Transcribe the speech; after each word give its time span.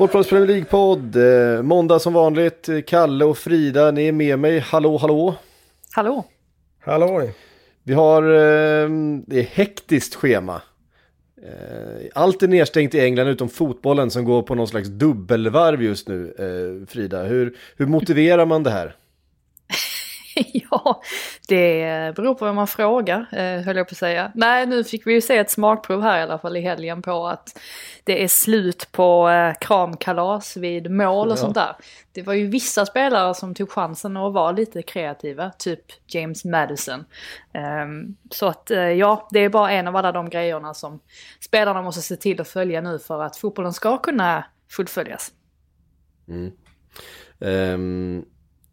Sportbladets 0.00 0.30
Premier 0.30 0.46
League-podd. 0.46 1.16
Eh, 1.16 1.62
måndag 1.62 1.98
som 1.98 2.12
vanligt. 2.12 2.68
Kalle 2.86 3.24
och 3.24 3.38
Frida, 3.38 3.90
ni 3.90 4.08
är 4.08 4.12
med 4.12 4.38
mig. 4.38 4.58
Hallå, 4.58 4.96
hallå. 4.96 5.34
Hallå? 5.92 6.24
Halloj! 6.80 7.34
Vi 7.82 7.94
har 7.94 8.22
eh, 8.22 8.88
det 9.26 9.38
är 9.38 9.42
hektiskt 9.42 10.14
schema. 10.14 10.62
Eh, 11.42 12.06
allt 12.14 12.42
är 12.42 12.48
nedstängt 12.48 12.94
i 12.94 13.00
England 13.00 13.28
utom 13.28 13.48
fotbollen 13.48 14.10
som 14.10 14.24
går 14.24 14.42
på 14.42 14.54
någon 14.54 14.68
slags 14.68 14.88
dubbelvarv 14.88 15.82
just 15.82 16.08
nu. 16.08 16.34
Eh, 16.38 16.86
Frida, 16.88 17.22
hur, 17.22 17.56
hur 17.76 17.86
motiverar 17.86 18.46
man 18.46 18.62
det 18.62 18.70
här? 18.70 18.96
ja, 20.70 21.02
det 21.48 22.14
beror 22.16 22.34
på 22.34 22.44
vem 22.44 22.54
man 22.54 22.66
frågar, 22.66 23.26
eh, 23.32 23.60
höll 23.64 23.76
jag 23.76 23.88
på 23.88 23.92
att 23.92 23.96
säga. 23.98 24.32
Nej, 24.34 24.66
nu 24.66 24.84
fick 24.84 25.06
vi 25.06 25.12
ju 25.12 25.20
se 25.20 25.36
ett 25.36 25.50
smakprov 25.50 26.02
här 26.02 26.18
i 26.18 26.22
alla 26.22 26.38
fall 26.38 26.56
i 26.56 26.60
helgen 26.60 27.02
på 27.02 27.26
att 27.26 27.58
det 28.04 28.24
är 28.24 28.28
slut 28.28 28.88
på 28.92 29.28
eh, 29.28 29.54
kramkalas 29.60 30.56
vid 30.56 30.90
mål 30.90 31.26
och 31.28 31.32
Ja. 31.32 31.36
sånt 31.36 31.54
där. 31.54 31.76
Det 32.12 32.22
var 32.22 32.34
ju 32.34 32.46
vissa 32.46 32.86
spelare 32.86 33.34
som 33.34 33.54
tog 33.54 33.70
chansen 33.70 34.16
att 34.16 34.32
vara 34.32 34.52
lite 34.52 34.82
kreativa, 34.82 35.50
typ 35.58 35.84
James 36.06 36.44
Madison. 36.44 37.04
Ehm, 37.54 38.16
så 38.30 38.46
att 38.46 38.70
eh, 38.70 38.78
ja, 38.80 39.28
det 39.30 39.40
är 39.40 39.48
bara 39.48 39.70
en 39.70 39.88
av 39.88 39.96
alla 39.96 40.12
de 40.12 40.30
grejerna 40.30 40.74
som 40.74 41.00
spelarna 41.40 41.82
måste 41.82 42.02
se 42.02 42.16
till 42.16 42.40
att 42.40 42.48
följa 42.48 42.80
nu 42.80 42.98
för 42.98 43.22
att 43.22 43.36
fotbollen 43.36 43.72
ska 43.72 43.98
kunna 43.98 44.44
fullföljas. 44.70 45.32
Ehm, 47.40 48.24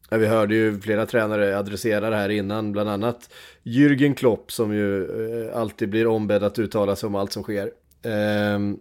ja, 0.10 0.18
vi 0.18 0.28
hörde 0.28 0.56
ju 0.56 0.80
flera 0.80 1.06
tränare 1.06 1.58
adressera 1.58 2.10
det 2.10 2.16
här 2.16 2.30
innan, 2.30 2.72
bland 2.72 2.90
annat 2.90 3.34
Jürgen 3.64 4.16
Klopp 4.16 4.52
som 4.52 4.74
ju 4.74 5.04
eh, 5.48 5.58
alltid 5.58 5.90
blir 5.90 6.08
ombedd 6.08 6.44
att 6.44 6.60
uttala 6.60 6.96
sig 6.96 7.08
om 7.08 7.16
allt 7.16 7.32
som 7.32 7.44
sker. 7.44 7.72
Ehm, 8.04 8.80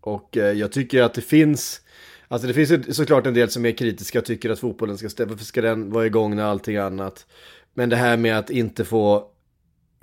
och 0.00 0.36
eh, 0.36 0.52
jag 0.52 0.72
tycker 0.72 1.02
att 1.02 1.14
det 1.14 1.20
finns, 1.20 1.80
alltså 2.28 2.48
det 2.48 2.54
finns 2.54 2.70
ju 2.70 2.92
såklart 2.92 3.26
en 3.26 3.34
del 3.34 3.50
som 3.50 3.66
är 3.66 3.72
kritiska 3.72 4.18
och 4.18 4.24
tycker 4.24 4.50
att 4.50 4.60
fotbollen 4.60 4.98
ska 4.98 5.08
ställa, 5.08 5.30
varför 5.30 5.44
ska 5.44 5.60
den 5.60 5.90
vara 5.90 6.06
igång 6.06 6.36
när 6.36 6.44
allting 6.44 6.76
annat? 6.76 7.26
Men 7.74 7.88
det 7.88 7.96
här 7.96 8.16
med 8.16 8.38
att 8.38 8.50
inte 8.50 8.84
få 8.84 9.26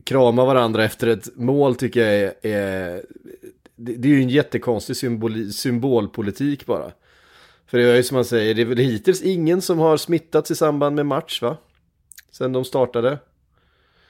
krama 0.03 0.45
varandra 0.45 0.85
efter 0.85 1.07
ett 1.07 1.35
mål 1.35 1.75
tycker 1.75 1.99
jag 1.99 2.15
är, 2.15 2.33
är 2.41 3.01
det, 3.75 3.93
det 3.93 4.07
är 4.07 4.13
ju 4.13 4.21
en 4.21 4.29
jättekonstig 4.29 4.95
symbol, 4.95 5.51
symbolpolitik 5.51 6.65
bara. 6.65 6.91
För 7.67 7.77
det 7.77 7.83
är 7.83 7.95
ju 7.95 8.03
som 8.03 8.15
man 8.15 8.25
säger, 8.25 8.53
det 8.53 8.61
är 8.61 8.65
väl 8.65 8.77
hittills 8.77 9.21
ingen 9.21 9.61
som 9.61 9.79
har 9.79 9.97
smittats 9.97 10.51
i 10.51 10.55
samband 10.55 10.95
med 10.95 11.05
match 11.05 11.41
va? 11.41 11.57
Sen 12.31 12.53
de 12.53 12.65
startade. 12.65 13.11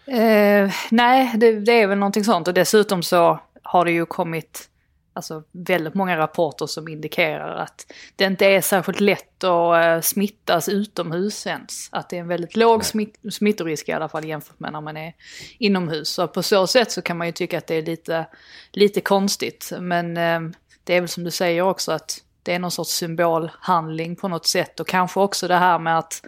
Eh, 0.06 0.72
nej, 0.92 1.34
det, 1.38 1.60
det 1.60 1.82
är 1.82 1.88
väl 1.88 1.98
någonting 1.98 2.24
sånt. 2.24 2.48
Och 2.48 2.54
dessutom 2.54 3.04
så 3.04 3.40
har 3.64 3.86
det 3.86 3.92
ju 3.92 4.06
kommit 4.06 4.70
alltså, 5.14 5.44
väldigt 5.52 5.94
många 5.94 6.18
rapporter 6.18 6.66
som 6.66 6.88
indikerar 6.88 7.56
att 7.56 7.94
det 8.16 8.26
inte 8.26 8.46
är 8.46 8.62
särskilt 8.62 9.00
lätt 9.00 9.44
att 9.44 9.86
eh, 9.86 10.02
smittas 10.02 10.70
utomhus 10.70 11.48
ens. 11.48 11.90
Att 11.92 12.10
det 12.10 12.16
är 12.16 12.22
en 12.22 12.28
väldigt 12.28 12.56
låg 12.56 12.86
smitt, 12.86 13.20
smittorisk 13.32 13.90
i 13.90 13.92
alla 13.92 14.10
fall 14.10 14.26
jämfört 14.26 14.60
med 14.60 14.72
när 14.72 14.82
man 14.82 14.98
är 14.98 15.14
inomhus. 15.58 16.10
Så 16.10 16.28
på 16.28 16.44
så 16.44 16.68
sätt 16.68 16.92
så 16.92 17.02
kan 17.02 17.18
man 17.18 17.28
ju 17.28 17.34
tycka 17.34 17.58
att 17.58 17.68
det 17.68 17.76
är 17.76 17.82
lite, 17.82 18.26
lite 18.72 19.02
konstigt. 19.02 19.72
Men 19.80 20.18
eh, 20.18 20.40
det 20.84 20.96
är 20.96 21.02
väl 21.02 21.10
som 21.10 21.24
du 21.24 21.32
säger 21.32 21.62
också 21.62 21.92
att 21.92 22.24
det 22.48 22.54
är 22.54 22.60
någon 22.60 22.72
sorts 22.72 22.92
symbolhandling 22.92 24.16
på 24.16 24.28
något 24.28 24.46
sätt. 24.46 24.80
Och 24.80 24.88
kanske 24.88 25.20
också 25.20 25.48
det 25.48 25.56
här 25.56 25.80
med 25.80 25.98
att 25.98 26.22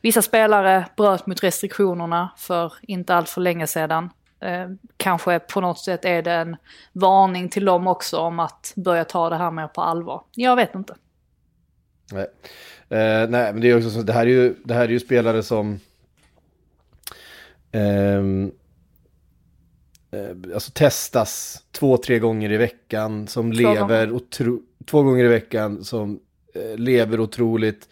Vissa 0.00 0.22
spelare 0.22 0.86
bröt 0.96 1.26
mot 1.26 1.42
restriktionerna 1.42 2.30
för 2.36 2.72
inte 2.82 3.14
allt 3.14 3.28
för 3.28 3.40
länge 3.40 3.66
sedan. 3.66 4.10
Eh, 4.40 4.68
kanske 4.96 5.38
på 5.38 5.60
något 5.60 5.78
sätt 5.78 6.04
är 6.04 6.22
det 6.22 6.32
en 6.32 6.56
varning 6.92 7.48
till 7.48 7.64
dem 7.64 7.86
också 7.86 8.18
om 8.18 8.40
att 8.40 8.72
börja 8.76 9.04
ta 9.04 9.30
det 9.30 9.36
här 9.36 9.50
mer 9.50 9.66
på 9.68 9.80
allvar. 9.80 10.22
Jag 10.34 10.56
vet 10.56 10.74
inte. 10.74 10.94
Nej, 12.12 12.26
eh, 12.88 13.28
nej 13.28 13.52
men 13.52 13.60
det 13.60 13.70
är 13.70 13.76
också 13.76 13.90
så, 13.90 14.02
det 14.02 14.12
här 14.12 14.22
är 14.22 14.30
ju, 14.30 14.54
det 14.64 14.74
här 14.74 14.84
är 14.84 14.88
ju 14.88 15.00
spelare 15.00 15.42
som 15.42 15.80
eh, 17.72 18.22
alltså 20.54 20.70
testas 20.74 21.62
två, 21.72 21.96
tre 21.96 22.18
gånger 22.18 22.52
i 22.52 22.56
veckan, 22.56 23.26
som 23.28 23.52
Två 23.52 23.58
lever 23.58 24.12
otro, 24.12 24.60
två 24.86 25.02
gånger 25.02 25.24
i 25.24 25.28
veckan, 25.28 25.84
som 25.84 26.20
eh, 26.54 26.76
lever 26.78 27.20
otroligt 27.20 27.88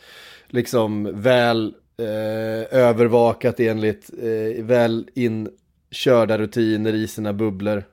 liksom 0.49 1.21
väl 1.23 1.75
eh, 1.99 2.79
övervakat 2.81 3.61
enligt 3.61 4.11
eh, 4.23 4.65
väl 4.65 5.09
inkörda 5.15 6.39
rutiner 6.39 6.93
i 6.95 7.09
sina 7.09 7.33
bubblor. 7.33 7.85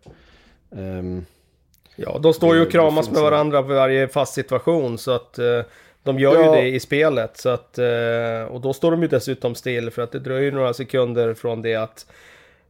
Ehm, 0.76 1.26
Ja, 1.96 2.20
de 2.20 2.34
står 2.34 2.56
ju 2.56 2.62
och 2.62 2.72
kramas 2.72 3.12
med 3.12 3.22
varandra 3.22 3.62
vid 3.62 3.76
varje 3.78 4.08
fast 4.08 4.34
situation 4.34 4.98
så 4.98 5.12
att 5.12 5.40
eh, 5.40 5.62
de 6.04 6.20
gör 6.20 6.34
Ja. 6.36 6.56
ju 6.56 6.62
det 6.62 6.68
i 6.70 6.80
spelet. 6.80 7.38
Så 7.38 7.50
att, 7.50 7.78
eh, 7.78 8.44
och 8.50 8.62
då 8.62 8.74
står 8.74 8.92
de 8.92 9.02
ju 9.02 9.08
dessutom 9.08 9.56
still 9.56 9.92
för 9.92 10.02
att 10.02 10.12
det 10.12 10.20
dröjer 10.20 10.52
några 10.52 10.74
sekunder 10.74 11.34
från 11.34 11.62
det 11.62 11.76
att 11.76 12.06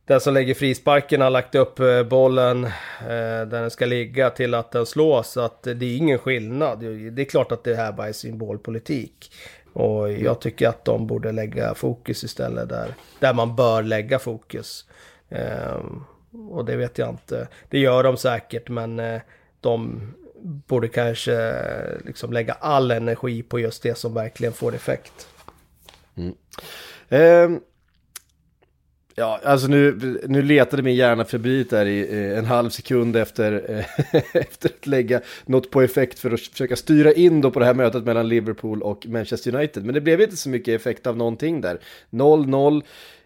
den 0.06 0.22
som 0.22 0.34
lägger 0.34 0.53
frisparken 0.53 1.22
har 1.22 1.29
lagt 1.29 1.56
upp 1.56 1.79
eh, 1.79 2.03
bollen 2.03 2.63
eh, 2.66 2.72
där 3.09 3.45
den 3.45 3.72
ska 3.72 3.85
ligga 3.85 4.29
till 4.29 4.53
att 4.53 4.72
den 4.72 4.85
slås. 4.85 5.31
Så 5.31 5.41
att 5.41 5.63
det 5.63 5.85
är 5.85 5.97
ingen 5.97 6.19
skillnad. 6.19 6.79
Det- 6.79 7.22
är 7.22 7.25
klart 7.25 7.51
att 7.51 7.63
det 7.63 7.75
här 7.75 7.91
bara 7.91 8.07
är 8.07 8.13
symbolpolitik. 8.13 9.31
Och 9.73 10.11
jag 10.11 10.41
tycker 10.41 10.67
att 10.67 10.85
de 10.85 11.07
borde 11.07 11.31
lägga 11.31 11.73
fokus 11.75 12.23
istället 12.23 12.69
där, 12.69 12.94
där 13.19 13.34
man 13.34 13.56
bör 13.56 13.84
lägga 13.84 14.19
fokus. 14.19 14.85
Ehm, 15.29 16.03
och 16.51 16.66
det 16.66 16.75
vet 16.75 16.97
jag 16.97 17.09
inte. 17.09 17.47
Det 17.69 17.79
gör 17.79 18.03
de 18.03 18.17
säkert 18.17 18.69
men 18.69 19.00
eh, 19.00 19.22
de 19.59 20.01
borde 20.44 20.88
kanske 20.88 21.34
eh, 21.34 22.06
liksom 22.06 22.34
lägga 22.34 22.53
all 22.53 22.91
energi 22.91 23.44
på 23.44 23.59
just 23.59 23.84
det 23.84 23.97
som 23.97 24.13
verkligen 24.13 24.53
får 24.53 24.75
effekt. 24.75 25.28
Mm. 26.16 26.34
Ehm, 27.09 27.59
ja, 29.16 29.39
alltså 29.44 29.67
nu, 29.67 30.19
nu 30.27 30.41
letade 30.41 30.83
min 30.83 30.95
hjärna 30.95 31.25
febrilt 31.25 31.69
där 31.69 31.85
i 31.85 32.01
eh, 32.01 32.38
en 32.38 32.45
halv 32.45 32.69
sekund 32.69 33.16
efter, 33.16 33.63
eh, 33.69 34.23
efter 34.33 34.69
att 34.69 34.88
lägga 34.88 35.22
något 35.45 35.72
på 35.72 35.81
effekt 35.81 36.19
för 36.19 36.31
att 36.31 36.41
försöka 36.41 36.75
styra 36.75 37.13
in 37.13 37.41
då 37.41 37.51
på 37.51 37.59
det 37.59 37.66
här 37.66 37.73
mötet 37.73 38.03
mellan 38.03 38.27
Liverpool 38.27 38.81
och 38.81 39.07
Manchester 39.07 39.55
United. 39.55 39.85
Men 39.85 39.95
det 39.95 40.01
blev 40.01 40.22
inte 40.22 40.38
så 40.38 40.49
mycket 40.49 40.81
effekt 40.81 41.07
av 41.07 41.17
någonting 41.17 41.61
där. 41.61 41.79
0-0. 42.09 42.83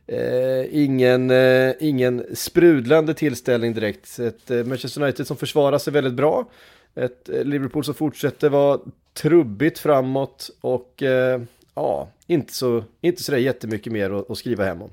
Eh, 0.07 0.83
ingen, 0.83 1.31
eh, 1.31 1.73
ingen 1.79 2.25
sprudlande 2.33 3.13
tillställning 3.13 3.73
direkt. 3.73 4.19
Ett 4.19 4.51
eh, 4.51 4.63
Manchester 4.63 5.01
United 5.03 5.27
som 5.27 5.37
försvarar 5.37 5.77
sig 5.77 5.93
väldigt 5.93 6.13
bra. 6.13 6.49
Ett 6.95 7.29
eh, 7.29 7.43
Liverpool 7.43 7.83
som 7.83 7.93
fortsätter 7.93 8.49
vara 8.49 8.79
trubbigt 9.13 9.79
framåt 9.79 10.49
och 10.61 11.03
eh, 11.03 11.41
ja, 11.75 12.07
inte 12.27 12.53
så, 12.53 12.83
inte 13.01 13.23
så 13.23 13.31
där 13.31 13.39
jättemycket 13.39 13.93
mer 13.93 14.11
att, 14.11 14.31
att 14.31 14.37
skriva 14.37 14.65
hem 14.65 14.81
om. 14.81 14.89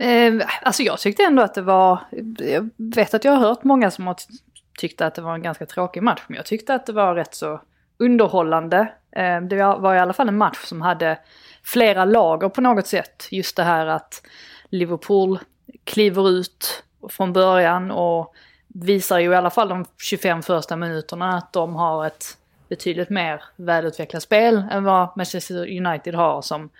Eh, 0.00 0.46
alltså 0.62 0.82
jag 0.82 0.98
tyckte 0.98 1.22
ändå 1.22 1.42
att 1.42 1.54
det 1.54 1.62
var, 1.62 1.98
jag 2.38 2.70
vet 2.76 3.14
att 3.14 3.24
jag 3.24 3.32
har 3.32 3.40
hört 3.48 3.64
många 3.64 3.90
som 3.90 4.06
har 4.06 4.16
tyckte 4.78 5.06
att 5.06 5.14
det 5.14 5.22
var 5.22 5.34
en 5.34 5.42
ganska 5.42 5.66
tråkig 5.66 6.02
match, 6.02 6.22
men 6.28 6.36
jag 6.36 6.46
tyckte 6.46 6.74
att 6.74 6.86
det 6.86 6.92
var 6.92 7.14
rätt 7.14 7.34
så 7.34 7.60
underhållande. 7.98 8.92
Eh, 9.16 9.40
det 9.40 9.56
var 9.56 9.94
i 9.94 9.98
alla 9.98 10.12
fall 10.12 10.28
en 10.28 10.38
match 10.38 10.58
som 10.64 10.82
hade 10.82 11.18
flera 11.64 12.04
lager 12.04 12.48
på 12.48 12.60
något 12.60 12.86
sätt. 12.86 13.28
Just 13.30 13.56
det 13.56 13.62
här 13.62 13.86
att 13.86 14.22
Liverpool 14.70 15.38
kliver 15.84 16.30
ut 16.30 16.84
från 17.08 17.32
början 17.32 17.90
och 17.90 18.34
visar 18.68 19.18
ju 19.18 19.30
i 19.30 19.34
alla 19.34 19.50
fall 19.50 19.68
de 19.68 19.84
25 19.98 20.42
första 20.42 20.76
minuterna 20.76 21.36
att 21.36 21.52
de 21.52 21.76
har 21.76 22.06
ett 22.06 22.24
betydligt 22.70 23.10
mer 23.10 23.42
välutvecklat 23.56 24.22
spel 24.22 24.64
än 24.70 24.84
vad 24.84 25.08
Manchester 25.16 25.86
United 25.86 26.14
har 26.14 26.42
som 26.42 26.70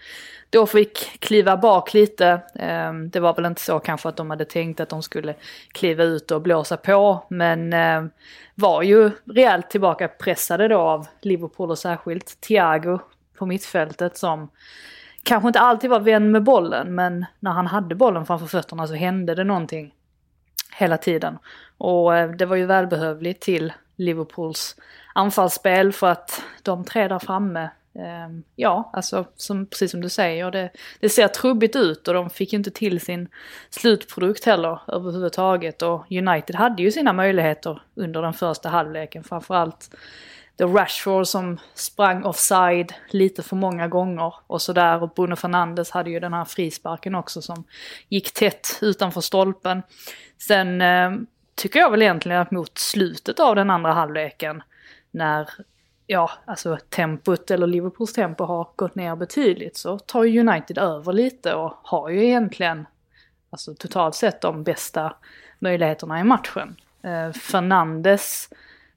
då 0.51 0.67
fick 0.67 1.21
kliva 1.21 1.57
bak 1.57 1.95
lite. 1.95 2.41
Ehm, 2.55 3.11
det 3.11 3.21
var 3.21 3.35
väl 3.35 3.45
inte 3.47 3.61
så 3.61 3.79
kanske 3.79 4.09
att 4.09 4.17
de 4.17 4.31
hade 4.31 4.45
tänkt 4.45 4.81
att 4.81 4.89
de 4.89 5.03
skulle 5.03 5.35
kliva 5.73 6.05
ut 6.05 6.31
och 6.31 6.43
blåsa 6.43 6.77
på, 6.77 7.27
men 7.29 7.73
ehm, 7.73 8.11
var 8.55 8.83
ju 8.83 9.11
rejält 9.25 9.71
tillbaka 9.71 10.09
pressade 10.09 10.69
då 10.69 10.79
av 10.79 11.07
Liverpool 11.21 11.71
och 11.71 11.79
särskilt 11.79 12.41
Thiago 12.41 12.99
på 13.39 13.47
mittfältet 13.47 14.17
som 14.17 14.51
kanske 15.23 15.47
inte 15.47 15.61
alltid 15.61 15.91
var 15.91 16.01
vän 16.01 16.31
med 16.31 16.43
bollen, 16.43 16.95
men 16.95 17.27
när 17.41 17.51
han 17.51 17.67
hade 17.67 17.95
bollen 17.95 18.27
framför 18.27 18.47
fötterna 18.47 18.87
så 18.87 18.95
hände 18.95 19.35
det 19.35 19.45
någonting 19.45 19.95
hela 20.77 20.97
tiden. 20.97 21.39
Och 21.79 22.17
eh, 22.17 22.31
det 22.31 22.47
var 22.47 22.57
ju 22.57 22.67
välbehövligt 22.67 23.43
till 23.43 23.73
Liverpools 24.01 24.77
anfallsspel 25.15 25.93
för 25.93 26.07
att 26.07 26.43
de 26.63 26.85
tre 26.85 27.09
där 27.09 27.19
framme 27.19 27.71
eh, 27.95 28.29
ja, 28.57 28.91
alltså 28.93 29.25
som, 29.37 29.67
precis 29.67 29.91
som 29.91 30.01
du 30.01 30.09
säger, 30.09 30.51
det, 30.51 30.71
det 31.01 31.09
ser 31.09 31.29
trubbigt 31.29 31.77
ut 31.77 32.09
och 32.09 32.15
de 32.15 32.31
fick 32.31 32.53
ju 32.53 32.59
inte 32.59 32.71
till 32.71 33.01
sin 33.01 33.29
slutprodukt 33.71 34.45
heller 34.45 34.81
överhuvudtaget. 34.89 35.83
Och 35.83 36.07
United 36.11 36.57
hade 36.57 36.83
ju 36.83 36.91
sina 36.91 37.13
möjligheter 37.13 37.83
under 37.95 38.23
den 38.23 38.33
första 38.33 38.69
halvleken, 38.69 39.25
framförallt 39.25 39.91
The 40.59 40.65
Rashford 40.65 41.27
som 41.27 41.59
sprang 41.75 42.25
offside 42.25 42.95
lite 43.11 43.43
för 43.43 43.57
många 43.57 43.89
gånger 43.89 44.35
och 44.47 44.63
sådär. 44.63 45.03
Och 45.03 45.11
Bruno 45.11 45.37
Fernandes 45.37 45.91
hade 45.91 46.11
ju 46.11 46.21
den 46.21 46.33
här 46.33 46.45
frisparken 46.45 47.15
också 47.15 47.43
som 47.43 47.65
gick 48.09 48.35
tätt 48.35 48.79
utanför 48.83 49.21
stolpen. 49.21 49.83
Sen 50.39 50.81
eh, 50.81 51.11
tycker 51.61 51.81
jag 51.81 51.91
väl 51.91 52.03
egentligen 52.03 52.41
att 52.41 52.51
mot 52.51 52.79
slutet 52.79 53.41
av 53.41 53.55
den 53.55 53.71
andra 53.71 53.93
halvleken 53.93 54.63
när 55.11 55.51
ja, 56.07 56.31
alltså 56.45 56.79
tempot 56.89 57.51
eller 57.51 57.67
Liverpools 57.67 58.13
tempo 58.13 58.45
har 58.45 58.69
gått 58.77 58.95
ner 58.95 59.17
betydligt 59.17 59.77
så 59.77 59.99
tar 59.99 60.25
ju 60.25 60.41
United 60.41 60.79
över 60.79 61.13
lite 61.13 61.55
och 61.55 61.81
har 61.83 62.09
ju 62.09 62.25
egentligen, 62.25 62.87
alltså 63.51 63.75
totalt 63.75 64.15
sett 64.15 64.41
de 64.41 64.63
bästa 64.63 65.15
möjligheterna 65.59 66.21
i 66.21 66.25
matchen. 66.25 66.77
Eh, 67.03 67.33
Fernandes, 67.33 68.49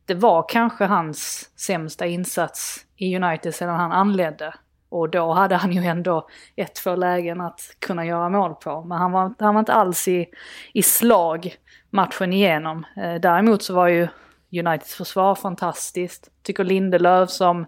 det 0.05 0.15
var 0.15 0.45
kanske 0.49 0.85
hans 0.85 1.49
sämsta 1.55 2.05
insats 2.05 2.85
i 2.95 3.15
United 3.15 3.55
sedan 3.55 3.79
han 3.79 3.91
anledde. 3.91 4.53
Och 4.93 5.09
då 5.09 5.33
hade 5.33 5.55
han 5.55 5.71
ju 5.71 5.85
ändå 5.85 6.27
ett, 6.55 6.75
två 6.75 6.95
lägen 6.95 7.41
att 7.41 7.61
kunna 7.79 8.05
göra 8.05 8.29
mål 8.29 8.55
på. 8.55 8.83
Men 8.83 8.97
han 8.97 9.11
var, 9.11 9.33
han 9.39 9.53
var 9.53 9.59
inte 9.59 9.73
alls 9.73 10.07
i, 10.07 10.25
i 10.73 10.83
slag 10.83 11.55
matchen 11.89 12.33
igenom. 12.33 12.85
Eh, 12.97 13.15
däremot 13.15 13.63
så 13.63 13.73
var 13.73 13.87
ju 13.87 14.07
Uniteds 14.51 14.95
försvar 14.95 15.35
fantastiskt. 15.35 16.29
Tycker 16.43 16.63
Lindelöf 16.63 17.29
som 17.29 17.65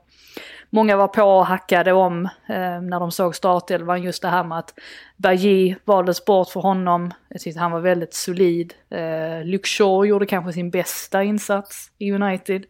många 0.70 0.98
var 0.98 1.08
på 1.08 1.24
och 1.24 1.46
hackade 1.46 1.94
om 1.94 2.26
eh, 2.26 2.82
när 2.82 3.00
de 3.00 3.12
såg 3.12 3.36
startelvan. 3.36 4.04
Just 4.04 4.22
det 4.22 4.28
här 4.30 4.44
med 4.44 4.58
att 4.58 4.74
Bajy 5.18 5.76
valdes 5.86 6.26
bort 6.26 6.50
för 6.50 6.60
honom. 6.60 7.14
Jag 7.30 7.42
tyckte 7.42 7.60
han 7.60 7.72
var 7.72 7.80
väldigt 7.80 8.14
solid. 8.14 8.74
Eh, 8.90 9.46
Luke 9.46 9.68
Shaw 9.68 10.08
gjorde 10.08 10.26
kanske 10.26 10.54
sin 10.54 10.70
bästa 10.70 11.24
insats 11.24 11.92
i 11.98 12.12
United. 12.12 12.66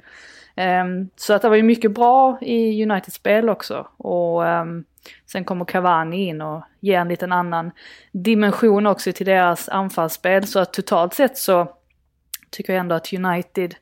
Um, 0.57 1.09
så 1.15 1.33
att 1.33 1.41
det 1.41 1.49
var 1.49 1.55
ju 1.55 1.63
mycket 1.63 1.91
bra 1.91 2.37
i 2.41 2.83
Uniteds 2.83 3.15
spel 3.15 3.49
också. 3.49 3.87
Och 3.97 4.43
um, 4.43 4.85
sen 5.25 5.45
kommer 5.45 5.65
Cavani 5.65 6.27
in 6.27 6.41
och 6.41 6.63
ger 6.79 6.99
en 6.99 7.07
liten 7.07 7.31
annan 7.31 7.71
dimension 8.11 8.87
också 8.87 9.11
till 9.11 9.25
deras 9.25 9.69
anfallsspel. 9.69 10.47
Så 10.47 10.59
att 10.59 10.73
totalt 10.73 11.13
sett 11.13 11.37
så 11.37 11.67
tycker 12.49 12.73
jag 12.73 12.79
ändå 12.79 12.95
att 12.95 13.13
United, 13.13 13.75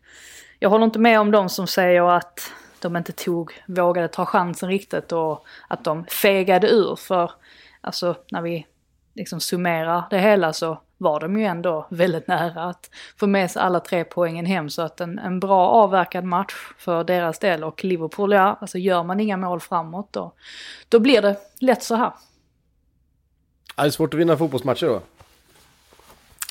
jag 0.59 0.69
håller 0.69 0.85
inte 0.85 0.99
med 0.99 1.19
om 1.19 1.31
de 1.31 1.49
som 1.49 1.67
säger 1.67 2.17
att 2.17 2.51
de 2.79 2.97
inte 2.97 3.11
tog, 3.11 3.63
vågade 3.65 4.07
ta 4.07 4.25
chansen 4.25 4.69
riktigt 4.69 5.11
och 5.11 5.45
att 5.67 5.83
de 5.83 6.05
fegade 6.05 6.69
ur. 6.69 6.95
För 6.95 7.31
alltså 7.81 8.15
när 8.31 8.41
vi 8.41 8.65
liksom 9.13 9.39
summerar 9.39 10.03
det 10.09 10.19
hela 10.19 10.53
så 10.53 10.81
var 10.97 11.19
de 11.19 11.39
ju 11.39 11.45
ändå 11.45 11.87
väldigt 11.91 12.27
nära 12.27 12.63
att 12.63 12.89
få 13.17 13.27
med 13.27 13.51
sig 13.51 13.61
alla 13.61 13.79
tre 13.79 14.03
poängen 14.03 14.45
hem. 14.45 14.69
Så 14.69 14.81
att 14.81 15.01
en, 15.01 15.19
en 15.19 15.39
bra 15.39 15.67
avverkad 15.67 16.23
match 16.23 16.53
för 16.77 17.03
deras 17.03 17.39
del 17.39 17.63
och 17.63 17.83
Liverpool, 17.83 18.33
ja, 18.33 18.57
alltså 18.61 18.77
gör 18.77 19.03
man 19.03 19.19
inga 19.19 19.37
mål 19.37 19.59
framåt 19.59 20.13
då, 20.13 20.33
då 20.89 20.99
blir 20.99 21.21
det 21.21 21.37
lätt 21.59 21.83
så 21.83 21.95
här. 21.95 22.11
Är 23.75 23.83
det 23.83 23.91
svårt 23.91 24.13
att 24.13 24.19
vinna 24.19 24.37
fotbollsmatcher 24.37 24.87
då? 24.87 25.01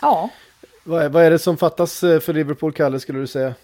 Ja. 0.03 0.31
Vad 0.85 1.03
är, 1.03 1.09
vad 1.09 1.25
är 1.25 1.31
det 1.31 1.39
som 1.39 1.57
fattas 1.57 2.03
eh, 2.03 2.21
för 2.21 2.33
Liverpool, 2.33 2.73
Kalle, 2.73 3.01
skulle 3.01 3.19
du 3.19 3.27
säga? 3.27 3.55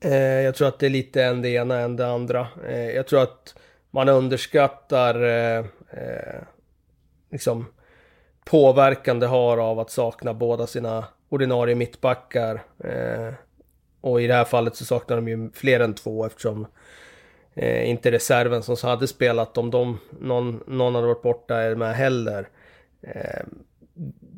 Eh, 0.00 0.14
jag 0.14 0.54
tror 0.54 0.68
att 0.68 0.78
det 0.78 0.86
är 0.86 0.90
lite 0.90 1.24
en 1.24 1.42
det 1.42 1.48
ena, 1.48 1.78
en 1.78 1.96
det 1.96 2.12
andra. 2.12 2.48
Eh, 2.68 2.90
jag 2.90 3.06
tror 3.06 3.22
att 3.22 3.54
man 3.90 4.08
underskattar 4.08 5.22
eh, 5.22 5.58
eh, 5.90 6.42
liksom 7.30 7.66
påverkan 8.44 9.20
det 9.20 9.26
har 9.26 9.58
av 9.58 9.78
att 9.78 9.90
sakna 9.90 10.34
båda 10.34 10.66
sina 10.66 11.04
ordinarie 11.28 11.74
mittbackar. 11.74 12.62
Eh, 12.84 13.34
och 14.00 14.22
i 14.22 14.26
det 14.26 14.34
här 14.34 14.44
fallet 14.44 14.76
så 14.76 14.84
saknar 14.84 15.16
de 15.16 15.28
ju 15.28 15.50
fler 15.54 15.80
än 15.80 15.94
två 15.94 16.26
eftersom 16.26 16.66
eh, 17.54 17.90
inte 17.90 18.10
reserven 18.10 18.62
som 18.62 18.76
hade 18.82 19.06
spelat 19.08 19.58
om 19.58 19.70
de, 19.70 19.98
någon, 20.20 20.64
någon 20.66 20.94
hade 20.94 21.06
varit 21.06 21.22
borta 21.22 21.56
är 21.56 21.74
med 21.74 21.94
heller. 21.94 22.48
Eh, 23.02 23.44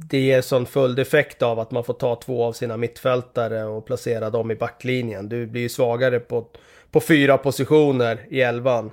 det 0.09 0.21
ger 0.21 0.41
sån 0.41 0.67
följdeffekt 0.67 1.43
av 1.43 1.61
att 1.61 1.71
man 1.71 1.85
får 1.85 1.95
ta 1.95 2.17
två 2.17 2.45
av 2.45 2.53
sina 2.53 2.77
mittfältare 2.77 3.65
och 3.65 3.87
placera 3.87 4.31
dem 4.31 4.51
i 4.51 4.55
backlinjen. 4.55 5.29
Du 5.29 5.47
blir 5.47 5.63
ju 5.63 5.69
svagare 5.69 6.21
på, 6.21 6.47
på 6.91 7.01
fyra 7.01 7.39
positioner 7.39 8.27
i 8.31 8.41
elvan. 8.41 8.91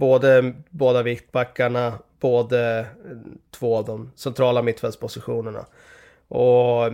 Både 0.00 0.52
båda 0.70 1.02
viktbackarna, 1.02 1.92
både 2.20 2.78
eh, 2.78 2.86
två 3.50 3.76
av 3.76 3.84
de 3.84 4.12
centrala 4.16 4.62
mittfältspositionerna. 4.62 5.66
Och 6.28 6.92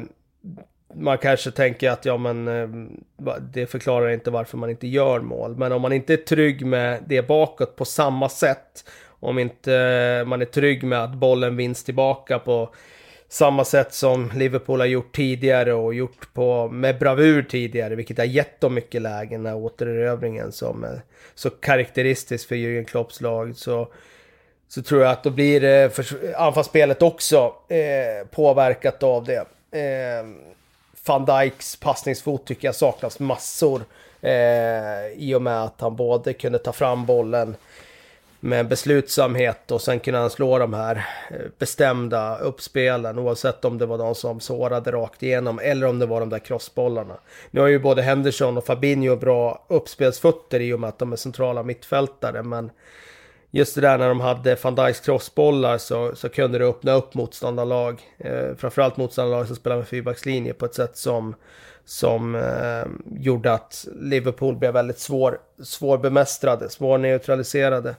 man 0.95 1.19
kanske 1.19 1.51
tänker 1.51 1.91
att 1.91 2.05
ja 2.05 2.17
men 2.17 2.49
eh, 2.49 2.69
det 3.41 3.67
förklarar 3.67 4.11
inte 4.11 4.31
varför 4.31 4.59
man 4.59 4.71
inte 4.71 4.87
gör 4.87 5.21
mål. 5.21 5.57
Men 5.57 5.73
om 5.73 5.83
man 5.83 5.93
inte 5.93 6.13
är 6.13 6.17
trygg 6.17 6.67
med 6.67 7.03
det 7.07 7.29
bakåt 7.29 7.77
på 7.77 7.85
samma 7.85 8.29
sätt. 8.29 8.85
Om 9.21 9.39
inte 9.39 9.75
eh, 9.75 10.27
man 10.27 10.43
är 10.43 10.47
trygg 10.47 10.85
med 10.85 11.05
att 11.05 11.15
bollen 11.15 11.57
vinns 11.57 11.85
tillbaka 11.85 12.39
på 12.39 12.75
samma 13.37 13.65
sätt 13.65 13.95
som 13.95 14.31
Liverpool 14.35 14.81
har 14.81 14.87
gjort 14.87 15.17
tidigare 15.17 15.75
och 15.75 15.95
gjort 15.95 16.33
på, 16.35 16.69
med 16.69 16.99
bravur 16.99 17.43
tidigare, 17.43 17.95
vilket 17.95 18.19
har 18.19 18.25
gett 18.25 18.61
dem 18.61 18.75
mycket 18.75 19.03
lägen, 19.03 19.43
den 19.43 19.53
här 19.53 19.61
återerövringen 19.61 20.53
som 20.53 20.85
är 20.85 21.03
så 21.35 21.51
karaktäristisk 21.51 22.49
för 22.49 22.55
Jürgen 22.55 22.85
Klopps 22.85 23.21
lag. 23.21 23.57
Så, 23.57 23.89
så 24.69 24.83
tror 24.83 25.03
jag 25.03 25.11
att 25.11 25.23
då 25.23 25.31
blir 25.31 25.65
eh, 25.65 25.91
anfallsspelet 26.37 27.03
också 27.03 27.53
eh, 27.69 28.27
påverkat 28.31 29.03
av 29.03 29.25
det. 29.25 29.47
Eh, 29.81 30.27
Van 31.07 31.25
Dijks 31.25 31.77
passningsfot 31.77 32.47
tycker 32.47 32.69
jag 32.69 32.75
saknas 32.75 33.19
massor. 33.19 33.83
Eh, 34.21 35.07
I 35.17 35.35
och 35.35 35.43
med 35.43 35.63
att 35.65 35.81
han 35.81 35.97
både 35.97 36.33
kunde 36.33 36.59
ta 36.59 36.73
fram 36.73 37.07
bollen 37.07 37.57
med 38.41 38.69
beslutsamhet 38.69 39.71
och 39.71 39.81
sen 39.81 40.01
kunde 40.01 40.21
han 40.21 40.31
slå 40.31 40.59
de 40.59 40.75
här 40.75 41.07
eh, 41.31 41.37
bestämda 41.59 42.39
uppspelen 42.39 43.19
oavsett 43.19 43.65
om 43.65 43.79
det 43.79 43.87
var 43.87 43.99
de 43.99 44.15
som 44.15 44.41
sårade 44.41 44.93
rakt 44.93 45.23
igenom 45.23 45.59
eller 45.63 45.87
om 45.87 45.99
det 45.99 46.07
var 46.07 46.21
de 46.21 46.29
där 46.29 46.39
crossbollarna. 46.39 47.17
Nu 47.51 47.61
har 47.61 47.69
ju 47.69 47.79
både 47.79 48.03
Henderson 48.03 48.59
och 48.59 48.67
Fabinho 48.67 49.17
bra 49.17 49.67
uppspelsfötter 49.69 50.61
i 50.61 50.73
och 50.73 50.81
med 50.81 50.89
att 50.89 50.99
de 50.99 51.13
är 51.13 51.17
centrala 51.17 51.63
mittfältare 51.63 52.43
men 52.43 52.71
just 53.51 53.75
det 53.75 53.81
där 53.81 53.99
när 53.99 54.09
de 54.09 54.21
hade 54.21 54.57
van 54.63 54.75
Dijks 54.75 55.01
crossbollar 55.01 55.79
så, 55.79 56.17
så 56.17 56.29
kunde 56.29 56.59
det 56.59 56.65
öppna 56.65 56.93
upp 56.93 57.15
motståndarlag. 57.15 58.01
Eh, 58.19 58.55
framförallt 58.57 58.97
motståndarlag 58.97 59.47
som 59.47 59.57
spelar 59.57 59.77
med 59.77 59.89
fyrbackslinje 59.89 60.55
på 60.55 60.65
ett 60.65 60.75
sätt 60.75 60.97
som 60.97 61.35
som 61.87 62.35
eh, 62.35 63.21
gjorde 63.21 63.53
att 63.53 63.87
Liverpool 64.01 64.57
blev 64.57 64.73
väldigt 64.73 64.99
svår, 64.99 65.39
svårbemästrade, 65.63 66.69
svårneutraliserade. 66.69 67.95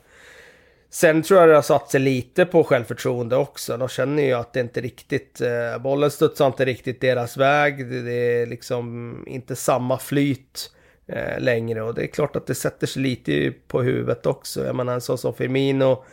Sen 0.90 1.24
tror 1.24 1.40
jag 1.40 1.50
det 1.50 1.56
har 1.56 1.62
satt 1.62 1.92
sig 1.92 2.00
lite 2.00 2.46
på 2.46 2.64
självförtroende 2.64 3.36
också. 3.36 3.78
De 3.78 3.88
känner 3.88 4.24
ju 4.24 4.34
att 4.34 4.54
det 4.54 4.60
inte 4.60 4.82
riktigt, 4.82 5.42
eh, 5.42 5.82
bollen 5.82 6.12
studsar 6.12 6.48
inte 6.48 6.66
riktigt 6.66 7.02
deras 7.02 7.38
väg. 7.38 7.90
Det, 7.90 8.02
det 8.02 8.42
är 8.42 8.46
liksom 8.46 9.24
inte 9.28 9.56
samma 9.56 9.98
flyt 9.98 10.72
eh, 11.08 11.40
längre 11.40 11.82
och 11.82 11.96
det 11.96 12.04
är 12.04 12.08
klart 12.08 12.36
att 12.36 12.48
det 12.48 12.56
sätter 12.56 12.88
sig 12.88 13.02
lite 13.02 13.54
på 13.68 13.82
huvudet 13.82 14.26
också. 14.26 14.66
Jag 14.66 14.76
menar 14.76 14.94
en 14.94 15.02
sån 15.02 15.18
som 15.18 15.34
Firmino, 15.34 16.04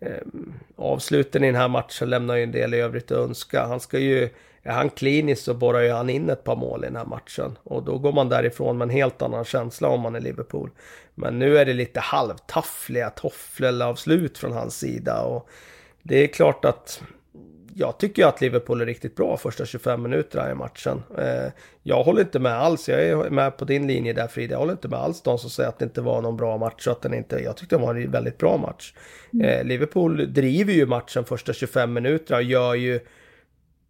eh, 0.00 0.10
avsluten 0.76 1.44
i 1.44 1.46
den 1.46 1.56
här 1.56 1.68
matchen 1.68 2.10
lämnar 2.10 2.36
ju 2.36 2.42
en 2.42 2.52
del 2.52 2.74
i 2.74 2.80
övrigt 2.80 3.10
att 3.10 3.18
önska. 3.18 3.66
Han 3.66 3.80
ska 3.80 3.98
ju 3.98 4.28
är 4.66 4.72
han 4.72 4.90
klinisk 4.90 5.42
så 5.42 5.54
borrar 5.54 5.80
ju 5.80 5.90
han 5.90 6.10
in 6.10 6.30
ett 6.30 6.44
par 6.44 6.56
mål 6.56 6.84
i 6.84 6.86
den 6.86 6.96
här 6.96 7.04
matchen. 7.04 7.58
Och 7.62 7.82
då 7.82 7.98
går 7.98 8.12
man 8.12 8.28
därifrån 8.28 8.78
med 8.78 8.86
en 8.86 8.90
helt 8.90 9.22
annan 9.22 9.44
känsla 9.44 9.88
om 9.88 10.00
man 10.00 10.14
är 10.14 10.20
Liverpool. 10.20 10.70
Men 11.14 11.38
nu 11.38 11.58
är 11.58 11.64
det 11.64 11.72
lite 11.72 12.00
halvtaffliga 12.00 13.10
tofflelavslut 13.10 14.38
från 14.38 14.52
hans 14.52 14.78
sida. 14.78 15.22
Och 15.22 15.48
det 16.02 16.24
är 16.24 16.26
klart 16.26 16.64
att 16.64 17.02
jag 17.74 17.98
tycker 17.98 18.26
att 18.26 18.40
Liverpool 18.40 18.80
är 18.80 18.86
riktigt 18.86 19.16
bra 19.16 19.36
första 19.36 19.66
25 19.66 20.02
minuterna 20.02 20.50
i 20.50 20.54
matchen. 20.54 21.02
Eh, 21.18 21.52
jag 21.82 22.02
håller 22.02 22.20
inte 22.20 22.38
med 22.38 22.52
alls, 22.52 22.88
jag 22.88 23.02
är 23.02 23.30
med 23.30 23.56
på 23.56 23.64
din 23.64 23.86
linje 23.86 24.12
där 24.12 24.26
Frida. 24.26 24.52
Jag 24.52 24.58
håller 24.58 24.72
inte 24.72 24.88
med 24.88 24.98
alls 24.98 25.22
de 25.22 25.38
som 25.38 25.50
säger 25.50 25.68
att 25.68 25.78
det 25.78 25.84
inte 25.84 26.00
var 26.00 26.22
någon 26.22 26.36
bra 26.36 26.58
match. 26.58 26.86
Att 26.88 27.02
den 27.02 27.14
inte, 27.14 27.36
jag 27.38 27.56
tyckte 27.56 27.76
det 27.76 27.82
var 27.82 27.94
en 27.94 28.10
väldigt 28.10 28.38
bra 28.38 28.56
match. 28.56 28.94
Mm. 29.32 29.46
Eh, 29.46 29.64
Liverpool 29.64 30.32
driver 30.32 30.72
ju 30.72 30.86
matchen 30.86 31.24
första 31.24 31.52
25 31.52 31.92
minuterna 31.92 32.36
och 32.36 32.42
gör 32.42 32.74
ju 32.74 33.00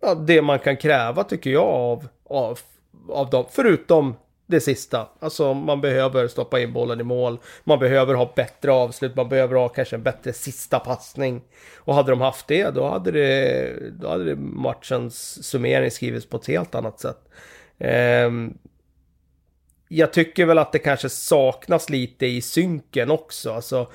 ja, 0.00 0.14
det 0.14 0.42
man 0.42 0.58
kan 0.58 0.76
kräva 0.76 1.24
tycker 1.24 1.50
jag 1.50 1.66
av, 1.66 2.08
av, 2.24 2.58
av 3.08 3.30
dem. 3.30 3.44
Förutom 3.50 4.14
det 4.46 4.60
sista. 4.60 5.08
Alltså 5.20 5.54
man 5.54 5.80
behöver 5.80 6.28
stoppa 6.28 6.60
in 6.60 6.72
bollen 6.72 7.00
i 7.00 7.04
mål. 7.04 7.38
Man 7.64 7.78
behöver 7.78 8.14
ha 8.14 8.32
bättre 8.36 8.72
avslut. 8.72 9.16
Man 9.16 9.28
behöver 9.28 9.54
ha 9.54 9.68
kanske 9.68 9.96
en 9.96 10.02
bättre 10.02 10.32
sista 10.32 10.78
passning. 10.78 11.42
Och 11.76 11.94
hade 11.94 12.10
de 12.10 12.20
haft 12.20 12.46
det, 12.46 12.70
då 12.70 12.88
hade 12.88 13.10
det, 13.10 13.72
då 13.92 14.08
hade 14.08 14.24
det 14.24 14.36
matchens 14.36 15.44
summering 15.44 15.90
skrivits 15.90 16.26
på 16.26 16.36
ett 16.36 16.46
helt 16.46 16.74
annat 16.74 17.00
sätt. 17.00 17.18
Um, 17.78 18.58
jag 19.88 20.12
tycker 20.12 20.46
väl 20.46 20.58
att 20.58 20.72
det 20.72 20.78
kanske 20.78 21.08
saknas 21.08 21.90
lite 21.90 22.26
i 22.26 22.40
synken 22.40 23.10
också. 23.10 23.52
Alltså, 23.52 23.90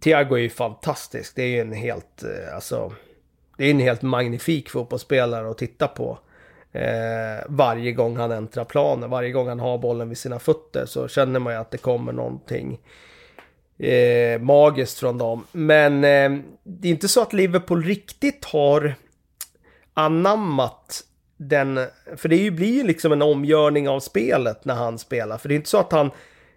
Thiago 0.00 0.34
är 0.34 0.40
ju 0.40 0.50
fantastisk. 0.50 1.36
Det 1.36 1.42
är 1.42 1.48
ju 1.48 1.60
en 1.60 1.72
helt, 1.72 2.22
eh, 2.22 2.54
alltså, 2.54 2.92
det 3.56 3.64
är 3.64 3.70
en 3.70 3.80
helt 3.80 4.02
magnifik 4.02 4.70
fotbollsspelare 4.70 5.50
att 5.50 5.58
titta 5.58 5.88
på. 5.88 6.18
Eh, 6.72 7.44
varje 7.48 7.92
gång 7.92 8.16
han 8.16 8.32
äntrar 8.32 8.64
planen, 8.64 9.10
varje 9.10 9.30
gång 9.30 9.48
han 9.48 9.60
har 9.60 9.78
bollen 9.78 10.08
vid 10.08 10.18
sina 10.18 10.38
fötter 10.38 10.86
så 10.86 11.08
känner 11.08 11.40
man 11.40 11.52
ju 11.52 11.58
att 11.58 11.70
det 11.70 11.78
kommer 11.78 12.12
någonting 12.12 12.80
eh, 13.78 14.40
magiskt 14.40 14.98
från 14.98 15.18
dem. 15.18 15.46
Men 15.52 16.04
eh, 16.04 16.44
det 16.62 16.88
är 16.88 16.92
inte 16.92 17.08
så 17.08 17.22
att 17.22 17.32
Liverpool 17.32 17.82
riktigt 17.82 18.44
har 18.44 18.94
anammat 19.94 21.04
den, 21.36 21.80
för 22.16 22.28
det 22.28 22.50
blir 22.50 22.74
ju 22.74 22.82
liksom 22.82 23.12
en 23.12 23.22
omgörning 23.22 23.88
av 23.88 24.00
spelet 24.00 24.64
när 24.64 24.74
han 24.74 24.98
spelar. 24.98 25.38
För 25.38 25.48
det 25.48 25.54
är 25.54 25.56
inte 25.56 25.68
så 25.68 25.78
att 25.78 25.92
han 25.92 26.10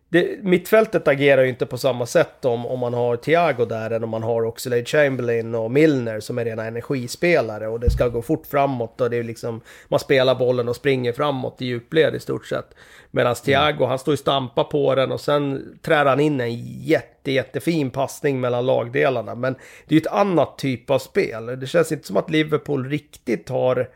det, 0.10 0.44
mittfältet 0.44 1.08
agerar 1.08 1.44
ju 1.44 1.50
inte 1.50 1.66
på 1.66 1.78
samma 1.78 2.06
sätt 2.06 2.46
om, 2.46 2.66
om 2.66 2.80
man 2.80 2.94
har 2.94 3.16
Thiago 3.16 3.66
där 3.66 3.92
än 3.92 4.04
om 4.04 4.10
man 4.10 4.24
har 4.24 4.46
Oxlade 4.46 4.86
Chamberlain 4.86 5.56
och 5.56 5.72
Milner 5.72 6.20
som 6.20 6.38
är 6.38 6.46
rena 6.46 6.66
energispelare 6.66 7.68
och 7.68 7.80
det 7.80 7.90
ska 7.90 8.08
gå 8.08 8.22
fort 8.22 8.48
framåt 8.48 9.02
och 9.02 9.10
det 9.10 9.18
är 9.18 9.24
liksom 9.24 9.62
man 9.88 10.00
spelar 10.00 10.36
bollen 10.36 10.70
och 10.70 10.76
springer 10.76 11.14
framåt 11.14 11.62
i 11.62 11.66
djupled 11.66 12.16
i 12.16 12.20
stort 12.20 12.46
sett. 12.46 12.76
Medan 13.12 13.36
Thiago 13.36 13.78
mm. 13.78 13.90
han 13.90 14.00
står 14.00 14.14
ju 14.14 14.18
stampa 14.18 14.64
på 14.64 14.96
den 14.96 15.12
och 15.12 15.22
sen 15.22 15.78
trär 15.82 16.06
han 16.06 16.20
in 16.20 16.42
en 16.42 16.56
jätte, 16.82 17.32
jättefin 17.32 17.90
passning 17.90 18.40
mellan 18.40 18.66
lagdelarna. 18.66 19.36
Men 19.36 19.54
det 19.54 19.96
är 19.96 20.00
ju 20.00 20.02
ett 20.02 20.08
annat 20.08 20.58
typ 20.58 20.90
av 20.90 21.00
spel. 21.00 21.46
Det 21.46 21.68
känns 21.68 21.92
inte 21.92 22.08
som 22.08 22.18
att 22.18 22.30
Liverpool 22.30 22.90
riktigt 22.90 23.50
har 23.50 23.90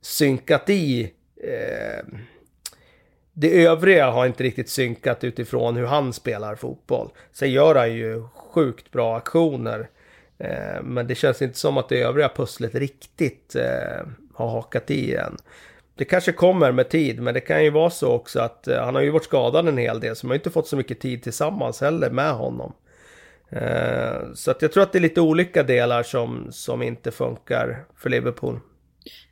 synkat 0.00 0.70
i 0.70 1.12
eh, 1.42 2.06
det 3.38 3.64
övriga 3.64 4.10
har 4.10 4.26
inte 4.26 4.42
riktigt 4.42 4.68
synkat 4.68 5.24
utifrån 5.24 5.76
hur 5.76 5.86
han 5.86 6.12
spelar 6.12 6.54
fotboll. 6.54 7.10
Sen 7.32 7.50
gör 7.50 7.74
han 7.74 7.92
ju 7.92 8.22
sjukt 8.36 8.92
bra 8.92 9.16
aktioner. 9.16 9.88
Eh, 10.38 10.82
men 10.82 11.06
det 11.06 11.14
känns 11.14 11.42
inte 11.42 11.58
som 11.58 11.78
att 11.78 11.88
det 11.88 12.02
övriga 12.02 12.28
pusslet 12.28 12.74
riktigt 12.74 13.56
eh, 13.56 14.06
har 14.34 14.48
hakat 14.48 14.90
i 14.90 15.14
än. 15.14 15.36
Det 15.94 16.04
kanske 16.04 16.32
kommer 16.32 16.72
med 16.72 16.88
tid, 16.88 17.20
men 17.20 17.34
det 17.34 17.40
kan 17.40 17.64
ju 17.64 17.70
vara 17.70 17.90
så 17.90 18.12
också 18.12 18.40
att 18.40 18.68
eh, 18.68 18.84
han 18.84 18.94
har 18.94 19.02
ju 19.02 19.10
varit 19.10 19.24
skadad 19.24 19.68
en 19.68 19.78
hel 19.78 20.00
del, 20.00 20.16
så 20.16 20.26
man 20.26 20.30
har 20.30 20.36
inte 20.36 20.50
fått 20.50 20.68
så 20.68 20.76
mycket 20.76 21.00
tid 21.00 21.22
tillsammans 21.22 21.80
heller 21.80 22.10
med 22.10 22.32
honom. 22.32 22.72
Eh, 23.50 24.32
så 24.34 24.50
att 24.50 24.62
jag 24.62 24.72
tror 24.72 24.82
att 24.82 24.92
det 24.92 24.98
är 24.98 25.00
lite 25.00 25.20
olika 25.20 25.62
delar 25.62 26.02
som, 26.02 26.46
som 26.50 26.82
inte 26.82 27.10
funkar 27.10 27.84
för 27.96 28.10
Liverpool. 28.10 28.60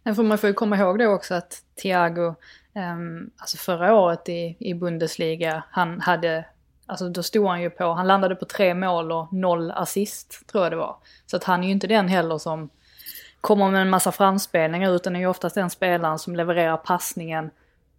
Men 0.02 0.28
man 0.28 0.38
får 0.38 0.48
ju 0.48 0.54
komma 0.54 0.76
ihåg 0.76 0.98
då 0.98 1.06
också 1.06 1.34
att 1.34 1.62
Thiago 1.82 2.34
Um, 2.76 3.30
alltså 3.36 3.56
förra 3.56 3.94
året 3.94 4.28
i, 4.28 4.56
i 4.58 4.74
Bundesliga, 4.74 5.62
han 5.70 6.00
hade, 6.00 6.44
alltså 6.86 7.08
då 7.08 7.22
stod 7.22 7.46
han 7.46 7.62
ju 7.62 7.70
på, 7.70 7.92
han 7.92 8.06
landade 8.06 8.34
på 8.34 8.44
tre 8.44 8.74
mål 8.74 9.12
och 9.12 9.32
noll 9.32 9.70
assist 9.70 10.46
tror 10.46 10.64
jag 10.64 10.72
det 10.72 10.76
var. 10.76 10.96
Så 11.26 11.36
att 11.36 11.44
han 11.44 11.62
är 11.62 11.66
ju 11.66 11.72
inte 11.72 11.86
den 11.86 12.08
heller 12.08 12.38
som 12.38 12.70
kommer 13.40 13.70
med 13.70 13.82
en 13.82 13.90
massa 13.90 14.12
framspelningar 14.12 14.94
utan 14.94 15.16
är 15.16 15.20
ju 15.20 15.26
oftast 15.26 15.54
den 15.54 15.70
spelaren 15.70 16.18
som 16.18 16.36
levererar 16.36 16.76
passningen 16.76 17.50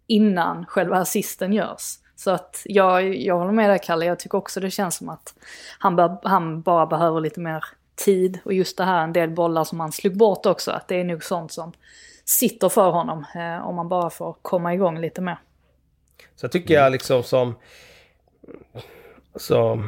innan 0.07 0.65
själva 0.65 0.97
assisten 0.97 1.53
görs. 1.53 1.99
Så 2.15 2.31
att 2.31 2.61
jag, 2.65 3.15
jag 3.15 3.37
håller 3.37 3.51
med 3.51 3.69
dig 3.69 3.79
Kalle, 3.83 4.05
jag 4.05 4.19
tycker 4.19 4.37
också 4.37 4.59
det 4.59 4.71
känns 4.71 4.95
som 4.95 5.09
att 5.09 5.33
han, 5.79 6.17
han 6.23 6.61
bara 6.61 6.85
behöver 6.85 7.21
lite 7.21 7.39
mer 7.39 7.63
tid. 7.95 8.39
Och 8.45 8.53
just 8.53 8.77
det 8.77 8.83
här 8.83 9.03
en 9.03 9.13
del 9.13 9.29
bollar 9.29 9.63
som 9.63 9.79
han 9.79 9.91
slog 9.91 10.17
bort 10.17 10.45
också, 10.45 10.71
att 10.71 10.87
det 10.87 10.95
är 10.95 11.03
nog 11.03 11.23
sånt 11.23 11.51
som 11.51 11.71
sitter 12.25 12.69
för 12.69 12.89
honom. 12.89 13.25
Eh, 13.35 13.67
om 13.67 13.75
man 13.75 13.89
bara 13.89 14.09
får 14.09 14.35
komma 14.41 14.73
igång 14.73 14.99
lite 14.99 15.21
mer. 15.21 15.37
Så 16.35 16.47
tycker 16.47 16.73
jag 16.73 16.91
liksom 16.91 17.23
som... 17.23 17.55
Så, 19.35 19.83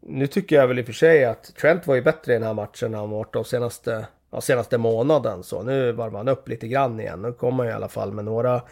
nu 0.00 0.26
tycker 0.26 0.56
jag 0.56 0.68
väl 0.68 0.78
i 0.78 0.82
och 0.82 0.86
för 0.86 0.92
sig 0.92 1.24
att 1.24 1.54
Trent 1.60 1.86
var 1.86 1.94
ju 1.94 2.02
bättre 2.02 2.32
i 2.32 2.34
den 2.34 2.46
här 2.46 2.54
matchen 2.54 2.94
än 2.94 3.00
han 3.00 3.10
varit 3.10 3.32
de 3.32 3.44
senaste, 3.44 4.06
ja, 4.30 4.40
senaste 4.40 4.78
månaden. 4.78 5.42
Så 5.42 5.62
nu 5.62 5.92
varvar 5.92 6.18
han 6.18 6.28
upp 6.28 6.48
lite 6.48 6.68
grann 6.68 7.00
igen. 7.00 7.22
Nu 7.22 7.32
kommer 7.32 7.64
han 7.64 7.72
i 7.72 7.76
alla 7.76 7.88
fall 7.88 8.12
med 8.12 8.24
några 8.24 8.62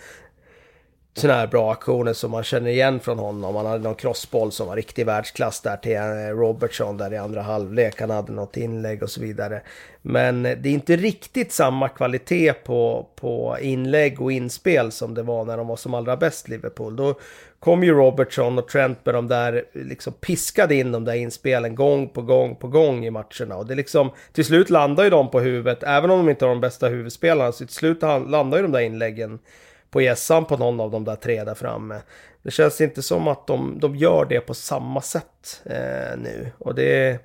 sådana 1.15 1.39
här 1.39 1.47
bra 1.47 1.73
aktioner 1.73 2.13
som 2.13 2.31
man 2.31 2.43
känner 2.43 2.71
igen 2.71 3.01
från 3.01 3.19
honom. 3.19 3.57
Han 3.57 3.67
hade 3.67 3.85
någon 3.85 3.95
crossboll 3.95 4.53
som 4.53 4.67
var 4.67 4.77
riktig 4.77 5.07
världsklass 5.07 5.61
där 5.61 5.77
till 5.77 5.97
eh, 5.97 6.39
Robertson 6.39 6.97
där 6.97 7.13
i 7.13 7.17
andra 7.17 7.43
halvlek. 7.43 8.01
Han 8.01 8.11
hade 8.11 8.33
något 8.33 8.57
inlägg 8.57 9.03
och 9.03 9.11
så 9.11 9.21
vidare. 9.21 9.63
Men 10.03 10.47
eh, 10.47 10.59
det 10.59 10.69
är 10.69 10.73
inte 10.73 10.97
riktigt 10.97 11.53
samma 11.53 11.89
kvalitet 11.89 12.53
på, 12.53 13.09
på 13.17 13.57
inlägg 13.61 14.21
och 14.21 14.33
inspel 14.33 14.93
som 14.93 15.15
det 15.15 15.23
var 15.23 15.45
när 15.45 15.57
de 15.57 15.67
var 15.67 15.77
som 15.77 15.95
allra 15.95 16.17
bäst 16.17 16.49
Liverpool. 16.49 16.97
Då 16.97 17.15
kom 17.61 17.85
ju 17.85 17.95
Robertson 17.95 18.59
och 18.59 18.69
Trent 18.69 19.07
med 19.07 19.15
de 19.15 19.29
där, 19.29 19.65
eh, 19.73 19.83
liksom 19.83 20.13
piskade 20.13 20.75
in 20.75 20.93
de 20.93 21.05
där 21.05 21.15
inspelen 21.15 21.75
gång 21.75 22.09
på 22.09 22.23
gång 22.23 22.57
på 22.57 22.69
gång 22.69 23.07
i 23.07 23.11
matcherna. 23.11 23.57
Och 23.57 23.67
det 23.67 23.75
liksom, 23.75 24.11
till 24.33 24.45
slut 24.45 24.71
landar 24.71 25.05
ju 25.05 25.11
de 25.11 25.31
på 25.31 25.41
huvudet, 25.41 25.83
även 25.83 26.11
om 26.11 26.19
de 26.19 26.31
inte 26.31 26.45
har 26.45 26.51
de 26.51 26.61
bästa 26.61 26.89
huvudspelarna, 26.89 27.53
så 27.53 27.67
till 27.67 27.75
slut 27.75 28.03
landar 28.03 28.59
ju 28.59 28.63
de 28.63 28.73
där 28.73 28.81
inläggen 28.81 29.39
på 29.91 30.01
gässan 30.01 30.45
på 30.45 30.57
någon 30.57 30.81
av 30.81 30.91
de 30.91 31.05
där 31.05 31.17
tre 31.17 31.45
där 31.45 31.55
framme. 31.55 32.01
Det 32.43 32.51
känns 32.51 32.81
inte 32.81 33.03
som 33.03 33.29
att 33.29 33.47
de, 33.47 33.81
de 33.81 33.97
gör 33.97 34.25
det 34.25 34.41
på 34.41 34.55
samma 34.55 35.01
sätt 35.01 35.63
eh, 35.65 36.19
nu. 36.19 36.51
Och 36.59 36.75
det, 36.75 37.19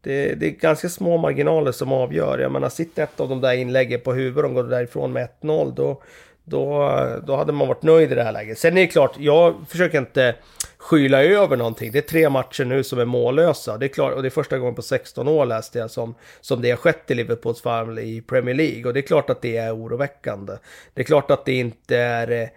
det, 0.00 0.34
det 0.34 0.46
är 0.46 0.50
ganska 0.50 0.88
små 0.88 1.16
marginaler 1.16 1.72
som 1.72 1.92
avgör. 1.92 2.38
Jag 2.38 2.52
menar, 2.52 2.68
sitter 2.68 3.02
ett 3.02 3.20
av 3.20 3.28
de 3.28 3.40
där 3.40 3.52
inläggen 3.52 4.00
på 4.00 4.12
huvudet 4.12 4.44
och 4.44 4.54
går 4.54 4.64
därifrån 4.64 5.12
med 5.12 5.28
1-0, 5.42 5.74
då, 5.76 6.02
då, 6.48 6.90
då 7.26 7.36
hade 7.36 7.52
man 7.52 7.68
varit 7.68 7.82
nöjd 7.82 8.12
i 8.12 8.14
det 8.14 8.22
här 8.22 8.32
läget. 8.32 8.58
Sen 8.58 8.76
är 8.76 8.80
det 8.80 8.86
klart, 8.86 9.14
jag 9.18 9.54
försöker 9.68 9.98
inte 9.98 10.34
skyla 10.78 11.22
över 11.22 11.56
någonting. 11.56 11.92
Det 11.92 11.98
är 11.98 12.02
tre 12.02 12.28
matcher 12.28 12.64
nu 12.64 12.84
som 12.84 12.98
är 12.98 13.04
mållösa. 13.04 13.78
Det 13.78 13.86
är 13.86 13.88
klart, 13.88 14.14
och 14.14 14.22
det 14.22 14.28
är 14.28 14.30
första 14.30 14.58
gången 14.58 14.74
på 14.74 14.82
16 14.82 15.28
år 15.28 15.46
läste 15.46 15.78
jag 15.78 15.90
som, 15.90 16.14
som 16.40 16.62
det 16.62 16.70
har 16.70 16.76
skett 16.76 17.10
i 17.10 17.14
Liverpools 17.14 17.62
fall 17.62 17.98
i 17.98 18.20
Premier 18.20 18.54
League. 18.54 18.86
Och 18.86 18.94
det 18.94 19.00
är 19.00 19.02
klart 19.02 19.30
att 19.30 19.42
det 19.42 19.56
är 19.56 19.76
oroväckande. 19.76 20.52
Det 20.94 21.00
är 21.00 21.04
klart 21.04 21.30
att 21.30 21.44
det 21.44 21.54
inte 21.54 21.96
är 21.96 22.50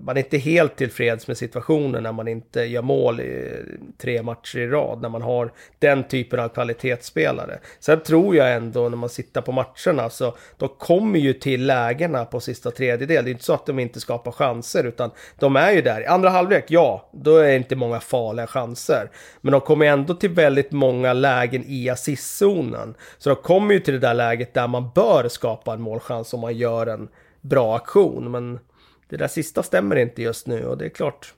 man 0.00 0.16
är 0.16 0.20
inte 0.20 0.38
helt 0.38 0.76
tillfreds 0.76 1.28
med 1.28 1.36
situationen 1.36 2.02
när 2.02 2.12
man 2.12 2.28
inte 2.28 2.60
gör 2.60 2.82
mål 2.82 3.20
i 3.20 3.62
tre 3.98 4.22
matcher 4.22 4.58
i 4.58 4.66
rad, 4.66 5.02
när 5.02 5.08
man 5.08 5.22
har 5.22 5.52
den 5.78 6.04
typen 6.04 6.40
av 6.40 6.48
kvalitetsspelare. 6.48 7.58
Sen 7.80 8.00
tror 8.00 8.36
jag 8.36 8.54
ändå 8.54 8.88
när 8.88 8.96
man 8.96 9.08
sitter 9.08 9.40
på 9.40 9.52
matcherna 9.52 10.10
så 10.10 10.36
de 10.56 10.68
kommer 10.68 11.18
ju 11.18 11.32
till 11.32 11.66
lägena 11.66 12.24
på 12.24 12.40
sista 12.40 12.70
tredjedel. 12.70 13.24
Det 13.24 13.30
är 13.30 13.32
inte 13.32 13.44
så 13.44 13.52
att 13.52 13.66
de 13.66 13.78
inte 13.78 14.00
skapar 14.00 14.32
chanser 14.32 14.84
utan 14.84 15.10
de 15.38 15.56
är 15.56 15.72
ju 15.72 15.82
där. 15.82 16.00
I 16.00 16.06
andra 16.06 16.30
halvlek, 16.30 16.64
ja, 16.68 17.08
då 17.12 17.36
är 17.36 17.44
det 17.44 17.56
inte 17.56 17.76
många 17.76 18.00
farliga 18.00 18.46
chanser. 18.46 19.10
Men 19.40 19.52
de 19.52 19.60
kommer 19.60 19.86
ändå 19.86 20.14
till 20.14 20.30
väldigt 20.30 20.72
många 20.72 21.12
lägen 21.12 21.64
i 21.66 21.88
assistzonen. 21.88 22.94
Så 23.18 23.28
de 23.28 23.36
kommer 23.36 23.74
ju 23.74 23.80
till 23.80 23.94
det 23.94 24.00
där 24.00 24.14
läget 24.14 24.54
där 24.54 24.68
man 24.68 24.90
bör 24.94 25.28
skapa 25.28 25.72
en 25.72 25.80
målchans 25.80 26.34
om 26.34 26.40
man 26.40 26.56
gör 26.56 26.86
en 26.86 27.08
bra 27.40 27.76
aktion. 27.76 28.30
Men 28.30 28.58
det 29.08 29.16
där 29.16 29.28
sista 29.28 29.62
stämmer 29.62 29.96
inte 29.96 30.22
just 30.22 30.46
nu 30.46 30.66
och 30.66 30.78
det 30.78 30.84
är 30.84 30.88
klart. 30.88 31.34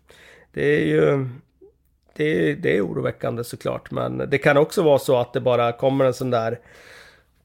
Det 0.52 0.66
är 0.66 0.86
ju... 0.86 1.28
Det, 2.14 2.54
det 2.54 2.76
är 2.76 2.86
oroväckande 2.86 3.44
såklart, 3.44 3.90
men 3.90 4.18
det 4.18 4.38
kan 4.38 4.56
också 4.56 4.82
vara 4.82 4.98
så 4.98 5.16
att 5.16 5.32
det 5.32 5.40
bara 5.40 5.72
kommer 5.72 6.04
en 6.04 6.14
sån 6.14 6.30
där 6.30 6.60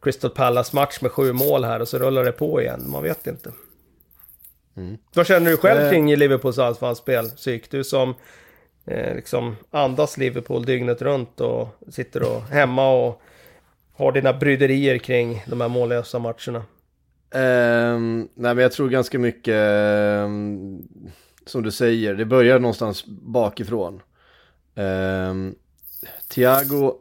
Crystal 0.02 0.32
Palace-match 0.32 1.02
med 1.02 1.12
sju 1.12 1.34
mål 1.34 1.64
här 1.64 1.80
och 1.80 1.88
så 1.88 1.98
rullar 1.98 2.24
det 2.24 2.32
på 2.32 2.62
igen. 2.62 2.84
Man 2.88 3.04
vet 3.04 3.28
inte. 3.28 3.52
Mm. 4.78 4.98
Vad 5.14 5.28
känner 5.28 5.52
du 5.52 5.58
själv 5.58 5.82
eh. 5.82 5.90
kring 5.90 6.16
Liverpools 6.16 6.60
anfallsspel, 6.60 7.30
Psyk? 7.30 7.72
Du 7.72 7.84
som 7.84 8.16
eh, 8.86 9.16
liksom 9.16 9.56
andas 9.72 10.18
Liverpool 10.18 10.66
dygnet 10.66 11.02
runt 11.02 11.42
och 11.42 11.68
sitter 11.90 12.24
och 12.24 12.42
hemma 12.42 12.94
och 12.94 13.22
har 13.94 14.12
dina 14.12 14.34
bryderier 14.34 14.98
kring 14.98 15.44
de 15.48 15.62
här 15.62 15.68
mållösa 15.68 16.20
matcherna. 16.20 16.64
Um, 17.36 18.30
nej 18.36 18.56
men 18.56 18.58
jag 18.58 18.72
tror 18.72 18.90
ganska 18.90 19.20
mycket, 19.20 19.56
um, 20.26 20.88
som 21.46 21.64
du 21.64 21.72
säger, 21.72 22.14
det 22.14 22.26
börjar 22.26 22.60
någonstans 22.60 23.06
bakifrån. 23.08 24.02
Um, 24.76 25.56
Thiago, 26.28 26.94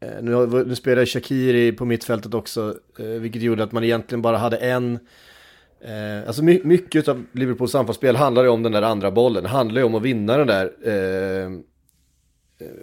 eh, 0.00 0.22
nu, 0.22 0.46
nu 0.66 0.74
spelar 0.74 1.04
Shakiri 1.04 1.72
på 1.72 1.84
mittfältet 1.84 2.34
också, 2.34 2.74
uh, 3.00 3.06
vilket 3.06 3.42
gjorde 3.42 3.62
att 3.62 3.72
man 3.72 3.84
egentligen 3.84 4.22
bara 4.22 4.36
hade 4.36 4.56
en 4.56 4.98
uh, 5.88 6.26
alltså 6.26 6.44
my 6.44 6.60
mycket 6.64 7.08
av 7.08 7.24
Liverpools 7.32 7.74
anfallsspel 7.74 8.16
handlar 8.16 8.42
ju 8.42 8.48
om 8.48 8.62
den 8.62 8.72
där 8.72 8.82
andra 8.82 9.10
bollen. 9.10 9.42
Det 9.42 9.48
handlar 9.48 9.80
ju 9.80 9.86
om 9.86 9.94
att 9.94 10.02
vinna 10.02 10.36
den 10.36 10.46
där 10.46 10.72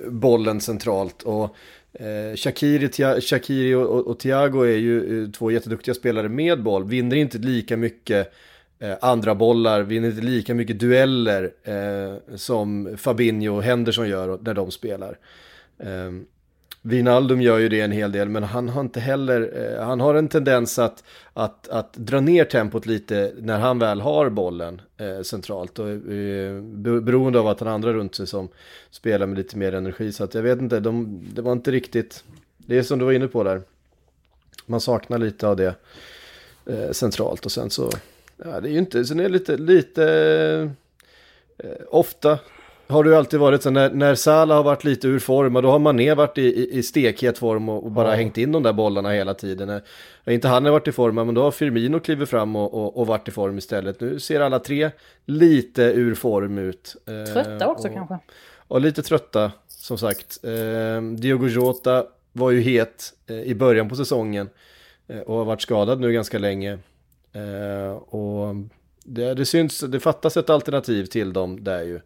bollen 0.10 0.62
centralt. 0.62 1.24
Och 1.24 1.56
Eh, 1.94 2.36
Shakiri, 2.36 2.90
Tia, 2.90 3.22
Shakiri 3.22 3.74
och, 3.76 3.90
och, 3.90 4.08
och 4.08 4.20
Thiago 4.20 4.62
är 4.64 4.78
ju 4.78 5.24
eh, 5.24 5.32
två 5.32 5.52
jätteduktiga 5.52 5.96
spelare 5.96 6.30
med 6.30 6.64
boll, 6.64 6.84
vinner 6.84 7.16
inte 7.16 7.38
lika 7.38 7.78
mycket 7.78 8.34
eh, 8.80 8.98
andra 9.02 9.36
bollar, 9.36 9.82
vinner 9.82 10.10
inte 10.10 10.22
lika 10.22 10.54
mycket 10.54 10.80
dueller 10.80 11.52
eh, 11.64 12.36
som 12.36 12.98
Fabinho 12.98 13.56
och 13.56 13.64
Henderson 13.64 14.10
gör 14.10 14.40
när 14.42 14.54
de 14.54 14.72
spelar. 14.72 15.18
Ehm, 15.80 16.26
Wijnaldum 16.84 17.42
gör 17.42 17.58
ju 17.58 17.70
det 17.70 17.82
en 17.82 17.92
hel 17.92 18.12
del, 18.12 18.30
men 18.30 18.44
han 18.44 18.70
har 18.70 18.82
inte 18.82 19.00
heller, 19.00 19.52
eh, 19.56 19.86
han 19.86 20.00
har 20.00 20.16
en 20.16 20.28
tendens 20.28 20.80
att, 20.80 21.04
att, 21.34 21.68
att 21.68 21.94
dra 21.94 22.20
ner 22.20 22.46
tempot 22.46 22.86
lite 22.86 23.34
när 23.38 23.60
han 23.60 23.80
väl 23.80 24.02
har 24.02 24.30
bollen 24.30 24.82
eh, 24.98 25.22
centralt. 25.22 25.80
Och, 25.80 25.90
eh, 25.90 26.62
beroende 27.02 27.40
av 27.40 27.48
att 27.48 27.60
han 27.60 27.68
har 27.68 27.76
andra 27.76 27.94
runt 27.94 28.16
sig 28.16 28.28
som 28.28 28.50
spelar 28.92 29.28
med 29.28 29.38
lite 29.38 29.58
mer 29.58 29.74
energi. 29.74 30.12
Så 30.12 30.24
att 30.24 30.34
jag 30.34 30.42
vet 30.42 30.62
inte, 30.62 30.80
de, 30.80 31.22
det 31.34 31.42
var 31.42 31.52
inte 31.52 31.72
riktigt, 31.72 32.24
det 32.58 32.78
är 32.78 32.84
som 32.84 33.00
du 33.00 33.06
var 33.06 33.12
inne 33.12 33.28
på 33.28 33.44
där. 33.44 33.62
Man 34.66 34.82
saknar 34.82 35.18
lite 35.18 35.48
av 35.48 35.56
det 35.56 35.76
eh, 36.66 36.92
centralt 36.92 37.46
och 37.46 37.52
sen 37.52 37.70
så, 37.70 37.90
ja 38.38 38.62
det 38.62 38.70
är 38.70 38.72
ju 38.72 38.80
inte, 38.80 39.06
sen 39.06 39.20
är 39.20 39.24
det 39.24 39.30
lite, 39.30 39.58
lite 39.58 40.06
eh, 41.58 41.70
ofta 41.90 42.40
har 42.92 43.04
det 43.04 43.18
alltid 43.18 43.40
varit 43.40 43.64
så 43.64 43.70
när, 43.70 43.90
när 43.90 44.16
Salah 44.16 44.58
har 44.58 44.64
varit 44.64 44.84
lite 44.84 45.08
ur 45.08 45.20
form, 45.20 45.54
då 45.54 45.72
har 45.72 45.80
Mané 45.80 46.14
varit 46.14 46.38
i, 46.38 46.42
i, 46.42 46.78
i 46.78 46.84
stekhet 46.84 47.38
form 47.38 47.70
och, 47.70 47.84
och 47.84 47.92
bara 47.92 48.10
ja. 48.10 48.16
hängt 48.16 48.38
in 48.38 48.52
de 48.52 48.64
där 48.64 48.74
bollarna 48.74 49.10
hela 49.10 49.34
tiden. 49.34 49.68
När, 49.68 49.82
inte 50.34 50.48
han 50.48 50.66
har 50.66 50.72
varit 50.72 50.88
i 50.88 50.92
form, 50.92 51.16
men 51.16 51.34
då 51.34 51.44
har 51.44 51.52
Firmino 51.52 52.00
klivit 52.00 52.30
fram 52.30 52.56
och, 52.56 52.74
och, 52.74 52.98
och, 52.98 53.08
varit 53.08 53.28
i 53.28 53.32
form 53.32 53.58
istället. 53.58 54.00
Nu 54.00 54.20
ser 54.20 54.40
alla 54.40 54.60
tre 54.60 54.92
lite 55.26 55.84
ur 55.84 56.16
form 56.16 56.58
ut. 56.58 56.96
Eh, 57.08 57.34
trötta 57.34 57.68
också 57.68 57.88
och, 57.88 57.94
kanske. 57.94 58.18
Och 58.68 58.82
lite 58.82 59.02
trötta, 59.02 59.52
som 59.68 59.98
sagt. 59.98 60.40
Eh, 60.44 61.02
Diogo 61.02 61.48
Jota 61.48 62.06
var 62.32 62.52
ju 62.52 62.62
het 62.62 63.14
eh, 63.28 63.42
i 63.42 63.56
början 63.56 63.90
på 63.90 63.96
säsongen 63.96 64.50
eh, 65.08 65.20
och 65.20 65.36
har 65.36 65.46
varit 65.46 65.62
skadad 65.62 66.00
nu 66.00 66.14
ganska 66.14 66.40
länge. 66.40 66.80
Eh, 67.34 67.92
och 67.92 68.56
det, 69.04 69.34
det 69.34 69.46
syns, 69.46 69.80
det 69.80 70.00
fattas 70.00 70.38
ett 70.38 70.50
alternativ 70.50 71.06
till 71.06 71.34
dem 71.34 71.64
där 71.64 71.84
ju. 71.84 72.00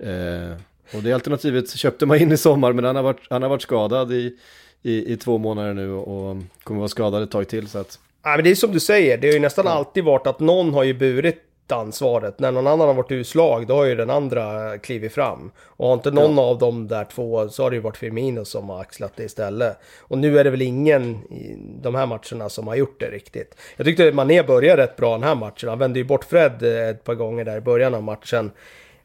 Mm. 0.00 0.50
Eh, 0.50 0.56
och 0.94 1.02
det 1.02 1.12
alternativet 1.12 1.70
köpte 1.70 2.06
man 2.06 2.18
in 2.18 2.32
i 2.32 2.36
sommar, 2.36 2.72
men 2.72 2.84
han 2.84 2.96
har 2.96 3.02
varit, 3.02 3.26
han 3.30 3.42
har 3.42 3.48
varit 3.48 3.62
skadad 3.62 4.12
i, 4.12 4.36
i, 4.82 5.12
i 5.12 5.16
två 5.16 5.38
månader 5.38 5.74
nu 5.74 5.90
och 5.92 6.36
kommer 6.62 6.78
vara 6.78 6.88
skadad 6.88 7.22
ett 7.22 7.30
tag 7.30 7.48
till. 7.48 7.68
Så 7.68 7.78
att... 7.78 7.98
Ja, 8.22 8.34
men 8.36 8.44
det 8.44 8.50
är 8.50 8.54
som 8.54 8.72
du 8.72 8.80
säger, 8.80 9.18
det 9.18 9.26
har 9.26 9.34
ju 9.34 9.40
nästan 9.40 9.66
alltid 9.66 10.04
varit 10.04 10.26
att 10.26 10.40
någon 10.40 10.74
har 10.74 10.82
ju 10.82 10.94
burit 10.94 11.42
ansvaret. 11.68 12.38
När 12.38 12.52
någon 12.52 12.66
annan 12.66 12.86
har 12.86 12.94
varit 12.94 13.10
utslag, 13.10 13.66
då 13.66 13.74
har 13.74 13.84
ju 13.84 13.94
den 13.94 14.10
andra 14.10 14.78
klivit 14.78 15.12
fram. 15.12 15.50
Och 15.58 15.86
har 15.86 15.94
inte 15.94 16.10
någon 16.10 16.36
ja. 16.36 16.42
av 16.42 16.58
dem 16.58 16.88
där 16.88 17.04
två, 17.04 17.48
så 17.48 17.62
har 17.62 17.70
det 17.70 17.76
ju 17.76 17.82
varit 17.82 17.96
Firmino 17.96 18.44
som 18.44 18.68
har 18.68 18.80
axlat 18.80 19.12
det 19.16 19.24
istället. 19.24 19.78
Och 20.00 20.18
nu 20.18 20.38
är 20.38 20.44
det 20.44 20.50
väl 20.50 20.62
ingen 20.62 21.14
i 21.32 21.56
de 21.82 21.94
här 21.94 22.06
matcherna 22.06 22.48
som 22.48 22.66
har 22.66 22.74
gjort 22.74 23.00
det 23.00 23.10
riktigt. 23.10 23.54
Jag 23.76 23.86
tyckte 23.86 24.12
Mané 24.12 24.42
började 24.42 24.82
rätt 24.82 24.96
bra 24.96 25.12
den 25.12 25.22
här 25.22 25.34
matchen. 25.34 25.68
Han 25.68 25.78
vände 25.78 25.98
ju 25.98 26.04
bort 26.04 26.24
Fred 26.24 26.62
eh, 26.62 26.88
ett 26.88 27.04
par 27.04 27.14
gånger 27.14 27.44
där 27.44 27.56
i 27.56 27.60
början 27.60 27.94
av 27.94 28.02
matchen. 28.02 28.50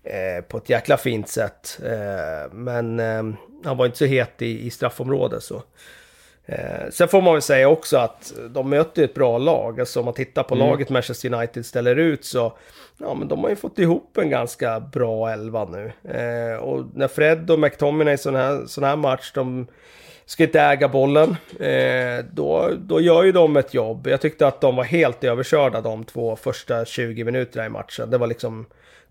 Eh, 0.04 0.44
på 0.44 0.58
ett 0.58 0.70
jäkla 0.70 0.98
fint 0.98 1.30
sätt. 1.30 1.80
Eh, 1.86 2.54
men 2.54 3.00
eh, 3.00 3.24
han 3.64 3.78
var 3.78 3.86
inte 3.86 3.98
så 3.98 4.06
het 4.06 4.42
i, 4.42 4.66
i 4.66 4.70
straffområdet 4.70 5.44
så. 5.44 5.64
Eh, 6.50 6.90
sen 6.90 7.08
får 7.08 7.22
man 7.22 7.34
väl 7.34 7.42
säga 7.42 7.70
också 7.70 7.98
att 7.98 8.34
de 8.50 8.70
möter 8.70 9.04
ett 9.04 9.14
bra 9.14 9.38
lag. 9.38 9.80
Alltså 9.80 10.00
om 10.00 10.06
man 10.06 10.14
tittar 10.14 10.44
på 10.44 10.56
mm. 10.56 10.68
laget 10.68 10.90
Manchester 10.90 11.34
United 11.34 11.66
ställer 11.66 11.96
ut 11.96 12.26
så... 12.26 12.58
Ja 12.98 13.14
men 13.14 13.28
de 13.28 13.44
har 13.44 13.50
ju 13.50 13.56
fått 13.56 13.80
ihop 13.80 14.18
en 14.18 14.30
ganska 14.30 14.80
bra 14.80 15.30
elva 15.30 15.66
nu. 15.66 15.92
Eh, 16.04 16.58
och 16.58 16.86
när 16.94 17.08
Fred 17.08 17.52
och 17.52 17.60
McTominay 17.60 18.14
i 18.14 18.18
sån 18.18 18.36
här, 18.36 18.66
sån 18.66 18.84
här 18.84 18.96
match, 18.96 19.32
de 19.34 19.68
ska 20.26 20.44
inte 20.44 20.62
äga 20.62 20.88
bollen. 20.88 21.36
Eh, 21.60 22.26
då, 22.32 22.70
då 22.78 23.02
gör 23.02 23.24
ju 23.24 23.32
de 23.32 23.58
ett 23.58 23.74
jobb. 23.74 24.08
Jag 24.08 24.22
tyckte 24.22 24.48
att 24.48 24.62
de 24.62 24.76
var 24.76 24.84
helt 24.84 25.24
överkörda 25.24 25.82
de 25.82 26.04
två 26.04 26.36
första 26.36 26.86
20 26.86 27.24
minuterna 27.24 27.66
i 27.66 27.70
matchen. 27.70 28.10
Det 28.10 28.18
var 28.18 28.28
liksom 28.28 28.66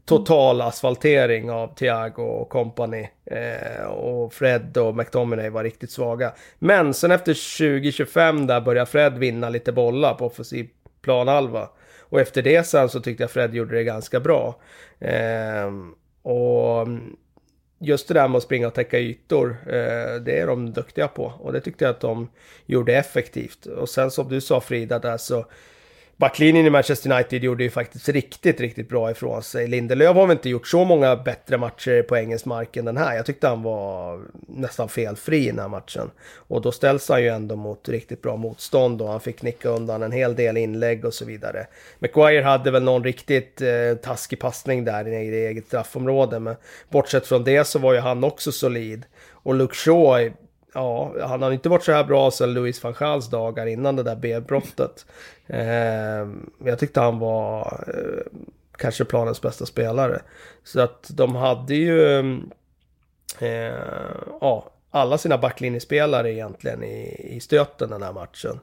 total 0.06 0.60
asfaltering 0.60 1.50
av 1.50 1.74
Thiago 1.74 2.22
och 2.22 2.48
company. 2.48 3.08
Eh, 3.24 3.86
och 3.86 4.32
Fred 4.32 4.76
och 4.76 4.96
McTominay 4.96 5.50
var 5.50 5.64
riktigt 5.64 5.90
svaga. 5.90 6.32
Men 6.58 6.94
sen 6.94 7.10
efter 7.10 7.34
20-25 7.34 8.46
där 8.46 8.60
började 8.60 8.90
Fred 8.90 9.18
vinna 9.18 9.48
lite 9.48 9.72
bollar 9.72 10.14
på 10.14 10.26
offensiv 10.26 10.68
planhalva. 11.02 11.68
Och 12.00 12.20
efter 12.20 12.42
det 12.42 12.66
sen 12.66 12.88
så 12.88 13.00
tyckte 13.00 13.22
jag 13.22 13.30
Fred 13.30 13.54
gjorde 13.54 13.76
det 13.76 13.84
ganska 13.84 14.20
bra. 14.20 14.60
Eh, 14.98 15.72
och 16.22 16.82
mm, 16.82 17.16
just 17.78 18.08
det 18.08 18.14
där 18.14 18.28
med 18.28 18.36
att 18.36 18.42
springa 18.42 18.66
och 18.66 18.74
täcka 18.74 18.98
ytor, 18.98 19.56
eh, 19.66 20.14
det 20.20 20.38
är 20.38 20.46
de 20.46 20.72
duktiga 20.72 21.08
på. 21.08 21.32
Och 21.40 21.52
det 21.52 21.60
tyckte 21.60 21.84
jag 21.84 21.90
att 21.90 22.00
de 22.00 22.30
gjorde 22.66 22.96
effektivt. 22.96 23.66
Och 23.66 23.88
sen 23.88 24.10
som 24.10 24.28
du 24.28 24.40
sa 24.40 24.60
Frida 24.60 24.98
där 24.98 25.16
så 25.16 25.46
Backlinjen 26.18 26.66
i 26.66 26.70
Manchester 26.70 27.12
United 27.12 27.44
gjorde 27.44 27.64
ju 27.64 27.70
faktiskt 27.70 28.08
riktigt, 28.08 28.60
riktigt 28.60 28.88
bra 28.88 29.10
ifrån 29.10 29.42
sig. 29.42 29.68
Lindelöf 29.68 30.16
har 30.16 30.26
väl 30.26 30.36
inte 30.36 30.48
gjort 30.48 30.66
så 30.66 30.84
många 30.84 31.16
bättre 31.16 31.58
matcher 31.58 32.02
på 32.02 32.16
engelsk 32.16 32.44
mark 32.44 32.76
än 32.76 32.84
den 32.84 32.96
här. 32.96 33.16
Jag 33.16 33.26
tyckte 33.26 33.48
han 33.48 33.62
var 33.62 34.20
nästan 34.48 34.88
felfri 34.88 35.38
i 35.38 35.46
den 35.46 35.58
här 35.58 35.68
matchen. 35.68 36.10
Och 36.36 36.62
då 36.62 36.72
ställs 36.72 37.08
han 37.08 37.22
ju 37.22 37.28
ändå 37.28 37.56
mot 37.56 37.88
riktigt 37.88 38.22
bra 38.22 38.36
motstånd 38.36 39.02
och 39.02 39.08
han 39.08 39.20
fick 39.20 39.42
nicka 39.42 39.68
undan 39.68 40.02
en 40.02 40.12
hel 40.12 40.34
del 40.34 40.56
inlägg 40.56 41.04
och 41.04 41.14
så 41.14 41.24
vidare. 41.24 41.66
McGuire 41.98 42.42
hade 42.42 42.70
väl 42.70 42.82
någon 42.82 43.04
riktigt 43.04 43.62
eh, 43.62 43.94
taskig 44.02 44.38
passning 44.38 44.84
där 44.84 45.08
i 45.08 45.46
eget 45.46 45.66
straffområde, 45.66 46.40
men 46.40 46.56
bortsett 46.88 47.26
från 47.26 47.44
det 47.44 47.64
så 47.64 47.78
var 47.78 47.92
ju 47.92 48.00
han 48.00 48.24
också 48.24 48.52
solid. 48.52 49.04
Och 49.30 49.54
Luke 49.54 49.74
Shaw 49.74 50.30
ja, 50.76 51.14
han 51.26 51.42
har 51.42 51.52
inte 51.52 51.68
varit 51.68 51.84
så 51.84 51.92
här 51.92 52.04
bra 52.04 52.30
sedan 52.30 52.54
Louis 52.54 52.84
van 52.84 52.94
Gaals 52.98 53.30
dagar 53.30 53.66
innan 53.66 53.96
det 53.96 54.02
där 54.02 54.16
benbrottet. 54.16 55.06
Eh, 55.48 56.28
jag 56.64 56.78
tyckte 56.78 57.00
han 57.00 57.18
var 57.18 57.84
eh, 57.88 58.40
kanske 58.78 59.04
planens 59.04 59.42
bästa 59.42 59.66
spelare. 59.66 60.20
Så 60.64 60.80
att 60.80 61.06
de 61.08 61.34
hade 61.34 61.74
ju 61.74 62.18
eh, 63.40 63.74
ja, 64.40 64.70
alla 64.90 65.18
sina 65.18 65.38
backlinjespelare 65.38 66.32
egentligen 66.32 66.82
i, 66.84 67.26
i 67.36 67.40
stöten 67.40 67.90
den 67.90 68.02
här 68.02 68.12
matchen. 68.12 68.60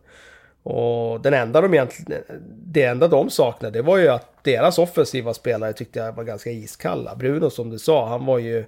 Och 0.64 1.22
den 1.22 1.34
enda 1.34 1.62
de 1.62 1.74
egentligen, 1.74 2.24
det 2.50 2.84
enda 2.84 3.08
de 3.08 3.30
saknade 3.30 3.80
det 3.80 3.82
var 3.82 3.98
ju 3.98 4.08
att 4.08 4.44
deras 4.44 4.80
offensiva 4.80 5.34
spelare 5.34 5.74
tyckte 5.74 6.00
jag 6.00 6.14
var 6.14 6.24
ganska 6.24 6.52
iskalla. 6.52 7.16
Bruno 7.16 7.50
som 7.50 7.70
du 7.70 7.80
sa, 7.80 8.08
han 8.08 8.26
var 8.26 8.40
ju 8.40 8.66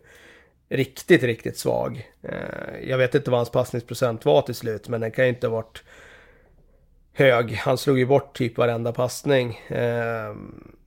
riktigt, 0.69 1.23
riktigt 1.23 1.58
svag. 1.58 2.10
Eh, 2.21 2.89
jag 2.89 2.97
vet 2.97 3.15
inte 3.15 3.32
vad 3.32 3.39
hans 3.39 3.51
passningsprocent 3.51 4.25
var 4.25 4.41
till 4.41 4.56
slut, 4.56 4.89
men 4.89 5.01
den 5.01 5.12
kan 5.12 5.25
ju 5.25 5.30
inte 5.30 5.47
ha 5.47 5.56
varit 5.56 5.84
hög. 7.13 7.54
Han 7.54 7.78
slog 7.78 7.99
ju 7.99 8.06
bort 8.06 8.38
typ 8.38 8.58
varenda 8.58 8.91
passning. 8.91 9.60
Eh, 9.67 10.36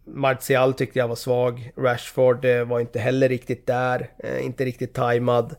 Martial 0.05 0.75
tyckte 0.75 0.99
jag 0.99 1.09
var 1.09 1.17
svag. 1.17 1.73
Rashford 1.77 2.45
eh, 2.45 2.65
var 2.65 2.81
inte 2.81 2.99
heller 2.99 3.29
riktigt 3.29 3.67
där. 3.67 4.11
Inte 4.43 4.65
riktigt 4.65 4.95
tajmad. 4.95 5.57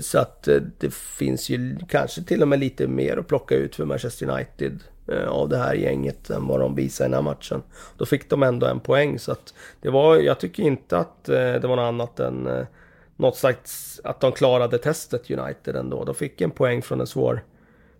Så 0.00 0.18
att 0.18 0.48
det 0.78 0.94
finns 0.94 1.48
ju 1.48 1.78
kanske 1.88 2.22
till 2.22 2.42
och 2.42 2.48
med 2.48 2.58
lite 2.58 2.86
mer 2.86 3.16
att 3.16 3.26
plocka 3.26 3.54
ut 3.54 3.76
för 3.76 3.84
Manchester 3.84 4.28
United 4.30 4.82
av 5.28 5.48
det 5.48 5.58
här 5.58 5.74
gänget 5.74 6.30
än 6.30 6.46
vad 6.46 6.60
de 6.60 6.74
visade 6.74 7.08
i 7.08 7.10
den 7.10 7.14
här 7.14 7.32
matchen. 7.32 7.62
Då 7.96 8.06
fick 8.06 8.30
de 8.30 8.42
ändå 8.42 8.66
en 8.66 8.80
poäng 8.80 9.18
så 9.18 9.32
att 9.32 9.54
det 9.80 9.90
var, 9.90 10.16
jag 10.16 10.40
tycker 10.40 10.62
inte 10.62 10.98
att 10.98 11.24
det 11.24 11.66
var 11.66 11.76
något 11.76 11.88
annat 11.88 12.20
än 12.20 12.66
något 13.16 13.36
slags 13.36 14.00
att 14.04 14.20
de 14.20 14.32
klarade 14.32 14.78
testet 14.78 15.30
United 15.30 15.76
ändå. 15.76 16.04
De 16.04 16.14
fick 16.14 16.40
en 16.40 16.50
poäng 16.50 16.82
från 16.82 16.98
den 16.98 17.06
svår, 17.06 17.44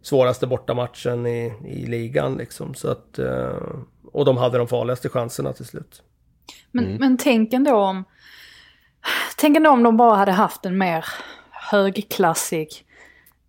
svåraste 0.03 0.47
bortamatchen 0.47 1.27
i, 1.27 1.53
i 1.65 1.87
ligan 1.87 2.35
liksom. 2.35 2.75
Så 2.75 2.91
att, 2.91 3.19
eh, 3.19 3.59
och 4.13 4.25
de 4.25 4.37
hade 4.37 4.59
de 4.59 4.69
farligaste 4.69 5.09
chanserna 5.09 5.53
till 5.53 5.67
slut. 5.67 6.03
Men, 6.71 6.85
mm. 6.85 6.97
men 6.97 7.19
tänk 7.19 7.53
ändå 7.53 7.75
om... 7.75 8.05
Tänk 9.37 9.57
ändå 9.57 9.71
om 9.71 9.83
de 9.83 9.97
bara 9.97 10.17
hade 10.17 10.33
haft 10.33 10.67
en 10.67 10.79
mer 10.79 11.05
högklassig 11.51 12.84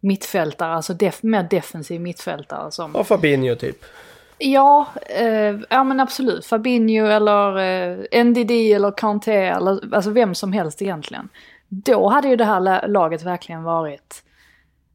mittfältare, 0.05 0.73
alltså 0.73 0.93
def, 0.93 1.23
mer 1.23 1.43
defensiv 1.43 2.01
mittfältare 2.01 2.71
som... 2.71 2.91
Ja, 2.95 3.03
Fabinho 3.03 3.55
typ. 3.55 3.85
Ja, 4.37 4.87
eh, 5.05 5.55
ja 5.69 5.83
men 5.83 5.99
absolut. 5.99 6.45
Fabinho 6.45 7.05
eller 7.05 7.57
eh, 7.57 8.23
NDD 8.23 8.51
eller 8.51 8.97
Kanté 8.97 9.35
eller 9.35 9.95
alltså 9.95 10.11
vem 10.11 10.35
som 10.35 10.53
helst 10.53 10.81
egentligen. 10.81 11.29
Då 11.67 12.09
hade 12.09 12.27
ju 12.27 12.35
det 12.35 12.45
här 12.45 12.87
laget 12.87 13.23
verkligen 13.23 13.63
varit... 13.63 14.23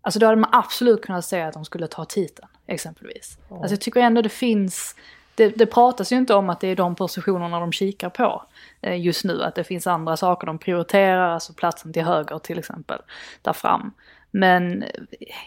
Alltså 0.03 0.20
då 0.20 0.27
hade 0.27 0.40
man 0.40 0.51
absolut 0.53 1.03
kunnat 1.03 1.25
säga 1.25 1.49
att 1.49 1.55
de 1.55 1.64
skulle 1.64 1.87
ta 1.87 2.05
titeln, 2.05 2.49
exempelvis. 2.66 3.38
Ja. 3.49 3.57
Alltså 3.57 3.73
jag 3.73 3.81
tycker 3.81 4.01
ändå 4.01 4.23
det 4.23 4.29
finns... 4.29 4.96
Det, 5.35 5.49
det 5.49 5.66
pratas 5.66 6.12
ju 6.12 6.16
inte 6.16 6.35
om 6.35 6.51
att 6.51 6.61
det 6.61 6.68
är 6.68 6.77
de 6.77 6.94
positionerna 6.94 7.61
de 7.61 7.73
kikar 7.73 8.11
på 8.11 8.42
eh, 8.81 9.01
just 9.01 9.25
nu. 9.25 9.42
Att 9.42 9.55
det 9.55 9.64
finns 9.64 9.87
andra 9.87 10.16
saker 10.16 10.46
de 10.46 10.59
prioriterar, 10.59 11.31
alltså 11.31 11.53
platsen 11.53 11.92
till 11.92 12.03
höger 12.03 12.38
till 12.38 12.59
exempel, 12.59 12.99
där 13.42 13.53
fram. 13.53 13.92
Men 14.30 14.82
eh, 14.82 14.88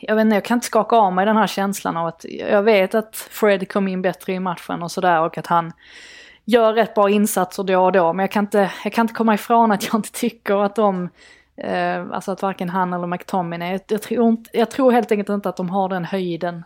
jag 0.01 0.15
vet 0.15 0.21
inte, 0.21 0.35
jag 0.35 0.45
kan 0.45 0.57
inte 0.57 0.67
skaka 0.67 0.95
av 0.95 1.13
mig 1.13 1.25
den 1.25 1.37
här 1.37 1.47
känslan 1.47 1.97
av 1.97 2.07
att 2.07 2.25
jag 2.29 2.63
vet 2.63 2.95
att 2.95 3.15
Fred 3.15 3.71
kom 3.71 3.87
in 3.87 4.01
bättre 4.01 4.33
i 4.33 4.39
matchen 4.39 4.83
och 4.83 4.91
sådär 4.91 5.21
och 5.21 5.37
att 5.37 5.47
han 5.47 5.71
gör 6.45 6.73
rätt 6.73 6.95
bra 6.95 7.09
insatser 7.09 7.63
då 7.63 7.85
och 7.85 7.91
då. 7.91 8.13
Men 8.13 8.23
jag 8.23 8.31
kan 8.31 8.43
inte, 8.43 8.71
jag 8.83 8.93
kan 8.93 9.03
inte 9.03 9.13
komma 9.13 9.33
ifrån 9.33 9.71
att 9.71 9.83
jag 9.83 9.95
inte 9.95 10.11
tycker 10.11 10.65
att 10.65 10.75
de, 10.75 11.09
eh, 11.57 12.05
alltså 12.11 12.31
att 12.31 12.41
varken 12.41 12.69
han 12.69 12.93
eller 12.93 13.07
McTominay, 13.07 13.71
jag, 13.71 13.81
jag, 13.87 14.01
tror, 14.01 14.37
jag 14.51 14.71
tror 14.71 14.91
helt 14.91 15.11
enkelt 15.11 15.29
inte 15.29 15.49
att 15.49 15.57
de 15.57 15.69
har 15.69 15.89
den 15.89 16.05
höjden 16.05 16.63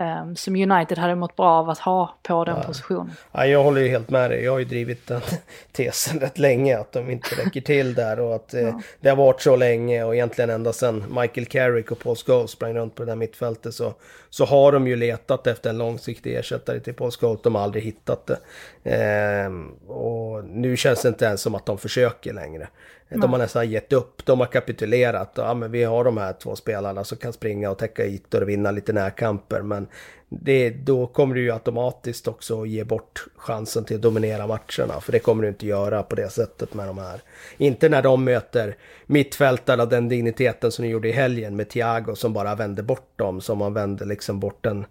Um, 0.00 0.36
som 0.36 0.56
United 0.56 0.98
hade 0.98 1.14
mått 1.14 1.36
bra 1.36 1.50
av 1.50 1.70
att 1.70 1.78
ha 1.78 2.18
på 2.22 2.44
den 2.44 2.56
ja. 2.56 2.62
positionen. 2.62 3.12
Ja, 3.32 3.46
jag 3.46 3.62
håller 3.62 3.80
ju 3.80 3.88
helt 3.88 4.10
med 4.10 4.30
dig. 4.30 4.44
Jag 4.44 4.52
har 4.52 4.58
ju 4.58 4.64
drivit 4.64 5.06
den 5.06 5.20
tesen 5.72 6.20
rätt 6.20 6.38
länge 6.38 6.78
att 6.78 6.92
de 6.92 7.10
inte 7.10 7.28
räcker 7.44 7.60
till 7.60 7.94
där 7.94 8.20
och 8.20 8.34
att 8.34 8.54
eh, 8.54 8.60
ja. 8.60 8.80
det 9.00 9.08
har 9.08 9.16
varit 9.16 9.40
så 9.40 9.56
länge 9.56 10.04
och 10.04 10.14
egentligen 10.14 10.50
ända 10.50 10.72
sedan 10.72 11.04
Michael 11.20 11.46
Carrick 11.46 11.90
och 11.90 11.98
Paul 11.98 12.16
Scholes 12.16 12.50
sprang 12.50 12.74
runt 12.74 12.94
på 12.94 13.04
det 13.04 13.10
där 13.10 13.16
mittfältet 13.16 13.74
så, 13.74 13.94
så 14.30 14.44
har 14.44 14.72
de 14.72 14.86
ju 14.86 14.96
letat 14.96 15.46
efter 15.46 15.70
en 15.70 15.78
långsiktig 15.78 16.36
ersättare 16.36 16.80
till 16.80 16.94
Paul 16.94 17.10
Scholes. 17.10 17.42
De 17.42 17.54
har 17.54 17.62
aldrig 17.62 17.84
hittat 17.84 18.26
det. 18.26 18.38
Ehm, 18.84 19.68
och 19.86 20.44
nu 20.44 20.76
känns 20.76 21.02
det 21.02 21.08
inte 21.08 21.24
ens 21.24 21.40
som 21.40 21.54
att 21.54 21.66
de 21.66 21.78
försöker 21.78 22.32
längre. 22.32 22.68
De 23.08 23.32
har 23.32 23.38
nästan 23.38 23.70
gett 23.70 23.92
upp, 23.92 24.26
de 24.26 24.40
har 24.40 24.46
kapitulerat. 24.46 25.32
Ja, 25.34 25.54
men 25.54 25.70
vi 25.70 25.84
har 25.84 26.04
de 26.04 26.16
här 26.16 26.32
två 26.32 26.56
spelarna 26.56 27.04
som 27.04 27.18
kan 27.18 27.32
springa 27.32 27.70
och 27.70 27.78
täcka 27.78 28.06
ytor 28.06 28.42
och 28.42 28.48
vinna 28.48 28.70
lite 28.70 28.92
närkamper. 28.92 29.62
Men 29.62 29.86
det, 30.28 30.70
då 30.70 31.06
kommer 31.06 31.34
du 31.34 31.42
ju 31.42 31.52
automatiskt 31.52 32.28
också 32.28 32.66
ge 32.66 32.84
bort 32.84 33.24
chansen 33.36 33.84
till 33.84 33.96
att 33.96 34.02
dominera 34.02 34.46
matcherna. 34.46 35.00
För 35.00 35.12
det 35.12 35.18
kommer 35.18 35.42
du 35.42 35.48
inte 35.48 35.66
göra 35.66 36.02
på 36.02 36.16
det 36.16 36.30
sättet 36.30 36.74
med 36.74 36.86
de 36.86 36.98
här. 36.98 37.20
Inte 37.56 37.88
när 37.88 38.02
de 38.02 38.24
möter 38.24 38.76
mittfältarna, 39.06 39.86
den 39.86 40.08
digniteten 40.08 40.72
som 40.72 40.82
de 40.82 40.88
gjorde 40.88 41.08
i 41.08 41.12
helgen 41.12 41.56
med 41.56 41.68
Thiago 41.68 42.14
som 42.14 42.32
bara 42.32 42.54
vände 42.54 42.82
bort 42.82 43.12
dem. 43.16 43.40
Som 43.40 43.58
man 43.58 43.74
vände 43.74 44.04
liksom 44.04 44.40
bort 44.40 44.66
en 44.66 44.84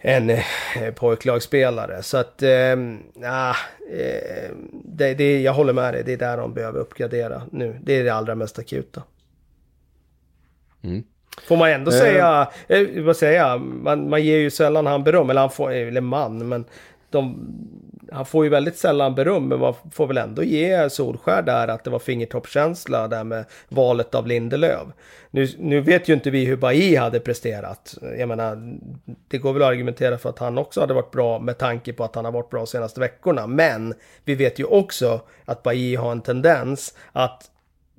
en 0.00 0.30
eh, 0.30 0.40
pojklagsspelare. 0.94 2.02
Så 2.02 2.16
att, 2.16 2.42
eh, 2.42 2.76
nah, 3.14 3.56
eh, 3.90 4.50
det, 4.84 5.14
det, 5.14 5.40
jag 5.40 5.52
håller 5.52 5.72
med 5.72 5.94
dig, 5.94 6.02
det 6.04 6.12
är 6.12 6.16
där 6.16 6.36
de 6.36 6.54
behöver 6.54 6.80
uppgradera 6.80 7.42
nu. 7.52 7.78
Det 7.82 7.92
är 7.92 8.04
det 8.04 8.10
allra 8.10 8.34
mest 8.34 8.58
akuta. 8.58 9.02
Mm. 10.82 11.02
Får 11.46 11.56
man 11.56 11.70
ändå 11.70 11.90
säga, 11.90 12.48
eh, 12.68 13.02
vad 13.02 13.16
säger 13.16 13.58
man, 13.58 14.10
man 14.10 14.24
ger 14.24 14.38
ju 14.38 14.50
sällan 14.50 14.86
han 14.86 15.04
beröm, 15.04 15.30
eller 15.30 15.40
han 15.40 15.50
får, 15.50 15.70
eller 15.70 16.00
man, 16.00 16.48
men 16.48 16.64
de, 17.10 17.52
han 18.12 18.26
får 18.26 18.44
ju 18.44 18.50
väldigt 18.50 18.76
sällan 18.76 19.14
beröm, 19.14 19.48
men 19.48 19.58
man 19.58 19.74
får 19.92 20.06
väl 20.06 20.18
ändå 20.18 20.42
ge 20.42 20.90
Solskär 20.90 21.42
där 21.42 21.68
att 21.68 21.84
det 21.84 21.90
var 21.90 21.98
fingertoppskänsla 21.98 23.08
där 23.08 23.24
med 23.24 23.44
valet 23.68 24.14
av 24.14 24.26
Lindelöf. 24.26 24.88
Nu, 25.30 25.48
nu 25.58 25.80
vet 25.80 26.08
ju 26.08 26.14
inte 26.14 26.30
vi 26.30 26.44
hur 26.44 26.56
Bailly 26.56 26.96
hade 26.96 27.20
presterat. 27.20 27.94
Jag 28.18 28.28
menar, 28.28 28.78
det 29.28 29.38
går 29.38 29.52
väl 29.52 29.62
att 29.62 29.68
argumentera 29.68 30.18
för 30.18 30.28
att 30.28 30.38
han 30.38 30.58
också 30.58 30.80
hade 30.80 30.94
varit 30.94 31.10
bra 31.10 31.38
med 31.38 31.58
tanke 31.58 31.92
på 31.92 32.04
att 32.04 32.14
han 32.14 32.24
har 32.24 32.32
varit 32.32 32.50
bra 32.50 32.60
de 32.60 32.66
senaste 32.66 33.00
veckorna. 33.00 33.46
Men 33.46 33.94
vi 34.24 34.34
vet 34.34 34.58
ju 34.58 34.64
också 34.64 35.20
att 35.44 35.62
Bailly 35.62 35.96
har 35.96 36.12
en 36.12 36.20
tendens 36.20 36.94
att 37.12 37.50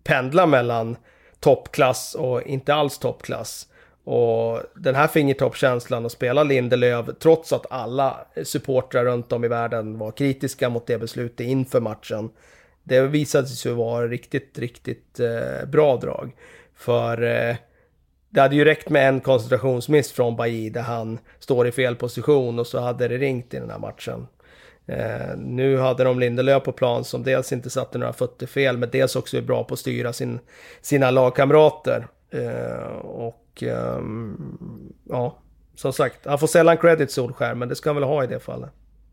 pendla 0.03 0.45
mellan 0.45 0.97
toppklass 1.39 2.15
och 2.15 2.41
inte 2.41 2.73
alls 2.73 2.97
toppklass. 2.97 3.68
Och 4.11 4.61
den 4.75 4.95
här 4.95 5.07
fingertoppkänslan 5.07 6.05
att 6.05 6.11
spela 6.11 6.43
Lindelöf, 6.43 7.05
trots 7.19 7.53
att 7.53 7.71
alla 7.71 8.25
supportrar 8.43 9.05
runt 9.05 9.31
om 9.31 9.43
i 9.43 9.47
världen 9.47 9.97
var 9.97 10.11
kritiska 10.11 10.69
mot 10.69 10.87
det 10.87 10.97
beslutet 10.97 11.47
inför 11.47 11.79
matchen. 11.79 12.29
Det 12.83 13.01
visade 13.01 13.47
sig 13.47 13.71
vara 13.71 14.07
riktigt, 14.07 14.59
riktigt 14.59 15.19
eh, 15.19 15.67
bra 15.67 15.97
drag. 15.97 16.31
För 16.75 17.23
eh, 17.23 17.55
det 18.29 18.41
hade 18.41 18.55
ju 18.55 18.65
räckt 18.65 18.89
med 18.89 19.09
en 19.09 19.19
koncentrationsmiss 19.19 20.11
från 20.11 20.35
Bailly 20.35 20.69
där 20.69 20.81
han 20.81 21.19
står 21.39 21.67
i 21.67 21.71
fel 21.71 21.95
position 21.95 22.59
och 22.59 22.67
så 22.67 22.79
hade 22.79 23.07
det 23.07 23.17
ringt 23.17 23.53
i 23.53 23.59
den 23.59 23.69
här 23.69 23.79
matchen. 23.79 24.27
Eh, 24.85 25.37
nu 25.37 25.77
hade 25.77 26.03
de 26.03 26.19
Lindelöf 26.19 26.63
på 26.63 26.71
plan 26.71 27.03
som 27.03 27.23
dels 27.23 27.51
inte 27.51 27.69
satte 27.69 27.97
några 27.97 28.13
fötter 28.13 28.47
fel 28.47 28.77
men 28.77 28.89
dels 28.89 29.15
också 29.15 29.37
är 29.37 29.41
bra 29.41 29.63
på 29.63 29.73
att 29.73 29.79
styra 29.79 30.13
sin, 30.13 30.39
sina 30.81 31.11
lagkamrater. 31.11 32.07
Eh, 32.31 33.05
och 33.61 33.97
um, 33.97 34.93
ja, 35.09 35.37
som 35.75 35.93
sagt, 35.93 36.25
han 36.25 36.39
får 36.39 36.47
sällan 36.47 36.77
credit 36.77 37.11
Solskär, 37.11 37.55
men 37.55 37.69
det 37.69 37.75
ska 37.75 37.89
han 37.89 37.95
väl 37.95 38.03
ha 38.03 38.23
i 38.23 38.27
det 38.27 38.39
fallet. 38.39 38.69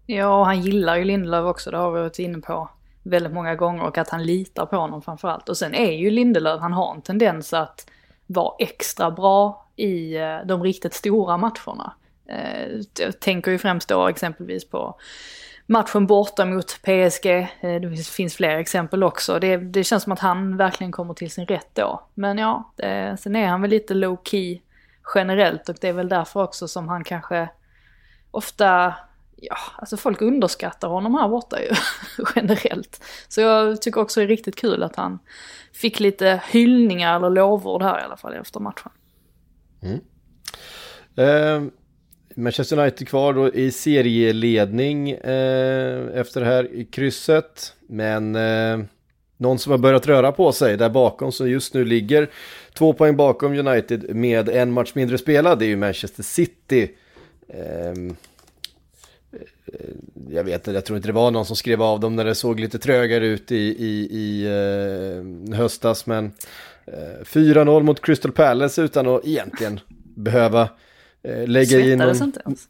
Ja, 0.06 0.38
och 0.38 0.46
han 0.46 0.60
gillar 0.60 0.96
ju 0.96 1.04
Lindelöf 1.04 1.44
också, 1.44 1.70
det 1.70 1.76
har 1.76 1.92
vi 1.92 2.00
varit 2.00 2.18
inne 2.18 2.38
på 2.38 2.68
väldigt 3.02 3.32
många 3.32 3.54
gånger 3.54 3.84
och 3.84 3.98
att 3.98 4.08
han 4.08 4.24
litar 4.24 4.66
på 4.66 4.76
honom 4.76 5.02
framförallt. 5.02 5.48
Och 5.48 5.56
sen 5.56 5.74
är 5.74 5.92
ju 5.92 6.10
Lindelöf, 6.10 6.60
han 6.60 6.72
har 6.72 6.94
en 6.94 7.02
tendens 7.02 7.52
att 7.52 7.86
vara 8.26 8.54
extra 8.58 9.10
bra 9.10 9.68
i 9.76 10.16
eh, 10.16 10.38
de 10.44 10.62
riktigt 10.62 10.94
stora 10.94 11.36
matcherna. 11.36 11.92
Eh, 12.28 12.80
jag 12.98 13.20
tänker 13.20 13.50
ju 13.50 13.58
främst 13.58 13.88
då 13.88 14.08
exempelvis 14.08 14.70
på 14.70 14.98
matchen 15.66 16.06
borta 16.06 16.44
mot 16.44 16.82
PSG. 16.82 17.26
Eh, 17.60 17.80
det 17.80 18.06
finns 18.08 18.36
fler 18.36 18.58
exempel 18.58 19.02
också. 19.02 19.38
Det, 19.38 19.56
det 19.56 19.84
känns 19.84 20.02
som 20.02 20.12
att 20.12 20.18
han 20.18 20.56
verkligen 20.56 20.92
kommer 20.92 21.14
till 21.14 21.30
sin 21.30 21.46
rätt 21.46 21.70
då. 21.74 22.08
Men 22.14 22.38
ja, 22.38 22.72
det, 22.76 23.16
sen 23.20 23.36
är 23.36 23.46
han 23.46 23.62
väl 23.62 23.70
lite 23.70 23.94
low 23.94 24.18
key 24.24 24.60
generellt 25.14 25.68
och 25.68 25.76
det 25.80 25.88
är 25.88 25.92
väl 25.92 26.08
därför 26.08 26.42
också 26.42 26.68
som 26.68 26.88
han 26.88 27.04
kanske 27.04 27.48
ofta, 28.30 28.94
ja, 29.36 29.56
alltså 29.78 29.96
folk 29.96 30.22
underskattar 30.22 30.88
honom 30.88 31.14
här 31.14 31.28
borta 31.28 31.62
ju 31.62 31.70
generellt. 32.34 33.04
Så 33.28 33.40
jag 33.40 33.82
tycker 33.82 34.00
också 34.00 34.20
det 34.20 34.26
är 34.26 34.28
riktigt 34.28 34.56
kul 34.56 34.82
att 34.82 34.96
han 34.96 35.18
fick 35.72 36.00
lite 36.00 36.42
hyllningar 36.50 37.16
eller 37.16 37.30
lovord 37.30 37.82
här 37.82 38.00
i 38.00 38.02
alla 38.02 38.16
fall 38.16 38.34
efter 38.34 38.60
matchen. 38.60 38.92
Mm. 39.82 40.00
Uh... 41.18 41.70
Manchester 42.38 42.78
United 42.78 43.08
kvar 43.08 43.32
då 43.32 43.54
i 43.54 43.70
serieledning 43.70 45.10
eh, 45.10 46.06
efter 46.14 46.40
det 46.40 46.46
här 46.46 46.74
i 46.74 46.84
krysset. 46.84 47.74
Men 47.88 48.36
eh, 48.36 48.86
någon 49.36 49.58
som 49.58 49.70
har 49.70 49.78
börjat 49.78 50.06
röra 50.06 50.32
på 50.32 50.52
sig 50.52 50.76
där 50.76 50.88
bakom 50.88 51.32
som 51.32 51.50
just 51.50 51.74
nu 51.74 51.84
ligger 51.84 52.30
två 52.72 52.92
poäng 52.92 53.16
bakom 53.16 53.58
United 53.58 54.16
med 54.16 54.48
en 54.48 54.72
match 54.72 54.92
mindre 54.94 55.18
spelad. 55.18 55.58
Det 55.58 55.64
är 55.64 55.68
ju 55.68 55.76
Manchester 55.76 56.22
City. 56.22 56.90
Ehm, 57.48 58.16
eh, 59.32 59.88
jag 60.30 60.44
vet 60.44 60.54
inte, 60.54 60.70
jag 60.70 60.84
tror 60.84 60.96
inte 60.96 61.08
det 61.08 61.12
var 61.12 61.30
någon 61.30 61.46
som 61.46 61.56
skrev 61.56 61.82
av 61.82 62.00
dem 62.00 62.16
när 62.16 62.24
det 62.24 62.34
såg 62.34 62.60
lite 62.60 62.78
trögare 62.78 63.26
ut 63.26 63.52
i, 63.52 63.56
i, 63.56 64.08
i 64.10 64.46
eh, 64.46 65.56
höstas. 65.56 66.06
Men 66.06 66.32
eh, 66.86 67.24
4-0 67.24 67.82
mot 67.82 68.02
Crystal 68.02 68.32
Palace 68.32 68.82
utan 68.82 69.06
att 69.06 69.26
egentligen 69.26 69.80
behöva 70.14 70.68
eh, 71.26 71.48
lägga 71.48 71.78
i 71.78 71.96
någon... 71.96 72.22
inte 72.22 72.40
ens. 72.44 72.68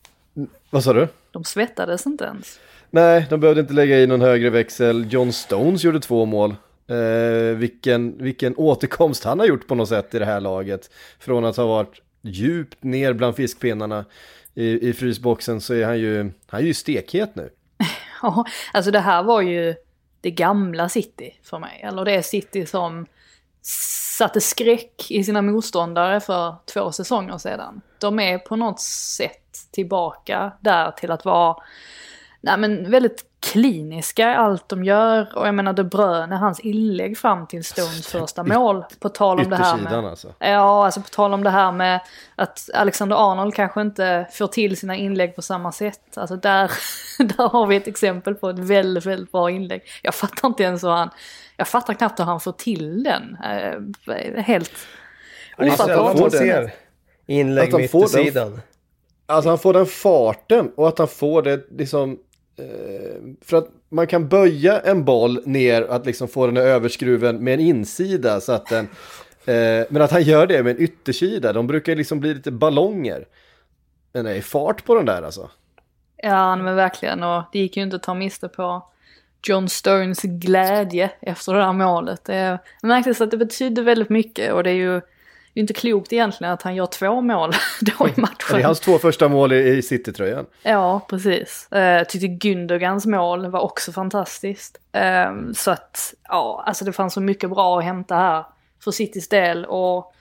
Vad 0.71 0.85
sa 0.85 0.93
du? 0.93 1.09
De 1.31 1.45
svettades 1.45 2.07
inte 2.07 2.25
ens. 2.25 2.59
Nej, 2.91 3.27
de 3.31 3.41
behövde 3.41 3.61
inte 3.61 3.73
lägga 3.73 3.99
i 3.99 4.07
någon 4.07 4.21
högre 4.21 4.51
växel. 4.51 5.07
John 5.11 5.33
Stones 5.33 5.85
gjorde 5.85 6.01
två 6.01 6.25
mål. 6.25 6.55
Eh, 6.89 7.57
vilken, 7.57 8.19
vilken 8.19 8.57
återkomst 8.57 9.25
han 9.25 9.39
har 9.39 9.47
gjort 9.47 9.67
på 9.67 9.75
något 9.75 9.89
sätt 9.89 10.15
i 10.15 10.19
det 10.19 10.25
här 10.25 10.41
laget. 10.41 10.91
Från 11.19 11.45
att 11.45 11.57
ha 11.57 11.67
varit 11.67 12.03
djupt 12.23 12.83
ner 12.83 13.13
bland 13.13 13.37
fiskpinnarna 13.37 14.05
i, 14.55 14.89
i 14.89 14.93
frysboxen 14.93 15.61
så 15.61 15.75
är 15.75 15.85
han 15.85 15.99
ju, 15.99 16.31
han 16.47 16.61
är 16.61 16.65
ju 16.65 16.75
stekhet 16.75 17.35
nu. 17.35 17.51
Ja, 18.23 18.45
alltså 18.73 18.91
det 18.91 19.01
här 19.01 19.23
var 19.23 19.43
ju 19.43 19.75
det 20.21 20.31
gamla 20.31 20.89
City 20.89 21.39
för 21.43 21.59
mig. 21.59 21.81
Eller 21.85 22.05
det 22.05 22.23
City 22.23 22.67
som 22.67 23.07
satte 24.19 24.41
skräck 24.41 25.11
i 25.11 25.25
sina 25.25 25.43
motståndare 25.43 26.21
för 26.21 26.55
två 26.67 26.93
säsonger 26.93 27.39
sedan. 27.39 27.81
De 28.01 28.21
är 28.21 28.39
på 28.39 28.57
något 28.57 28.81
sätt 28.81 29.43
tillbaka 29.71 30.53
där 30.61 30.91
till 30.91 31.11
att 31.11 31.25
vara 31.25 31.57
nej 32.41 32.57
men 32.57 32.91
väldigt 32.91 33.25
kliniska 33.41 34.33
i 34.33 34.35
allt 34.35 34.69
de 34.69 34.85
gör. 34.85 35.33
Och 35.37 35.47
jag 35.47 35.55
menar 35.55 35.73
De 35.73 35.83
Bruyne, 35.83 36.37
hans 36.37 36.61
inlägg 36.61 37.19
fram 37.19 37.47
till 37.47 37.65
Stones 37.65 38.07
första 38.07 38.43
mål. 38.43 38.85
På 39.01 39.09
tal 39.09 39.41
om 39.41 39.51
det 39.51 39.57
här 39.57 39.77
med... 39.77 39.93
Alltså. 39.93 40.35
Ja, 40.39 40.85
alltså 40.85 41.01
på 41.01 41.09
tal 41.09 41.35
om 41.35 41.45
det 41.45 41.51
här 41.51 41.73
med 41.73 42.01
att 42.37 42.71
Alexander 42.75 43.33
Arnold 43.33 43.55
kanske 43.55 43.81
inte 43.81 44.29
får 44.33 44.47
till 44.47 44.77
sina 44.77 44.97
inlägg 44.97 45.37
på 45.37 45.43
samma 45.43 45.73
sätt. 45.73 46.19
Alltså 46.19 46.37
där, 46.37 46.71
där 47.19 47.49
har 47.49 47.67
vi 47.67 47.77
ett 47.77 47.89
exempel 47.89 48.35
på 48.35 48.51
ett 48.51 48.59
väldigt, 48.59 49.07
väldigt 49.07 49.33
bra 49.33 49.51
inlägg. 49.51 49.83
Jag 50.03 50.15
fattar 50.15 50.49
inte 50.49 50.63
ens 50.63 50.85
hur 50.85 50.91
han 50.91 51.11
jag 51.57 51.69
fattar 51.69 51.95
knappt 51.95 52.21
hur 52.21 52.25
han 52.25 52.41
får 52.41 52.53
till 52.53 53.03
den. 53.03 53.37
Eh, 53.45 54.43
helt 54.43 54.73
ofattbart. 55.59 56.17
Inlägg 57.27 57.75
mitt 57.75 57.95
i 57.95 58.09
sidan. 58.09 58.61
Alltså 59.27 59.49
han 59.49 59.59
får 59.59 59.73
den 59.73 59.87
farten 59.87 60.73
och 60.77 60.89
att 60.89 60.99
han 60.99 61.09
får 61.09 61.43
det 61.43 61.67
liksom... 61.71 62.19
Eh, 62.59 63.37
för 63.45 63.57
att 63.57 63.69
man 63.89 64.07
kan 64.07 64.29
böja 64.29 64.81
en 64.81 65.05
boll 65.05 65.43
ner, 65.45 65.83
att 65.83 66.07
liksom 66.07 66.29
få 66.29 66.47
den 66.47 66.57
över 66.57 66.89
skruven 66.89 67.45
med 67.45 67.55
en 67.55 67.61
insida 67.61 68.41
så 68.41 68.53
att 68.53 68.67
den... 68.67 68.89
Eh, 69.45 69.87
men 69.91 70.03
att 70.03 70.11
han 70.11 70.23
gör 70.23 70.47
det 70.47 70.63
med 70.63 70.77
en 70.77 70.83
yttersida, 70.83 71.53
de 71.53 71.67
brukar 71.67 71.97
liksom 71.97 72.21
bli 72.21 72.35
lite 72.35 72.51
ballonger. 72.51 73.27
Men 74.13 74.25
det 74.25 74.37
är 74.37 74.41
fart 74.41 74.85
på 74.85 74.95
den 74.95 75.05
där 75.05 75.23
alltså. 75.23 75.51
Ja, 76.17 76.57
men 76.57 76.77
verkligen. 76.77 77.23
Och 77.23 77.43
det 77.53 77.59
gick 77.59 77.77
ju 77.77 77.83
inte 77.83 77.97
att 77.97 78.03
ta 78.03 78.15
miste 78.15 78.49
på 78.49 78.83
John 79.43 79.69
Stones 79.69 80.23
glädje 80.23 81.11
efter 81.21 81.53
det 81.53 81.59
där 81.59 81.73
målet. 81.73 82.25
Det 82.25 82.59
märktes 82.83 83.21
att 83.21 83.31
det 83.31 83.37
betydde 83.37 83.83
väldigt 83.83 84.11
mycket 84.11 84.53
och 84.53 84.63
det 84.65 84.71
är 84.71 84.75
ju 84.75 85.01
inte 85.61 85.73
klokt 85.73 86.13
egentligen 86.13 86.53
att 86.53 86.63
han 86.63 86.75
gör 86.75 86.87
två 86.87 87.21
mål 87.21 87.53
då 87.81 88.09
i 88.09 88.21
matchen. 88.21 88.37
Det 88.51 88.57
är 88.57 88.65
hans 88.65 88.81
två 88.81 88.99
första 88.99 89.29
mål 89.29 89.53
i 89.53 89.83
City-tröjan. 89.83 90.47
Ja, 90.63 91.01
precis. 91.09 91.69
Jag 91.71 92.01
uh, 92.01 92.07
tyckte 92.07 92.49
Gündogans 92.49 93.07
mål 93.07 93.47
var 93.47 93.61
också 93.61 93.93
fantastiskt. 93.93 94.79
Uh, 94.97 95.53
så 95.53 95.71
att, 95.71 96.15
ja, 96.29 96.65
alltså 96.67 96.85
det 96.85 96.93
fanns 96.93 97.15
så 97.15 97.21
mycket 97.21 97.51
bra 97.51 97.79
att 97.79 97.85
hämta 97.85 98.15
här 98.15 98.45
för 98.85 98.91
Citys 98.91 99.29
del 99.29 99.65
och 99.65 100.13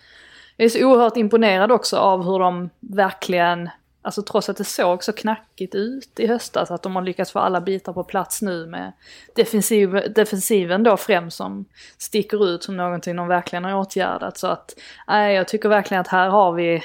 Jag 0.57 0.65
är 0.65 0.69
så 0.69 0.85
oerhört 0.85 1.17
imponerad 1.17 1.71
också 1.71 1.97
av 1.97 2.23
hur 2.23 2.39
de 2.39 2.69
verkligen, 2.79 3.69
alltså 4.05 4.21
trots 4.21 4.49
att 4.49 4.57
det 4.57 4.63
såg 4.63 5.03
så 5.03 5.13
knackigt 5.13 5.75
ut 5.75 6.19
i 6.19 6.27
höstas, 6.27 6.71
att 6.71 6.83
de 6.83 6.95
har 6.95 7.03
lyckats 7.03 7.31
få 7.31 7.39
alla 7.39 7.61
bitar 7.61 7.93
på 7.93 8.03
plats 8.03 8.41
nu 8.41 8.65
med 8.65 8.91
defensiv, 9.35 10.13
defensiven 10.15 10.83
då 10.83 10.97
främst 10.97 11.37
som 11.37 11.65
sticker 11.97 12.47
ut 12.47 12.63
som 12.63 12.77
någonting 12.77 13.15
de 13.15 13.27
verkligen 13.27 13.63
har 13.63 13.73
åtgärdat. 13.73 14.37
Så 14.37 14.47
att, 14.47 14.75
nej, 15.07 15.35
jag 15.35 15.47
tycker 15.47 15.69
verkligen 15.69 16.01
att 16.01 16.07
här 16.07 16.29
har 16.29 16.51
vi 16.51 16.83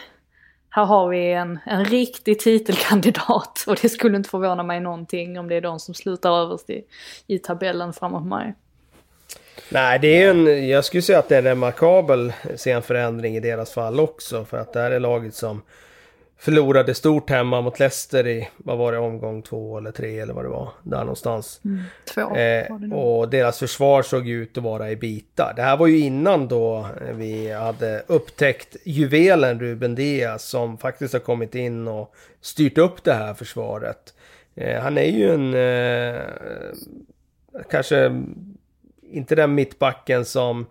här 0.70 0.84
har 0.84 1.08
vi 1.08 1.32
en, 1.32 1.58
en 1.66 1.84
riktig 1.84 2.40
titelkandidat 2.40 3.64
och 3.66 3.78
det 3.82 3.88
skulle 3.88 4.16
inte 4.16 4.30
förvåna 4.30 4.62
mig 4.62 4.80
någonting 4.80 5.38
om 5.38 5.48
det 5.48 5.54
är 5.54 5.60
de 5.60 5.80
som 5.80 5.94
slutar 5.94 6.42
överst 6.42 6.70
i, 6.70 6.84
i 7.26 7.38
tabellen 7.38 7.92
framåt 7.92 8.26
maj. 8.26 8.54
Nej, 9.68 9.98
det 9.98 10.22
är 10.22 10.30
en, 10.30 10.68
jag 10.68 10.84
skulle 10.84 11.02
säga 11.02 11.18
att 11.18 11.28
det 11.28 11.34
är 11.34 11.38
en 11.38 11.44
remarkabel 11.44 12.32
sen 12.56 12.82
förändring 12.82 13.36
i 13.36 13.40
deras 13.40 13.72
fall 13.72 14.00
också. 14.00 14.44
För 14.44 14.56
att 14.56 14.72
det 14.72 14.80
här 14.80 14.90
är 14.90 15.00
laget 15.00 15.34
som 15.34 15.62
förlorade 16.40 16.94
stort 16.94 17.30
hemma 17.30 17.60
mot 17.60 17.78
Leicester 17.78 18.26
i, 18.26 18.48
vad 18.56 18.78
var 18.78 18.92
det, 18.92 18.98
omgång 18.98 19.42
två 19.42 19.78
eller 19.78 19.92
tre 19.92 20.20
eller 20.20 20.34
vad 20.34 20.44
det 20.44 20.48
var. 20.48 20.72
Där 20.82 20.98
någonstans. 20.98 21.60
Mm, 21.64 21.82
två 22.14 22.36
eh, 22.36 22.92
Och 22.92 23.28
deras 23.28 23.58
försvar 23.58 24.02
såg 24.02 24.28
ut 24.28 24.58
att 24.58 24.64
vara 24.64 24.90
i 24.90 24.96
bitar. 24.96 25.52
Det 25.56 25.62
här 25.62 25.76
var 25.76 25.86
ju 25.86 25.98
innan 25.98 26.48
då 26.48 26.86
vi 27.12 27.52
hade 27.52 28.02
upptäckt 28.06 28.76
juvelen 28.84 29.60
Ruben 29.60 29.94
Diaz 29.94 30.42
som 30.42 30.78
faktiskt 30.78 31.12
har 31.12 31.20
kommit 31.20 31.54
in 31.54 31.88
och 31.88 32.14
styrt 32.40 32.78
upp 32.78 33.04
det 33.04 33.14
här 33.14 33.34
försvaret. 33.34 34.14
Eh, 34.54 34.80
han 34.80 34.98
är 34.98 35.10
ju 35.10 35.30
en, 35.30 35.54
eh, 35.54 36.20
kanske 37.70 38.22
inte 39.02 39.34
den 39.34 39.54
mittbacken 39.54 40.24
som 40.24 40.66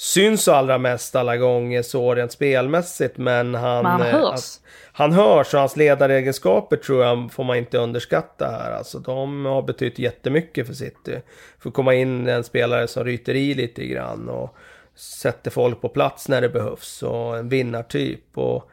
syns 0.00 0.48
allra 0.48 0.78
mest 0.78 1.16
alla 1.16 1.36
gånger 1.36 1.82
så 1.82 2.14
rent 2.14 2.32
spelmässigt 2.32 3.16
men 3.16 3.54
han... 3.54 3.82
Men 3.82 3.92
han 3.92 4.00
eh, 4.00 4.06
hörs. 4.06 4.58
Han 4.92 5.12
hörs 5.12 5.54
och 5.54 5.60
hans 5.60 5.76
ledaregenskaper 5.76 6.76
tror 6.76 7.04
jag 7.04 7.32
får 7.32 7.44
man 7.44 7.56
inte 7.56 7.78
underskatta 7.78 8.50
här. 8.50 8.72
Alltså 8.72 8.98
de 8.98 9.44
har 9.44 9.62
betytt 9.62 9.98
jättemycket 9.98 10.66
för 10.66 10.74
City. 10.74 11.20
För 11.58 11.68
att 11.68 11.74
komma 11.74 11.94
in 11.94 12.28
en 12.28 12.44
spelare 12.44 12.88
som 12.88 13.04
ryter 13.04 13.34
i 13.34 13.54
lite 13.54 13.86
grann 13.86 14.28
och 14.28 14.56
sätter 14.94 15.50
folk 15.50 15.80
på 15.80 15.88
plats 15.88 16.28
när 16.28 16.40
det 16.40 16.48
behövs 16.48 17.02
och 17.02 17.38
en 17.38 17.48
vinnartyp. 17.48 18.38
Och 18.38 18.70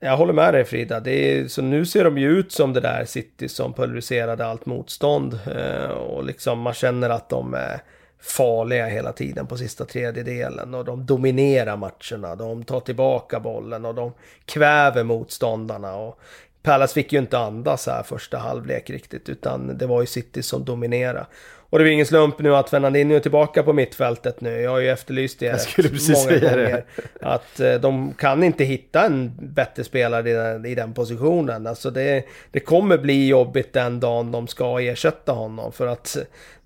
jag 0.00 0.16
håller 0.16 0.32
med 0.32 0.54
dig 0.54 0.64
Frida. 0.64 1.00
Det 1.00 1.10
är, 1.12 1.48
så 1.48 1.62
nu 1.62 1.86
ser 1.86 2.04
de 2.04 2.18
ju 2.18 2.30
ut 2.30 2.52
som 2.52 2.72
det 2.72 2.80
där 2.80 3.04
City 3.04 3.48
som 3.48 3.72
pulveriserade 3.72 4.46
allt 4.46 4.66
motstånd. 4.66 5.38
Eh, 5.56 5.90
och 5.90 6.24
liksom 6.24 6.60
man 6.60 6.74
känner 6.74 7.10
att 7.10 7.28
de 7.28 7.54
är 7.54 7.80
farliga 8.22 8.86
hela 8.86 9.12
tiden 9.12 9.46
på 9.46 9.56
sista 9.56 9.84
tredjedelen 9.84 10.74
och 10.74 10.84
de 10.84 11.06
dominerar 11.06 11.76
matcherna. 11.76 12.36
De 12.36 12.64
tar 12.64 12.80
tillbaka 12.80 13.40
bollen 13.40 13.84
och 13.84 13.94
de 13.94 14.12
kväver 14.44 15.04
motståndarna. 15.04 15.96
Och 15.96 16.20
Palace 16.62 16.94
fick 16.94 17.12
ju 17.12 17.18
inte 17.18 17.38
andas 17.38 17.86
här 17.86 18.02
första 18.02 18.38
halvlek 18.38 18.90
riktigt 18.90 19.28
utan 19.28 19.78
det 19.78 19.86
var 19.86 20.00
ju 20.00 20.06
City 20.06 20.42
som 20.42 20.64
dominerade. 20.64 21.26
Och 21.70 21.78
det 21.78 21.84
är 21.84 21.92
ingen 21.92 22.06
slump 22.06 22.38
nu 22.38 22.56
att 22.56 22.70
Fernandinho 22.70 23.16
är 23.16 23.20
tillbaka 23.20 23.62
på 23.62 23.72
mittfältet 23.72 24.40
nu. 24.40 24.60
Jag 24.60 24.70
har 24.70 24.78
ju 24.78 24.90
efterlyst 24.90 25.38
det 25.38 25.46
Jag 25.46 25.60
skulle 25.60 25.88
precis 25.88 26.26
många 26.26 26.38
säga 26.38 26.56
gånger. 26.56 26.66
det. 26.66 26.84
Att 27.20 27.60
eh, 27.60 27.74
de 27.74 28.14
kan 28.18 28.42
inte 28.42 28.64
hitta 28.64 29.06
en 29.06 29.32
bättre 29.38 29.84
spelare 29.84 30.30
i 30.30 30.32
den, 30.32 30.66
i 30.66 30.74
den 30.74 30.94
positionen. 30.94 31.66
Alltså 31.66 31.90
det, 31.90 32.24
det 32.50 32.60
kommer 32.60 32.98
bli 32.98 33.28
jobbigt 33.28 33.72
den 33.72 34.00
dagen 34.00 34.32
de 34.32 34.46
ska 34.46 34.80
ersätta 34.80 35.32
honom. 35.32 35.72
För 35.72 35.86
att 35.86 36.16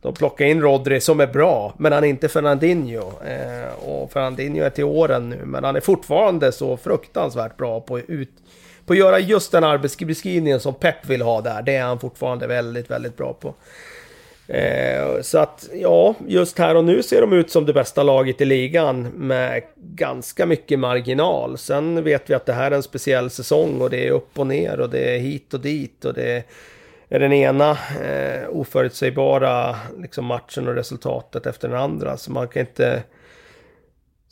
de 0.01 0.15
plockar 0.15 0.45
in 0.45 0.63
Rodri 0.63 1.01
som 1.01 1.21
är 1.21 1.27
bra, 1.27 1.75
men 1.79 1.93
han 1.93 2.05
är 2.05 2.09
inte 2.09 2.29
Fernandinho. 2.29 3.13
Eh, 3.27 3.89
och 3.89 4.13
Fernandinho 4.13 4.65
är 4.65 4.71
till 4.71 4.85
åren 4.85 5.31
nu, 5.31 5.41
men 5.45 5.65
han 5.65 5.77
är 5.77 5.81
fortfarande 5.81 6.53
så 6.53 6.77
fruktansvärt 6.77 7.57
bra 7.57 7.81
på 7.81 8.01
ut 8.01 8.31
på 8.87 8.93
att 8.93 8.99
göra 8.99 9.19
just 9.19 9.53
den 9.53 9.65
arbetsbeskrivningen 9.65 10.61
som 10.61 10.75
Pep 10.75 11.07
vill 11.07 11.23
ha 11.23 11.41
där. 11.41 11.63
Det 11.63 11.77
är 11.77 11.83
han 11.83 11.99
fortfarande 11.99 12.47
väldigt, 12.47 12.91
väldigt 12.91 13.17
bra 13.17 13.33
på. 13.33 13.55
Eh, 14.49 15.21
så 15.21 15.39
att 15.39 15.69
ja, 15.73 16.15
just 16.27 16.59
här 16.59 16.75
och 16.75 16.85
nu 16.85 17.03
ser 17.03 17.21
de 17.21 17.33
ut 17.33 17.51
som 17.51 17.67
det 17.67 17.73
bästa 17.73 18.03
laget 18.03 18.41
i 18.41 18.45
ligan 18.45 19.03
med 19.03 19.63
ganska 19.77 20.47
mycket 20.47 20.79
marginal. 20.79 21.59
Sen 21.59 22.05
vet 22.05 22.31
vi 22.31 22.35
att 22.35 22.47
det 22.47 22.53
här 22.53 22.71
är 22.71 22.77
en 22.77 22.83
speciell 22.83 23.31
säsong 23.31 23.81
och 23.81 23.91
det 23.91 24.07
är 24.07 24.11
upp 24.11 24.39
och 24.39 24.47
ner 24.47 24.81
och 24.81 24.91
det 24.91 25.15
är 25.15 25.19
hit 25.19 25.55
och 25.55 25.61
dit 25.61 26.05
och 26.05 26.15
det 26.15 26.45
är 27.09 27.21
den 27.21 27.33
ena 27.33 27.71
eh, 28.03 28.49
oförutsägbara 28.49 29.77
liksom, 29.99 30.25
matchen 30.25 30.69
och 30.69 30.75
resultatet 30.75 31.47
efter 31.47 31.69
den 31.69 31.79
andra. 31.79 32.17
Så 32.17 32.33
man 32.33 32.49
kan 32.49 32.61
inte 32.61 33.03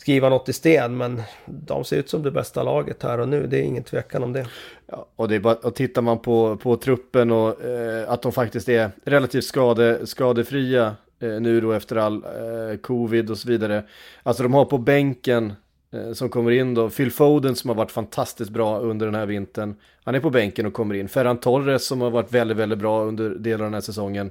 skriva 0.03 0.29
något 0.29 0.49
i 0.49 0.53
sten, 0.53 0.97
men 0.97 1.23
de 1.47 1.85
ser 1.85 1.97
ut 1.97 2.09
som 2.09 2.23
det 2.23 2.31
bästa 2.31 2.63
laget 2.63 3.03
här 3.03 3.21
och 3.21 3.29
nu. 3.29 3.47
Det 3.47 3.59
är 3.59 3.63
ingen 3.63 3.83
tvekan 3.83 4.23
om 4.23 4.33
det. 4.33 4.47
Ja, 4.87 5.07
och, 5.17 5.29
det 5.29 5.35
är 5.35 5.41
bara, 5.41 5.55
och 5.55 5.75
tittar 5.75 6.03
man 6.03 6.19
på, 6.19 6.57
på 6.57 6.77
truppen 6.77 7.31
och 7.31 7.65
eh, 7.65 8.11
att 8.11 8.23
de 8.23 8.33
faktiskt 8.33 8.69
är 8.69 8.91
relativt 9.05 9.45
skade, 9.45 10.07
skadefria 10.07 10.97
eh, 11.21 11.29
nu 11.29 11.61
då 11.61 11.73
efter 11.73 11.97
all 11.97 12.25
eh, 12.25 12.77
covid 12.81 13.31
och 13.31 13.39
så 13.39 13.49
vidare. 13.49 13.85
Alltså 14.23 14.43
de 14.43 14.55
har 14.55 14.65
på 14.65 14.79
bänken 14.79 15.53
eh, 15.93 16.13
som 16.13 16.29
kommer 16.29 16.51
in 16.51 16.75
då, 16.75 16.91
Phil 16.91 17.13
Foden 17.13 17.57
som 17.57 17.69
har 17.71 17.77
varit 17.77 17.91
fantastiskt 17.91 18.51
bra 18.51 18.79
under 18.79 19.07
den 19.07 19.15
här 19.15 19.27
vintern. 19.27 19.75
Han 20.05 20.15
är 20.15 20.21
på 20.21 20.31
bänken 20.31 20.67
och 20.67 20.73
kommer 20.73 20.95
in. 20.95 21.09
Ferran 21.09 21.39
Torres 21.39 21.87
som 21.87 22.01
har 22.01 22.11
varit 22.11 22.33
väldigt, 22.33 22.57
väldigt 22.57 22.79
bra 22.79 23.05
under 23.05 23.31
delar 23.31 23.65
av 23.65 23.67
den 23.67 23.75
här 23.75 23.81
säsongen. 23.81 24.31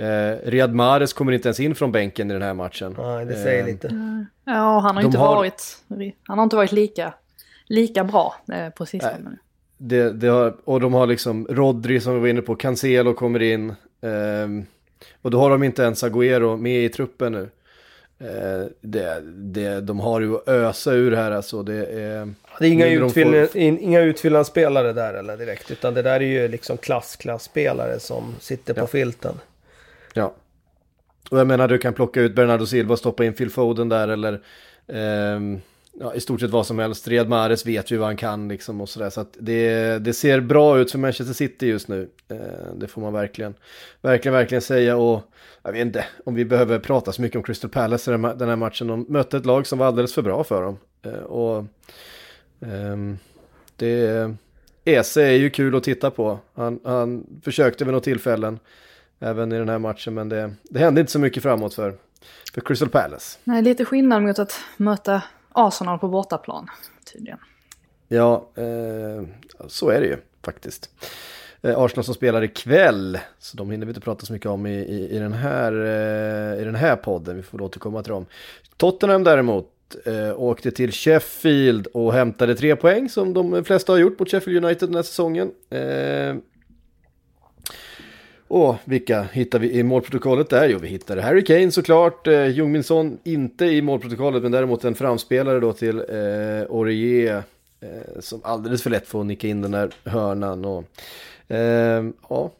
Eh, 0.00 0.36
Riyad 0.50 0.74
Mahrez 0.74 1.12
kommer 1.12 1.32
inte 1.32 1.48
ens 1.48 1.60
in 1.60 1.74
från 1.74 1.92
bänken 1.92 2.30
i 2.30 2.32
den 2.32 2.42
här 2.42 2.54
matchen. 2.54 2.94
Nej, 2.98 3.26
det 3.26 3.34
säger 3.42 3.60
Eh, 3.60 3.66
lite. 3.66 3.88
Ja, 4.44 4.78
han 4.78 4.96
har 4.96 5.02
inte 5.02 5.18
har- 5.18 5.34
varit, 5.36 5.62
han 6.22 6.38
har 6.38 6.42
inte 6.44 6.56
varit 6.56 6.72
lika, 6.72 7.14
lika 7.66 8.04
bra 8.04 8.34
eh, 8.52 8.68
på 8.70 8.86
sistone. 8.86 9.30
Det, 9.78 10.10
det 10.12 10.26
har, 10.28 10.54
och 10.64 10.80
de 10.80 10.94
har 10.94 11.06
liksom 11.06 11.46
Rodri 11.50 12.00
som 12.00 12.14
vi 12.14 12.20
var 12.20 12.28
inne 12.28 12.42
på, 12.42 12.54
Cancelo 12.54 13.14
kommer 13.14 13.42
in. 13.42 13.74
ehm, 14.02 14.64
och 15.22 15.30
då 15.30 15.38
har 15.40 15.50
de 15.50 15.62
inte 15.62 15.82
ens 15.82 16.04
Agüero 16.04 16.56
med 16.56 16.84
i 16.84 16.88
truppen 16.88 17.32
nu. 17.32 17.48
Eh, 18.20 18.66
det, 18.80 19.20
det, 19.24 19.80
de 19.80 20.00
har 20.00 20.20
ju 20.20 20.34
att 20.36 20.48
ösa 20.48 20.92
ur 20.92 21.12
här 21.12 21.30
alltså. 21.30 21.62
Det 21.62 21.74
är, 21.86 22.32
Det 22.58 22.66
är 22.66 22.70
inga, 22.70 22.86
utfyllnad, 22.86 23.48
får- 23.50 23.60
in, 23.60 23.78
inga 23.78 24.00
utfyllnadsspelare 24.00 24.92
där 24.92 25.14
eller 25.14 25.36
direkt. 25.36 25.70
Utan 25.70 25.94
det 25.94 26.02
där 26.02 26.20
är 26.20 26.20
ju 26.20 26.48
liksom 26.48 26.76
klass-klass-spelare 26.76 28.00
som 28.00 28.34
sitter 28.40 28.74
på 28.74 28.80
Ja. 28.80 28.86
filten. 28.86 29.34
Ja. 30.14 30.34
Och 31.30 31.38
jag 31.38 31.46
menar 31.46 31.68
du 31.68 31.78
kan 31.78 31.94
plocka 31.94 32.20
ut 32.20 32.34
Bernardo 32.34 32.66
Silva 32.66 32.92
och 32.92 32.98
stoppa 32.98 33.24
in 33.24 33.32
Phil 33.32 33.50
Foden 33.50 33.88
där 33.88 34.08
eller 34.08 34.32
eh, 34.86 35.58
ja, 36.00 36.14
i 36.14 36.20
stort 36.20 36.40
sett 36.40 36.50
vad 36.50 36.66
som 36.66 36.78
helst. 36.78 37.08
Riyad 37.08 37.28
Mahrez 37.28 37.66
vet 37.66 37.90
ju 37.90 37.96
vad 37.96 38.08
han 38.08 38.16
kan 38.16 38.48
liksom 38.48 38.80
och 38.80 38.88
sådär. 38.88 39.10
Så 39.10 39.20
att 39.20 39.36
det, 39.38 39.98
det 39.98 40.12
ser 40.12 40.40
bra 40.40 40.78
ut 40.78 40.90
för 40.90 40.98
Manchester 40.98 41.34
City 41.34 41.66
just 41.66 41.88
nu. 41.88 42.08
Eh, 42.28 42.74
det 42.74 42.86
får 42.86 43.00
man 43.02 43.12
verkligen, 43.12 43.54
verkligen, 44.02 44.34
verkligen 44.34 44.62
säga. 44.62 44.96
Och 44.96 45.22
jag 45.62 45.72
vet 45.72 45.80
inte 45.80 46.04
om 46.24 46.34
vi 46.34 46.44
behöver 46.44 46.78
prata 46.78 47.12
så 47.12 47.22
mycket 47.22 47.36
om 47.36 47.42
Crystal 47.42 47.70
Palace 47.70 48.10
i 48.10 48.16
den 48.16 48.48
här- 48.48 48.56
matchen. 48.56 48.86
De 48.86 49.06
mötte 49.08 49.36
ett 49.36 49.46
lag 49.46 49.66
som 49.66 49.78
var 49.78 49.86
alldeles 49.86 50.14
för 50.14 50.22
bra 50.22 50.44
för 50.44 50.62
dem. 50.62 50.78
Eh, 51.02 51.12
och 51.12 51.64
ehm, 52.60 53.18
det... 53.76 54.34
Ese 54.84 55.22
är 55.22 55.32
ju 55.32 55.50
kul 55.50 55.76
att 55.76 55.82
titta 55.84 56.10
på. 56.10 56.38
Han, 56.54 56.80
han 56.84 57.26
försökte 57.44 57.84
vid 57.84 57.92
några 57.92 58.04
tillfällen 58.04 58.58
även 59.20 59.52
i 59.52 59.58
den 59.58 59.68
här 59.68 59.78
matchen, 59.78 60.14
men 60.14 60.28
det, 60.28 60.50
det 60.62 60.78
hände 60.78 61.00
inte 61.00 61.12
så 61.12 61.18
mycket 61.18 61.42
framåt 61.42 61.74
för, 61.74 61.94
för 62.54 62.60
Crystal 62.60 62.88
Palace. 62.88 63.38
Nej, 63.44 63.62
lite 63.62 63.84
skillnad 63.84 64.22
mot 64.22 64.38
att 64.38 64.60
möta 64.76 65.22
Arsenal 65.52 65.98
på 65.98 66.08
bortaplan, 66.08 66.66
tydligen. 67.12 67.38
Ja, 68.08 68.48
eh, 68.54 69.24
så 69.66 69.88
är 69.88 70.00
det 70.00 70.06
ju 70.06 70.16
faktiskt. 70.42 70.90
Eh, 71.62 71.78
Arsenal 71.78 72.04
som 72.04 72.14
spelar 72.14 72.44
ikväll, 72.44 73.18
så 73.38 73.56
de 73.56 73.70
hinner 73.70 73.86
vi 73.86 73.90
inte 73.90 74.00
prata 74.00 74.26
så 74.26 74.32
mycket 74.32 74.48
om 74.50 74.66
i, 74.66 74.78
i, 74.78 75.16
i, 75.16 75.18
den, 75.18 75.32
här, 75.32 75.72
eh, 75.72 76.62
i 76.62 76.64
den 76.64 76.74
här 76.74 76.96
podden. 76.96 77.36
Vi 77.36 77.42
får 77.42 77.62
återkomma 77.62 78.02
till 78.02 78.12
dem. 78.12 78.26
Tottenham 78.76 79.24
däremot 79.24 79.66
eh, 80.04 80.40
åkte 80.40 80.70
till 80.70 80.92
Sheffield 80.92 81.86
och 81.86 82.12
hämtade 82.12 82.54
tre 82.54 82.76
poäng 82.76 83.08
som 83.08 83.34
de 83.34 83.64
flesta 83.64 83.92
har 83.92 83.98
gjort 83.98 84.18
mot 84.18 84.30
Sheffield 84.30 84.64
United 84.64 84.88
den 84.88 84.94
här 84.94 85.02
säsongen. 85.02 85.50
Och 88.50 88.76
vilka 88.84 89.22
hittar 89.22 89.58
vi 89.58 89.72
i 89.72 89.82
målprotokollet 89.82 90.50
där? 90.50 90.68
Jo, 90.68 90.78
vi 90.78 90.88
hittar 90.88 91.16
Harry 91.16 91.44
Kane 91.44 91.70
såklart. 91.70 92.26
Eh, 92.26 92.46
Jungminsson 92.46 93.18
inte 93.24 93.64
i 93.64 93.82
målprotokollet, 93.82 94.42
men 94.42 94.52
däremot 94.52 94.84
en 94.84 94.94
framspelare 94.94 95.60
då 95.60 95.72
till 95.72 95.98
eh, 95.98 96.66
Orier. 96.68 97.42
Eh, 97.80 98.20
som 98.20 98.40
alldeles 98.44 98.82
för 98.82 98.90
lätt 98.90 99.06
får 99.06 99.24
nicka 99.24 99.48
in 99.48 99.62
den 99.62 99.70
där 99.70 99.90
hörnan. 100.04 100.64
Och, 100.64 100.84
eh, 101.54 102.04
ja, 102.28 102.52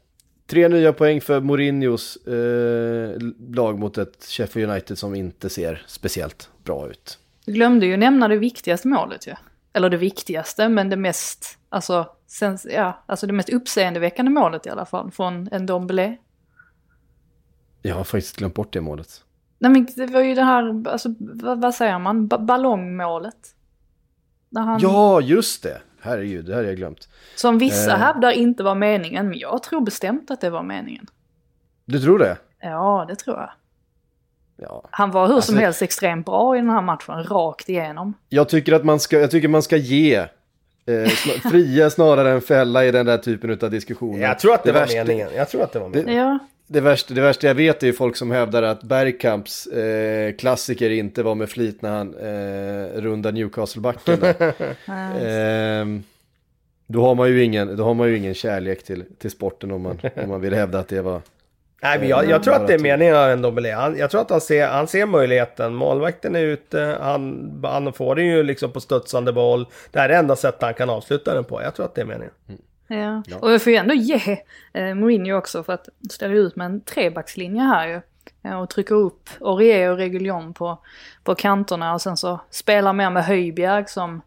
tre 0.46 0.68
nya 0.68 0.92
poäng 0.92 1.20
för 1.20 1.40
Mourinhos 1.40 2.16
eh, 2.16 3.16
lag 3.54 3.78
mot 3.78 3.98
ett 3.98 4.24
Sheffield 4.24 4.70
United 4.70 4.98
som 4.98 5.14
inte 5.14 5.48
ser 5.48 5.82
speciellt 5.86 6.48
bra 6.64 6.90
ut. 6.90 7.18
Du 7.44 7.52
glömde 7.52 7.86
ju 7.86 7.96
nämna 7.96 8.28
det 8.28 8.36
viktigaste 8.36 8.88
målet 8.88 9.26
ju. 9.26 9.34
Eller 9.72 9.90
det 9.90 9.96
viktigaste, 9.96 10.68
men 10.68 10.90
det 10.90 10.96
mest, 10.96 11.58
alltså, 11.68 12.06
sen, 12.30 12.58
ja, 12.64 13.02
alltså 13.06 13.26
det 13.26 13.32
mest 13.32 13.48
uppseendeväckande 13.50 14.30
målet 14.30 14.66
i 14.66 14.70
alla 14.70 14.84
fall 14.84 15.10
från 15.10 15.48
en 15.52 15.66
Dombele. 15.66 16.16
Jag 17.82 17.94
har 17.94 18.04
faktiskt 18.04 18.36
glömt 18.36 18.54
bort 18.54 18.72
det 18.72 18.80
målet. 18.80 19.24
Nej 19.58 19.70
men 19.70 19.86
det 19.96 20.06
var 20.06 20.20
ju 20.20 20.34
det 20.34 20.42
här, 20.44 20.88
alltså 20.88 21.14
vad, 21.18 21.60
vad 21.60 21.74
säger 21.74 21.98
man, 21.98 22.26
ba 22.28 22.38
ballongmålet. 22.38 23.54
Han, 24.54 24.80
Ja, 24.80 25.20
just 25.20 25.62
det. 25.62 25.80
Herregud, 26.02 26.44
det 26.44 26.54
här 26.54 26.60
har 26.62 26.68
jag 26.68 26.76
glömt. 26.76 27.08
Som 27.36 27.58
vissa 27.58 27.92
Eh. 27.92 27.98
hävdar 27.98 28.30
inte 28.30 28.62
var 28.62 28.74
meningen, 28.74 29.28
men 29.28 29.38
jag 29.38 29.62
tror 29.62 29.80
bestämt 29.80 30.30
att 30.30 30.40
det 30.40 30.50
var 30.50 30.62
meningen. 30.62 31.06
Du 31.84 32.00
tror 32.00 32.18
det? 32.18 32.36
Ja, 32.60 33.04
det 33.08 33.16
tror 33.16 33.36
jag. 33.36 33.50
Ja. 34.56 34.82
Han 34.90 35.10
var 35.10 35.20
hur 35.22 35.28
som 35.28 35.36
Alltså- 35.36 35.54
helst 35.56 35.82
extremt 35.82 36.26
bra 36.26 36.56
i 36.56 36.60
den 36.60 36.70
här 36.70 36.82
matchen, 36.82 37.24
rakt 37.24 37.68
igenom. 37.68 38.14
Jag 38.28 38.48
tycker 38.48 38.72
att 38.72 38.84
man 38.84 39.00
ska, 39.00 39.18
jag 39.18 39.30
tycker 39.30 39.48
man 39.48 39.62
ska 39.62 39.76
ge 39.76 40.26
eh, 40.90 41.08
fria 41.50 41.90
snarare 41.90 42.30
än 42.30 42.40
fälla 42.40 42.84
i 42.84 42.90
den 42.90 43.06
där 43.06 43.18
typen 43.18 43.58
av 43.62 43.70
diskussioner. 43.70 44.22
Jag 44.22 44.38
tror 44.38 44.54
att 44.54 44.64
det, 44.64 44.72
var 44.72 44.80
värsta, 44.80 44.96
meningen. 44.96 45.28
Jag 45.36 45.48
tror 45.48 45.62
att 45.62 45.72
det 45.72 45.78
var 45.78 45.88
meningen. 45.88 46.16
Ja, 46.16 46.38
Det 46.66 46.80
värsta, 46.80 47.14
det 47.14 47.20
värsta 47.20 47.46
jag 47.46 47.54
vet 47.54 47.82
är 47.82 47.86
ju 47.86 47.92
folk 47.92 48.16
som 48.16 48.30
hävdar 48.30 48.62
att 48.62 48.82
Bergkamps 48.82 49.66
eh, 49.66 50.34
klassiker 50.34 50.90
inte 50.90 51.22
var 51.22 51.34
med 51.34 51.48
flit 51.48 51.82
när 51.82 51.90
han 51.90 52.14
eh, 52.14 53.00
rundar 53.00 53.32
Newcastle-backen. 53.32 54.18
Ehm, 55.22 56.02
då, 56.86 57.02
har 57.02 57.14
man 57.14 57.28
ju 57.28 57.44
ingen, 57.44 57.76
då 57.76 57.84
har 57.84 57.94
man 57.94 58.08
ju 58.08 58.16
ingen 58.16 58.34
kärlek 58.34 58.82
till, 58.82 59.04
till 59.18 59.30
sporten 59.30 59.70
om 59.70 59.82
man, 59.82 59.98
om 60.22 60.28
man 60.28 60.40
vill 60.40 60.54
hävda 60.54 60.78
att 60.78 60.88
det 60.88 61.02
var... 61.02 61.20
Nej, 61.82 61.98
men 61.98 62.08
jag, 62.08 62.28
jag 62.28 62.42
tror 62.42 62.54
att 62.54 62.66
det 62.66 62.74
är 62.74 62.78
meningen 62.78 63.16
av 63.16 63.30
en 63.30 63.42
Dombele. 63.42 63.72
Han, 63.72 63.96
jag 63.98 64.10
tror 64.10 64.20
att 64.20 64.30
han 64.30 64.40
ser, 64.40 64.66
han 64.68 64.86
ser 64.88 65.06
möjligheten. 65.06 65.74
Målvakten 65.74 66.36
är 66.36 66.40
ute, 66.40 66.98
han, 67.00 67.50
han 67.64 67.92
får 67.92 68.14
den 68.16 68.26
ju 68.26 68.42
liksom 68.42 68.72
på 68.72 68.80
studsande 68.80 69.32
boll. 69.32 69.66
Det 69.90 69.98
här 69.98 70.08
är 70.08 70.12
det 70.12 70.18
enda 70.18 70.36
sättet 70.36 70.62
han 70.62 70.74
kan 70.74 70.90
avsluta 70.90 71.34
den 71.34 71.44
på. 71.44 71.62
Jag 71.62 71.74
tror 71.74 71.86
att 71.86 71.94
det 71.94 72.00
är 72.00 72.04
meningen. 72.04 72.32
ja. 72.88 73.22
Och 73.40 73.50
vi 73.50 73.58
får 73.58 73.72
ju 73.72 73.78
ändå 73.78 73.94
ge 73.94 74.38
eh, 74.72 74.94
Mourinho 74.94 75.34
också 75.38 75.62
för 75.62 75.72
att 75.72 75.88
ställa 76.10 76.34
ut 76.34 76.56
med 76.56 76.64
en 76.64 76.80
trebackslinje 76.80 77.62
här 77.62 77.86
ju. 77.88 78.00
Eh, 78.44 78.60
Och 78.62 78.70
trycka 78.70 78.94
upp 78.94 79.30
Aurier 79.40 79.90
och 79.90 79.96
Reguljon 79.96 80.54
på, 80.54 80.78
på 81.24 81.34
kanterna 81.34 81.94
och 81.94 82.02
sen 82.02 82.16
så 82.16 82.40
spelar 82.50 82.92
mer 82.92 83.10
med 83.10 83.24
Höjbjerg 83.24 83.84
som 83.88 84.22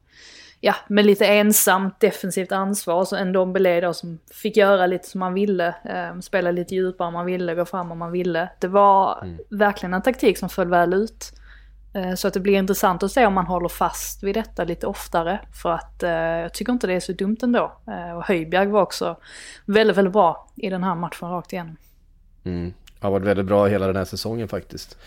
ja, 0.65 0.75
med 0.87 1.05
lite 1.05 1.25
ensamt 1.25 1.99
defensivt 1.99 2.51
ansvar. 2.51 2.95
Och 2.95 3.07
så 3.07 3.15
en 3.15 3.31
Dombele 3.33 3.81
då 3.81 3.93
som 3.93 4.19
fick 4.31 4.57
göra 4.57 4.85
lite 4.87 5.07
som 5.09 5.19
man 5.19 5.33
ville. 5.33 5.67
Eh, 5.67 6.19
spela 6.19 6.51
lite 6.51 6.75
djupare 6.75 7.07
om 7.07 7.13
man 7.13 7.25
ville, 7.25 7.55
gå 7.55 7.65
fram 7.65 7.91
om 7.91 7.97
man 7.99 8.11
ville. 8.11 8.49
Det 8.59 8.67
var 8.67 9.27
verkligen 9.49 9.93
en 9.93 10.01
taktik 10.01 10.37
som 10.37 10.49
föll 10.49 10.67
väl 10.69 10.93
ut. 10.93 11.31
Eh, 11.93 12.13
så 12.15 12.27
att 12.27 12.33
det 12.33 12.39
blir 12.39 12.53
intressant 12.57 13.03
att 13.03 13.11
se 13.11 13.25
om 13.25 13.33
man 13.33 13.45
håller 13.47 13.69
fast 13.69 14.23
vid 14.23 14.35
detta 14.35 14.63
lite 14.63 14.87
oftare. 14.87 15.39
För 15.61 15.71
att 15.71 16.03
eh, 16.03 16.11
jag 16.11 16.53
tycker 16.53 16.71
inte 16.73 16.87
det 16.87 16.93
är 16.93 16.99
så 16.99 17.11
dumt 17.11 17.37
ändå. 17.43 17.71
Eh, 17.87 18.17
och 18.17 18.23
Höjbjerg 18.23 18.67
var 18.67 18.81
också 18.81 19.17
väldigt, 19.65 19.97
väldigt 19.97 20.13
bra 20.13 20.47
i 20.55 20.69
den 20.69 20.83
här 20.83 20.95
matchen 20.95 21.29
rakt 21.29 21.53
igenom. 21.53 21.77
Mm, 22.43 22.73
har 22.99 23.11
varit 23.11 23.25
väldigt 23.25 23.45
bra 23.45 23.65
hela 23.65 23.87
den 23.87 23.95
här 23.95 24.05
säsongen 24.05 24.47
faktiskt. 24.47 24.97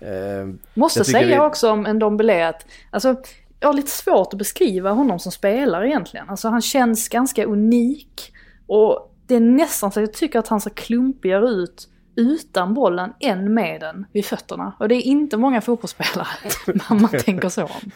Ehm, 0.00 0.58
Måste 0.74 0.98
Jag 0.98 1.06
säga 1.06 1.26
vi- 1.26 1.46
också 1.46 1.70
om 1.70 1.86
en 1.86 1.98
Dombele 1.98 2.48
att, 2.48 2.66
alltså, 2.90 3.16
jag 3.60 3.68
har 3.68 3.74
lite 3.74 3.90
svårt 3.90 4.32
att 4.32 4.38
beskriva 4.38 4.90
honom 4.90 5.18
som 5.18 5.32
spelare 5.32 5.88
egentligen. 5.88 6.28
Alltså 6.30 6.48
han 6.48 6.62
känns 6.62 7.08
ganska 7.08 7.44
unik. 7.44 8.32
Och 8.66 9.14
det 9.26 9.34
är 9.34 9.40
nästan 9.40 9.92
så 9.92 10.00
att 10.00 10.06
jag 10.06 10.12
tycker 10.14 10.38
att 10.38 10.48
han 10.48 10.60
ser 10.60 10.70
klumpigare 10.70 11.48
ut 11.48 11.88
utan 12.16 12.74
bollen 12.74 13.12
än 13.20 13.54
med 13.54 13.80
den 13.80 14.06
vid 14.12 14.24
fötterna. 14.24 14.72
Och 14.78 14.88
det 14.88 14.94
är 14.94 15.02
inte 15.02 15.36
många 15.36 15.60
fotbollsspelare 15.60 16.26
när 16.66 17.00
man 17.00 17.10
tänker 17.10 17.48
så 17.48 17.62
om. 17.64 17.90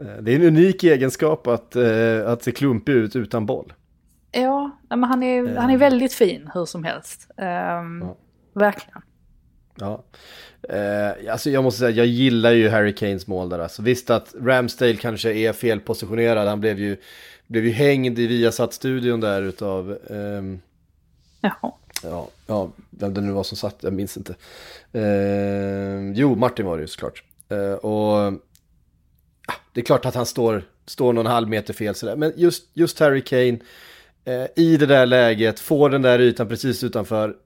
eh, 0.00 0.16
det 0.22 0.32
är 0.32 0.36
en 0.36 0.42
unik 0.46 0.84
egenskap 0.84 1.46
att, 1.46 1.76
eh, 1.76 2.26
att 2.26 2.42
se 2.42 2.52
klumpig 2.52 2.92
ut 2.92 3.16
utan 3.16 3.46
boll. 3.46 3.72
Ja, 4.32 4.70
men 4.88 5.04
han 5.04 5.22
är, 5.22 5.56
han 5.56 5.70
är 5.70 5.76
väldigt 5.76 6.12
fin 6.12 6.50
hur 6.54 6.64
som 6.64 6.84
helst. 6.84 7.30
Ehm, 7.36 8.02
Ja. 8.02 8.16
Verkligen. 8.54 9.02
Ja. 9.76 10.02
Eh, 10.68 11.32
alltså 11.32 11.50
jag 11.50 11.64
måste 11.64 11.78
säga, 11.78 11.90
jag 11.90 12.06
gillar 12.06 12.52
ju 12.52 12.68
Harry 12.68 12.94
Kanes 12.94 13.26
mål 13.26 13.48
där. 13.48 13.58
Alltså, 13.58 13.82
visst 13.82 14.10
att 14.10 14.34
Ramsdale 14.40 14.96
kanske 14.96 15.32
är 15.32 15.52
felpositionerad. 15.52 16.48
Han 16.48 16.60
blev 16.60 16.78
ju, 16.78 16.96
blev 17.46 17.64
ju 17.64 17.70
hängd 17.72 18.18
i 18.18 18.26
Viasat-studion 18.26 19.20
där 19.20 19.42
utav... 19.42 19.98
ehm, 20.10 20.60
Jaha. 21.40 21.72
ja, 22.02 22.28
ja, 22.46 22.70
vem 22.90 23.14
det 23.14 23.20
nu 23.20 23.32
var 23.32 23.42
som 23.42 23.56
satt, 23.56 23.76
jag 23.80 23.92
minns 23.92 24.16
inte. 24.16 24.34
Eh, 24.92 26.12
jo, 26.14 26.34
Martin 26.34 26.66
var 26.66 26.76
det 26.76 26.80
ju 26.80 26.86
såklart. 26.88 27.22
Eh, 27.48 27.72
och 27.72 28.32
ja, 29.46 29.54
det 29.72 29.80
är 29.80 29.84
klart 29.84 30.04
att 30.06 30.14
han 30.14 30.26
står, 30.26 30.62
står 30.86 31.12
någon 31.12 31.26
halv 31.26 31.48
meter 31.48 31.74
fel 31.74 31.94
sådär. 31.94 32.16
Men 32.16 32.32
just, 32.36 32.64
just 32.74 33.00
Harry 33.00 33.22
Kane 33.22 33.58
eh, 34.24 34.46
i 34.56 34.76
det 34.76 34.86
där 34.86 35.06
läget, 35.06 35.60
får 35.60 35.90
den 35.90 36.02
där 36.02 36.18
ytan 36.18 36.48
precis 36.48 36.84
utanför. 36.84 37.36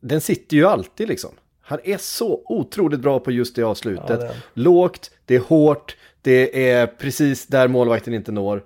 Den 0.00 0.20
sitter 0.20 0.56
ju 0.56 0.66
alltid 0.66 1.08
liksom. 1.08 1.30
Han 1.64 1.78
är 1.84 1.98
så 1.98 2.42
otroligt 2.44 3.00
bra 3.00 3.20
på 3.20 3.30
just 3.30 3.56
det 3.56 3.62
avslutet. 3.62 4.04
Ja, 4.08 4.16
det 4.16 4.26
är. 4.26 4.36
Lågt, 4.54 5.10
det 5.24 5.34
är 5.34 5.40
hårt, 5.40 5.96
det 6.22 6.70
är 6.70 6.86
precis 6.86 7.46
där 7.46 7.68
målvakten 7.68 8.14
inte 8.14 8.32
når. 8.32 8.64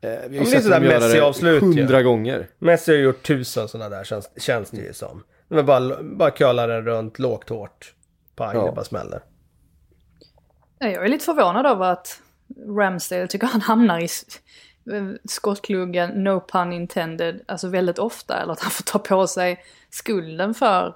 Eh, 0.00 0.10
vi 0.10 0.14
har 0.16 0.20
ju 0.22 0.28
men 0.28 0.32
det 0.32 0.38
är 0.38 0.44
sett 0.44 0.62
sådär 0.62 0.76
honom 0.76 0.90
göra 0.90 1.32
det 1.40 1.50
ju. 1.50 1.60
hundra 1.60 2.02
gånger. 2.02 2.48
Messi 2.58 2.92
har 2.92 2.98
gjort 2.98 3.22
tusen 3.26 3.68
sådana 3.68 3.96
där 3.96 4.04
känns, 4.04 4.28
känns 4.36 4.70
det 4.70 4.80
ju 4.80 4.92
som. 4.92 5.22
Men 5.48 5.66
bara, 5.66 6.02
bara 6.02 6.30
köla 6.30 6.66
den 6.66 6.84
runt 6.84 7.18
lågt 7.18 7.48
hårt. 7.48 7.94
Pang, 8.36 8.56
Ja. 8.56 8.66
det 8.66 8.72
bara 8.72 8.84
smäller. 8.84 9.20
Ja, 10.78 10.88
Jag 10.88 11.04
är 11.04 11.08
lite 11.08 11.24
förvånad 11.24 11.66
över 11.66 11.84
att 11.92 12.20
Ramsdale 12.78 13.26
tycker 13.26 13.46
han 13.46 13.60
hamnar 13.60 13.98
i 14.00 14.08
eh, 14.94 15.08
skottkluggen, 15.28 16.10
no 16.24 16.40
pun 16.52 16.72
intended, 16.72 17.40
alltså 17.46 17.68
väldigt 17.68 17.98
ofta. 17.98 18.42
Eller 18.42 18.52
att 18.52 18.60
han 18.60 18.70
får 18.70 18.82
ta 18.84 18.98
på 18.98 19.26
sig 19.26 19.64
skulden 19.90 20.54
för 20.54 20.94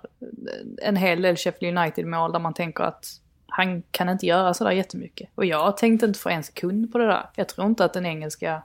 en 0.83 0.97
hel 0.97 1.23
del 1.23 1.37
Sheffield 1.37 1.79
United-mål 1.79 2.33
där 2.33 2.39
man 2.39 2.55
tänker 2.55 2.85
att 2.85 3.07
han 3.47 3.83
kan 3.91 4.09
inte 4.09 4.27
göra 4.27 4.55
sådär 4.55 4.71
jättemycket. 4.71 5.31
Och 5.35 5.45
jag 5.45 5.77
tänkte 5.77 6.07
inte 6.07 6.19
för 6.19 6.31
en 6.31 6.43
sekund 6.43 6.93
på 6.93 6.99
det 6.99 7.07
där. 7.07 7.31
Jag 7.35 7.49
tror 7.49 7.67
inte 7.67 7.85
att 7.85 7.93
den 7.93 8.07
engelska, 8.07 8.63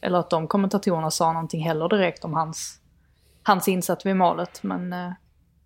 eller 0.00 0.18
att 0.18 0.30
de 0.30 0.46
kommentatorerna 0.48 1.10
sa 1.10 1.32
någonting 1.32 1.62
heller 1.62 1.88
direkt 1.88 2.24
om 2.24 2.34
hans, 2.34 2.80
hans 3.42 3.68
insats 3.68 4.06
vid 4.06 4.16
målet. 4.16 4.62
Men 4.62 4.92
eh, 4.92 5.12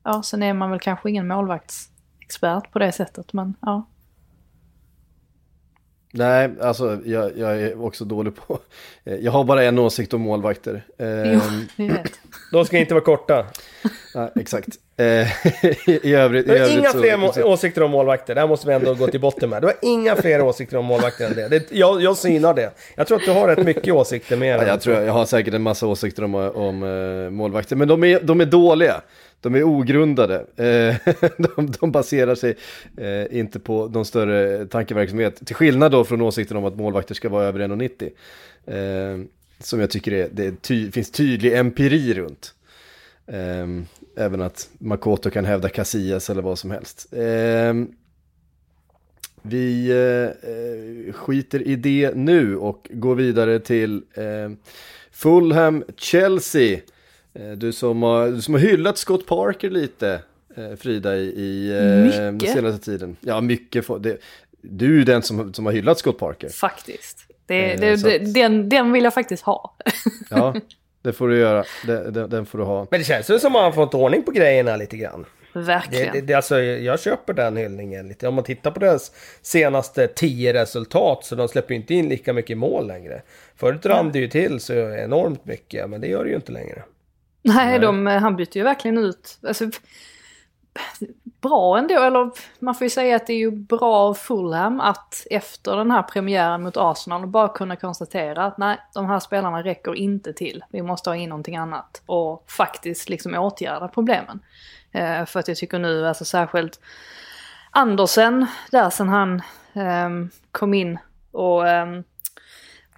ja, 0.02 0.22
sen 0.22 0.42
är 0.42 0.54
man 0.54 0.70
väl 0.70 0.80
kanske 0.80 1.10
ingen 1.10 1.28
målvaktsexpert 1.28 2.72
på 2.72 2.78
det 2.78 2.92
sättet, 2.92 3.32
men 3.32 3.54
ja. 3.60 3.86
Nej, 6.14 6.50
alltså 6.60 6.98
jag, 7.04 7.30
jag 7.38 7.60
är 7.62 7.84
också 7.84 8.04
dålig 8.04 8.36
på... 8.36 8.58
eh, 9.04 9.14
Jag 9.14 9.32
har 9.32 9.44
bara 9.44 9.62
en 9.64 9.78
åsikt 9.78 10.14
om 10.14 10.20
målvakter. 10.20 10.82
Jo, 10.98 11.06
Eh, 11.06 11.40
vet. 11.76 12.12
De 12.52 12.64
ska 12.64 12.78
inte 12.78 12.94
vara 12.94 13.04
korta. 13.04 13.46
ja, 14.14 14.30
exakt. 14.40 14.68
Eh, 14.96 15.04
I, 16.04 16.14
övrigt, 16.14 16.46
i 16.46 16.50
övrigt 16.50 16.78
inga 16.78 16.90
så, 16.92 16.98
fler 16.98 17.32
så, 17.32 17.42
åsikter 17.44 17.82
om 17.82 17.90
målvakter. 17.90 18.34
Det 18.34 18.40
här 18.40 18.48
måste 18.48 18.68
vi 18.68 18.74
ändå 18.74 18.94
gå 18.94 19.06
till 19.06 19.20
botten 19.20 19.50
med. 19.50 19.62
Det 19.62 19.66
var 19.66 19.74
inga 19.82 20.16
fler 20.16 20.42
åsikter 20.42 20.76
om 20.76 20.84
målvakter 20.84 21.26
än 21.26 21.34
det. 21.34 21.48
det 21.48 21.72
jag, 21.72 22.02
jag 22.02 22.16
synar 22.16 22.54
det. 22.54 22.70
Jag 22.94 23.06
tror 23.06 23.18
att 23.18 23.24
du 23.24 23.30
har 23.32 23.48
rätt 23.48 23.66
mycket 23.66 23.94
åsikter 23.94 24.36
mer. 24.36 24.56
ja, 24.56 24.66
jag 24.66 24.80
tror 24.80 24.96
jag 24.96 25.12
har 25.12 25.24
säkert 25.24 25.54
en 25.54 25.62
massa 25.62 25.86
åsikter 25.86 26.24
om, 26.24 26.34
om 26.34 26.82
uh, 26.82 27.30
målvakter, 27.30 27.76
men 27.76 27.88
de 27.88 28.04
är, 28.04 28.20
de 28.20 28.40
är 28.40 28.46
dåliga. 28.46 29.00
De 29.42 29.54
är 29.54 29.62
ogrundade. 29.62 30.46
Eh, 30.56 31.14
de, 31.56 31.72
de 31.80 31.92
baserar 31.92 32.34
sig 32.34 32.56
eh, 32.96 33.38
inte 33.38 33.60
på 33.60 33.88
någon 33.88 34.04
större 34.04 34.66
tankeverksamhet. 34.66 35.46
Till 35.46 35.56
skillnad 35.56 35.92
då 35.92 36.04
från 36.04 36.20
åsikten 36.20 36.56
om 36.56 36.64
att 36.64 36.76
målvakter 36.76 37.14
ska 37.14 37.28
vara 37.28 37.44
över 37.44 37.60
1,90. 37.60 38.10
Eh, 38.66 39.26
som 39.58 39.80
jag 39.80 39.90
tycker 39.90 40.12
är, 40.12 40.28
det 40.32 40.62
ty, 40.62 40.90
finns 40.90 41.10
tydlig 41.10 41.56
empiri 41.58 42.14
runt. 42.14 42.54
Även 44.16 44.42
att 44.42 44.70
Makoto 44.78 45.30
kan 45.30 45.44
hävda 45.44 45.68
Casillas 45.68 46.30
eller 46.30 46.42
vad 46.42 46.58
som 46.58 46.70
helst. 46.70 47.06
Vi 49.42 49.92
skiter 51.14 51.62
i 51.62 51.76
det 51.76 52.14
nu 52.14 52.56
och 52.56 52.90
går 52.92 53.14
vidare 53.14 53.60
till 53.60 54.02
Fulham-Chelsea. 55.12 56.80
Eh, 57.34 57.50
du, 57.50 57.72
som 57.72 58.02
har, 58.02 58.28
du 58.28 58.42
som 58.42 58.54
har 58.54 58.60
hyllat 58.60 58.98
Scott 58.98 59.26
Parker 59.26 59.70
lite, 59.70 60.20
eh, 60.56 60.76
Frida, 60.76 61.16
i, 61.16 61.20
i 61.20 61.70
eh, 62.18 62.38
senaste 62.54 62.84
tiden. 62.84 63.16
Ja, 63.20 63.40
mycket. 63.40 63.86
Det, 64.00 64.18
du 64.62 65.00
är 65.00 65.04
den 65.04 65.22
som, 65.22 65.54
som 65.54 65.66
har 65.66 65.72
hyllat 65.72 65.98
Scott 65.98 66.18
Parker. 66.18 66.48
Faktiskt. 66.48 67.18
Det, 67.46 67.76
det, 67.76 67.92
att- 67.92 68.34
den, 68.34 68.68
den 68.68 68.92
vill 68.92 69.04
jag 69.04 69.14
faktiskt 69.14 69.42
ha. 69.42 69.76
Ja, 70.30 70.54
det 71.02 71.12
får 71.12 71.28
du 71.28 71.38
göra. 71.38 71.64
Den, 71.86 72.30
den 72.30 72.46
får 72.46 72.58
du 72.58 72.64
ha. 72.64 72.86
Men 72.90 73.00
det 73.00 73.04
känns 73.04 73.30
ju 73.30 73.38
som 73.38 73.46
att 73.48 73.52
man 73.52 73.64
har 73.64 73.72
fått 73.72 73.94
ordning 73.94 74.22
på 74.22 74.30
grejerna 74.30 74.76
lite 74.76 74.96
grann. 74.96 75.24
Verkligen. 75.54 76.12
det, 76.12 76.20
det, 76.20 76.34
alltså, 76.34 76.60
jag 76.60 77.00
köper 77.00 77.32
den 77.32 77.56
hyllningen 77.56 78.08
lite. 78.08 78.28
Om 78.28 78.34
man 78.34 78.44
tittar 78.44 78.70
på 78.70 78.80
deras 78.80 79.12
senaste 79.42 80.06
tio 80.08 80.52
resultat 80.52 81.24
så 81.24 81.34
de 81.34 81.48
släpper 81.48 81.74
inte 81.74 81.94
in 81.94 82.08
lika 82.08 82.32
mycket 82.32 82.58
mål 82.58 82.86
längre. 82.86 83.22
Förut 83.56 83.86
rann 83.86 84.12
det 84.12 84.18
ju 84.18 84.28
till 84.28 84.60
så 84.60 84.72
enormt 84.74 85.44
mycket, 85.44 85.90
men 85.90 86.00
det 86.00 86.06
gör 86.06 86.24
det 86.24 86.30
ju 86.30 86.36
inte 86.36 86.52
längre. 86.52 86.82
Nej, 87.42 87.78
de, 87.78 88.06
han 88.06 88.36
bytte 88.36 88.58
ju 88.58 88.64
verkligen 88.64 88.98
ut. 88.98 89.38
Alltså, 89.46 89.70
bra 91.40 91.78
ändå, 91.78 92.02
eller 92.02 92.30
man 92.58 92.74
får 92.74 92.84
ju 92.84 92.90
säga 92.90 93.16
att 93.16 93.26
det 93.26 93.32
är 93.32 93.38
ju 93.38 93.50
bra 93.50 93.94
av 93.94 94.14
Fulham 94.14 94.80
att 94.80 95.26
efter 95.30 95.76
den 95.76 95.90
här 95.90 96.02
premiären 96.02 96.62
mot 96.62 96.76
Arsenal 96.76 97.26
bara 97.26 97.48
kunna 97.48 97.76
konstatera 97.76 98.44
att 98.44 98.58
nej, 98.58 98.78
de 98.94 99.06
här 99.06 99.20
spelarna 99.20 99.62
räcker 99.62 99.94
inte 99.94 100.32
till. 100.32 100.64
Vi 100.70 100.82
måste 100.82 101.10
ha 101.10 101.16
in 101.16 101.28
någonting 101.28 101.56
annat 101.56 102.02
och 102.06 102.44
faktiskt 102.50 103.08
liksom 103.08 103.34
åtgärda 103.34 103.88
problemen. 103.88 104.40
Eh, 104.92 105.24
för 105.24 105.40
att 105.40 105.48
jag 105.48 105.56
tycker 105.56 105.78
nu, 105.78 106.08
alltså 106.08 106.24
särskilt 106.24 106.80
Andersen, 107.70 108.46
där 108.70 108.90
sen 108.90 109.08
han 109.08 109.42
ehm, 109.72 110.30
kom 110.52 110.74
in 110.74 110.98
och 111.30 111.68
ehm, 111.68 112.04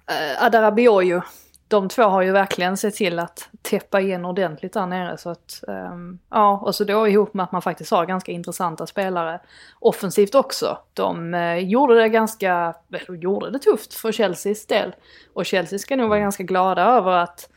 eh, 0.07 0.43
Adarabioyo. 0.43 1.21
De 1.67 1.89
två 1.89 2.03
har 2.03 2.21
ju 2.21 2.31
verkligen 2.31 2.77
sett 2.77 2.95
till 2.95 3.19
att 3.19 3.49
täppa 3.61 4.01
igen 4.01 4.25
ordentligt 4.25 4.73
där 4.73 4.85
nere. 4.85 5.17
Så 5.17 5.29
att, 5.29 5.63
um, 5.67 6.19
ja, 6.29 6.57
och 6.57 6.75
så 6.75 6.83
då 6.83 7.07
ihop 7.07 7.33
med 7.33 7.43
att 7.43 7.51
man 7.51 7.61
faktiskt 7.61 7.91
har 7.91 8.05
ganska 8.05 8.31
intressanta 8.31 8.87
spelare 8.87 9.39
offensivt 9.79 10.35
också. 10.35 10.77
De 10.93 11.33
uh, 11.33 11.57
gjorde 11.57 11.95
det 11.95 12.09
ganska, 12.09 12.73
eller 12.91 13.17
gjorde 13.17 13.51
det 13.51 13.59
tufft 13.59 13.93
för 13.93 14.11
Chelseas 14.11 14.65
del. 14.65 14.95
Och 15.33 15.45
Chelsea 15.45 15.79
ska 15.79 15.95
nog 15.95 16.09
vara 16.09 16.19
ganska 16.19 16.43
glada 16.43 16.81
över 16.81 17.11
att 17.11 17.49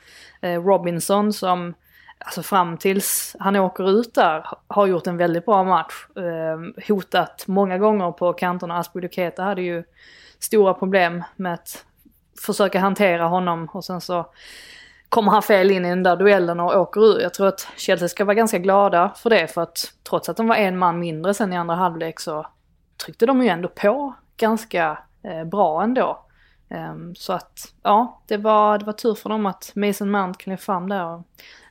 uh, 0.45 0.65
Robinson 0.65 1.33
som 1.33 1.75
alltså 2.19 2.43
fram 2.43 2.77
tills 2.77 3.37
han 3.39 3.57
åker 3.57 3.91
ut 3.91 4.15
där, 4.15 4.47
har 4.67 4.87
gjort 4.87 5.07
en 5.07 5.17
väldigt 5.17 5.47
bra 5.47 5.65
match. 5.65 6.07
Uh, 6.17 6.85
hotat 6.89 7.45
många 7.47 7.79
gånger 7.79 8.13
på 8.13 8.33
kanterna. 8.33 8.79
Aspeluketa 8.79 9.43
hade 9.43 9.63
ju 9.63 9.85
stora 10.39 10.75
problem 10.75 11.25
med 11.37 11.55
att 11.55 11.85
försöka 12.47 12.81
hantera 12.81 13.25
honom 13.25 13.69
och 13.73 13.85
sen 13.85 14.01
så 14.01 14.27
kommer 15.09 15.33
han 15.33 15.43
fel 15.43 15.71
in 15.71 15.85
i 15.85 15.89
den 15.89 16.03
där 16.03 16.17
duellen 16.17 16.61
och 16.61 16.77
åker 16.81 17.01
ur. 17.01 17.21
Jag 17.21 17.35
tror 17.35 17.47
att 17.47 17.69
Chelsea 17.77 18.09
ska 18.09 18.25
vara 18.25 18.35
ganska 18.35 18.59
glada 18.59 19.13
för 19.17 19.31
det 19.31 19.47
för 19.49 19.63
att 19.63 19.93
trots 20.09 20.29
att 20.29 20.37
de 20.37 20.49
var 20.49 20.57
en 20.57 20.79
man 20.79 20.99
mindre 20.99 21.35
sen 21.35 21.53
i 21.53 21.57
andra 21.57 21.75
halvlek 21.75 22.21
så 22.21 22.47
tryckte 23.05 23.27
de 23.27 23.43
ju 23.43 23.49
ändå 23.49 23.69
på 23.69 24.15
ganska 24.37 24.99
eh, 25.23 25.45
bra 25.45 25.83
ändå. 25.83 26.25
Um, 26.71 27.15
så 27.15 27.33
att 27.33 27.73
ja, 27.83 28.23
det 28.27 28.37
var, 28.37 28.79
det 28.79 28.85
var 28.85 28.93
tur 28.93 29.15
för 29.15 29.29
dem 29.29 29.47
att 29.47 29.73
Mason 29.75 30.11
Mount 30.11 30.39
klev 30.39 30.57
fram 30.57 30.89
där 30.89 31.05
och 31.05 31.23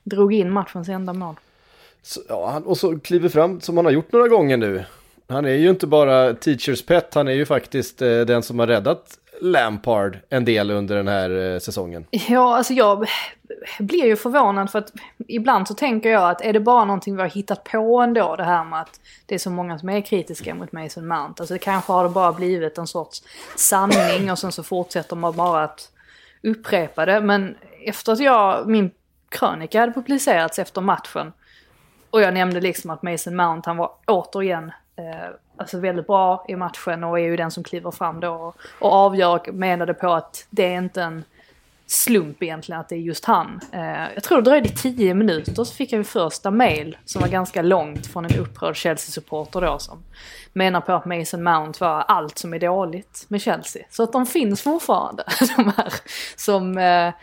drog 0.04 0.34
in 0.34 0.52
matchens 0.52 0.90
enda 0.90 1.14
mål. 1.14 1.36
Så, 2.02 2.22
ja, 2.30 2.62
och 2.66 2.78
så 2.78 3.00
kliver 3.00 3.30
fram 3.30 3.62
som 3.62 3.78
han 3.78 3.86
har 3.86 3.92
gjort 3.92 4.12
några 4.12 4.28
gånger 4.28 4.58
nu. 4.58 4.86
Han 5.30 5.46
är 5.46 5.54
ju 5.54 5.70
inte 5.70 5.88
bara 5.88 6.34
teachers 6.34 6.86
pet, 6.86 7.14
han 7.14 7.28
är 7.28 7.32
ju 7.32 7.46
faktiskt 7.46 8.02
eh, 8.02 8.20
den 8.20 8.44
som 8.44 8.60
har 8.60 8.68
räddat 8.68 9.20
Lampard 9.42 10.20
en 10.30 10.46
del 10.46 10.72
under 10.72 10.96
den 10.96 11.08
här 11.08 11.54
eh, 11.54 11.60
säsongen. 11.60 12.06
Ja, 12.12 12.58
alltså 12.58 12.74
jag 12.74 13.08
blir 13.80 14.06
ju 14.06 14.16
förvånad 14.16 14.72
för 14.72 14.80
att 14.80 14.92
ibland 15.28 15.68
så 15.68 15.74
tänker 15.74 16.10
jag 16.10 16.30
att 16.30 16.42
är 16.42 16.54
det 16.54 16.60
bara 16.60 16.86
någonting 16.86 17.16
vi 17.16 17.22
har 17.22 17.30
hittat 17.30 17.64
på 17.64 18.02
ändå 18.02 18.36
det 18.36 18.44
här 18.44 18.64
med 18.64 18.82
att 18.82 19.00
det 19.26 19.36
är 19.36 19.40
så 19.40 19.50
många 19.50 19.80
som 19.80 19.90
är 19.90 20.02
kritiska 20.02 20.56
mot 20.56 20.72
Mason 20.72 21.08
Mount. 21.08 21.44
Alltså 21.44 21.58
kanske 21.62 21.94
har 21.94 22.04
det 22.04 22.10
bara 22.10 22.34
blivit 22.34 22.78
en 22.78 22.88
sorts 22.88 23.24
sanning 23.56 24.32
och 24.32 24.40
sen 24.40 24.52
så 24.52 24.64
fortsätter 24.64 25.16
man 25.16 25.36
bara 25.36 25.64
att 25.64 25.92
upprepa 26.44 27.06
det. 27.06 27.22
Men 27.22 27.56
efter 27.86 28.12
att 28.12 28.20
jag, 28.20 28.68
min 28.68 28.92
krönika 29.30 29.80
hade 29.80 29.94
publicerats 29.94 30.60
efter 30.60 30.82
matchen 30.82 31.34
och 32.10 32.22
jag 32.22 32.34
nämnde 32.34 32.62
liksom 32.62 32.90
att 32.90 33.04
Mason 33.04 33.36
Mount 33.36 33.70
han 33.70 33.78
var 33.78 33.92
återigen 34.08 34.72
eh, 34.96 35.30
alltså 35.58 35.80
väldigt 35.80 36.08
bra 36.08 36.46
i 36.48 36.56
matchen 36.56 37.04
och 37.04 37.20
är 37.20 37.24
ju 37.24 37.36
den 37.36 37.52
som 37.52 37.64
kliver 37.64 37.92
fram 37.92 38.20
då 38.20 38.30
och, 38.30 38.56
och 38.80 38.94
avgör, 38.94 39.52
menade 39.52 39.94
på 39.94 40.14
att 40.14 40.48
det 40.50 40.74
är 40.74 40.78
inte 40.78 41.02
en 41.02 41.24
slump 41.88 42.44
egentligen 42.44 42.82
att 42.82 42.90
det 42.90 42.96
är 42.96 43.00
just 43.00 43.26
han. 43.26 43.60
Eh, 43.72 44.14
jag 44.14 44.24
tror 44.24 44.38
det 44.38 44.50
dröjde 44.50 44.70
tio 44.70 45.14
minuter 45.14 45.64
så 45.64 45.66
fick 45.66 45.92
jag 45.92 45.98
min 45.98 46.06
första 46.06 46.52
mail 46.52 46.98
som 47.06 47.22
var 47.22 47.30
ganska 47.30 47.62
långt 47.62 48.08
från 48.08 48.26
en 48.26 48.40
upprörd 48.40 48.76
Chelsea-supporter 48.76 49.62
då 49.62 49.80
som 49.80 50.04
menar 50.54 50.82
på 50.82 50.94
att 50.94 51.06
Mason 51.06 51.44
Mount 51.44 51.86
var 51.86 52.02
allt 52.02 52.38
som 52.38 52.54
är 52.54 52.60
dåligt 52.60 53.26
med 53.28 53.42
Chelsea. 53.42 53.84
Så 53.90 54.04
att 54.04 54.12
de 54.12 54.26
finns 54.26 54.62
fortfarande, 54.62 55.24
de 55.58 55.74
här 55.78 55.94
som, 56.36 56.78
eh, 56.78 57.14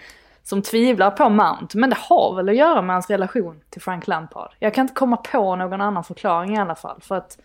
som 0.43 0.62
tvivlar 0.62 1.11
på 1.11 1.28
Mount. 1.28 1.78
Men 1.78 1.91
det 1.91 1.97
har 1.99 2.37
väl 2.37 2.49
att 2.49 2.57
göra 2.57 2.82
med 2.82 2.95
hans 2.95 3.11
relation 3.11 3.61
till 3.70 3.82
Frank 3.82 4.07
Lampard. 4.07 4.51
Jag 4.59 4.74
kan 4.74 4.85
inte 4.85 4.95
komma 4.95 5.16
på 5.16 5.57
någon 5.57 5.80
annan 5.80 6.05
förklaring 6.05 6.55
i 6.55 6.59
alla 6.59 6.74
fall. 6.74 7.01
För 7.01 7.14
att 7.14 7.39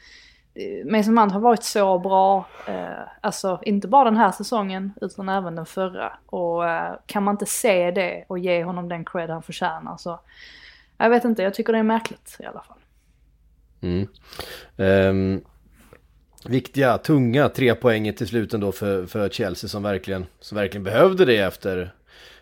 Mason 0.86 1.14
Mount 1.14 1.34
har 1.34 1.42
varit 1.42 1.64
så 1.64 2.00
bra, 2.00 2.46
eh, 2.68 3.08
alltså 3.22 3.60
inte 3.64 3.88
bara 3.88 4.04
den 4.04 4.18
här 4.18 4.32
säsongen 4.32 4.94
utan 5.02 5.30
även 5.30 5.56
den 5.56 5.66
förra. 5.66 6.14
Och 6.26 6.70
eh, 6.70 6.94
kan 7.06 7.24
man 7.24 7.34
inte 7.34 7.46
se 7.46 7.92
det 7.92 8.26
och 8.28 8.40
ge 8.40 8.64
honom 8.64 8.90
den 8.90 9.06
cred 9.06 9.30
han 9.30 9.44
förtjänar 9.44 9.98
så, 9.98 10.20
jag 10.98 11.10
vet 11.10 11.26
inte, 11.26 11.44
jag 11.44 11.54
tycker 11.54 11.74
det 11.74 11.80
är 11.80 11.84
märkligt 11.84 12.38
i 12.40 12.46
alla 12.46 12.62
fall. 12.62 12.78
Mm. 13.82 14.08
Um, 14.78 15.42
viktiga, 16.46 16.98
tunga 16.98 17.50
tre 17.50 17.76
poäng 17.76 18.14
till 18.14 18.28
slut 18.28 18.54
ändå 18.54 18.72
för, 18.72 19.06
för 19.06 19.30
Chelsea 19.30 19.68
som 19.68 19.84
verkligen, 19.84 20.26
som 20.40 20.56
verkligen 20.56 20.84
behövde 20.84 21.26
det 21.26 21.38
efter 21.38 21.94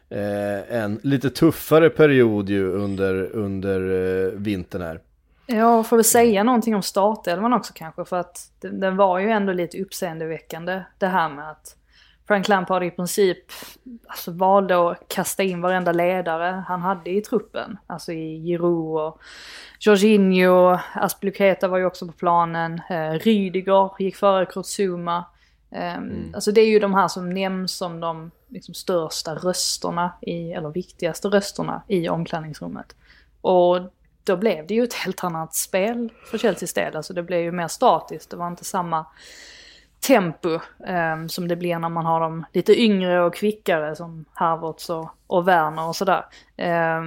eh, 0.09 0.76
en 0.82 0.99
lite 1.03 1.30
tuffare 1.30 1.89
period 1.89 2.49
ju 2.49 2.72
under, 2.72 3.36
under 3.36 3.82
eh, 3.82 4.32
vintern 4.32 4.82
här. 4.82 4.99
Ja, 5.50 5.84
får 5.84 5.98
väl 5.98 6.04
säga 6.04 6.43
någonting 6.43 6.76
om 6.76 6.82
startelvan 6.82 7.54
också 7.54 7.74
kanske 7.76 8.06
för 8.06 8.18
att 8.18 8.52
den 8.60 8.98
var 8.98 9.20
ju 9.20 9.30
ändå 9.30 9.54
lite 9.54 9.82
uppseendeväckande 9.82 10.82
det 10.98 11.08
här 11.08 11.30
med 11.30 11.52
att 11.52 11.76
Frank 12.28 12.48
Lampard 12.48 12.84
i 12.84 12.91
princip 12.91 13.38
alltså, 14.08 14.32
valde 14.32 14.91
att 14.91 15.08
kasta 15.08 15.43
in 15.43 15.62
varenda 15.62 15.91
ledare 15.91 16.64
han 16.68 16.82
hade 16.82 17.10
i 17.10 17.22
truppen. 17.22 17.78
Alltså 17.88 18.12
i 18.12 18.43
Giroud 18.45 19.02
och 19.02 19.22
Jorginho, 19.80 20.78
Aspeluketa 20.93 21.68
var 21.68 21.78
ju 21.78 21.86
också 21.86 22.08
på 22.08 22.14
planen, 22.14 22.82
eh, 22.89 23.12
Rydiger 23.12 23.91
gick 24.00 24.16
före 24.16 24.45
Kurzuma. 24.45 25.26
Eh, 25.72 25.95
mm. 25.98 26.32
Alltså 26.36 26.52
det 26.52 26.62
är 26.62 26.70
ju 26.70 26.80
de 26.80 26.93
här 26.93 27.08
som 27.08 27.30
nämns 27.30 27.78
som 27.78 28.00
de 28.00 28.32
liksom, 28.48 28.74
största 28.74 29.36
rösterna, 29.36 30.14
i, 30.22 30.52
eller 30.52 30.70
viktigaste 30.70 31.28
rösterna 31.28 31.82
i 31.88 32.10
omklädningsrummet. 32.10 32.95
Och 33.41 33.80
då 34.28 34.38
blev 34.38 34.67
det 34.67 34.73
ju 34.73 34.84
ett 34.84 34.93
helt 34.93 35.23
annat 35.23 35.55
spel 35.55 36.11
för 36.25 36.38
Chelseas 36.38 36.73
del. 36.73 36.95
Alltså 36.95 37.13
det 37.13 37.23
blev 37.23 37.41
ju 37.41 37.51
mer 37.51 37.67
statiskt, 37.67 38.30
det 38.30 38.38
var 38.38 38.47
inte 38.47 38.65
samma 38.65 39.05
tempo 39.99 40.53
eh, 40.88 41.28
som 41.28 41.47
det 41.47 41.55
blir 41.55 41.80
när 41.80 41.89
man 41.89 42.05
har 42.05 42.19
de 42.19 42.45
lite 42.53 42.82
yngre 42.82 43.23
och 43.23 43.36
kvickare 43.36 43.95
som 43.95 44.25
Harvards 44.34 44.89
och, 44.89 45.09
och 45.28 45.47
Werner 45.47 45.88
och 45.88 45.95
sådär. 45.95 46.25
Eh, 46.57 47.01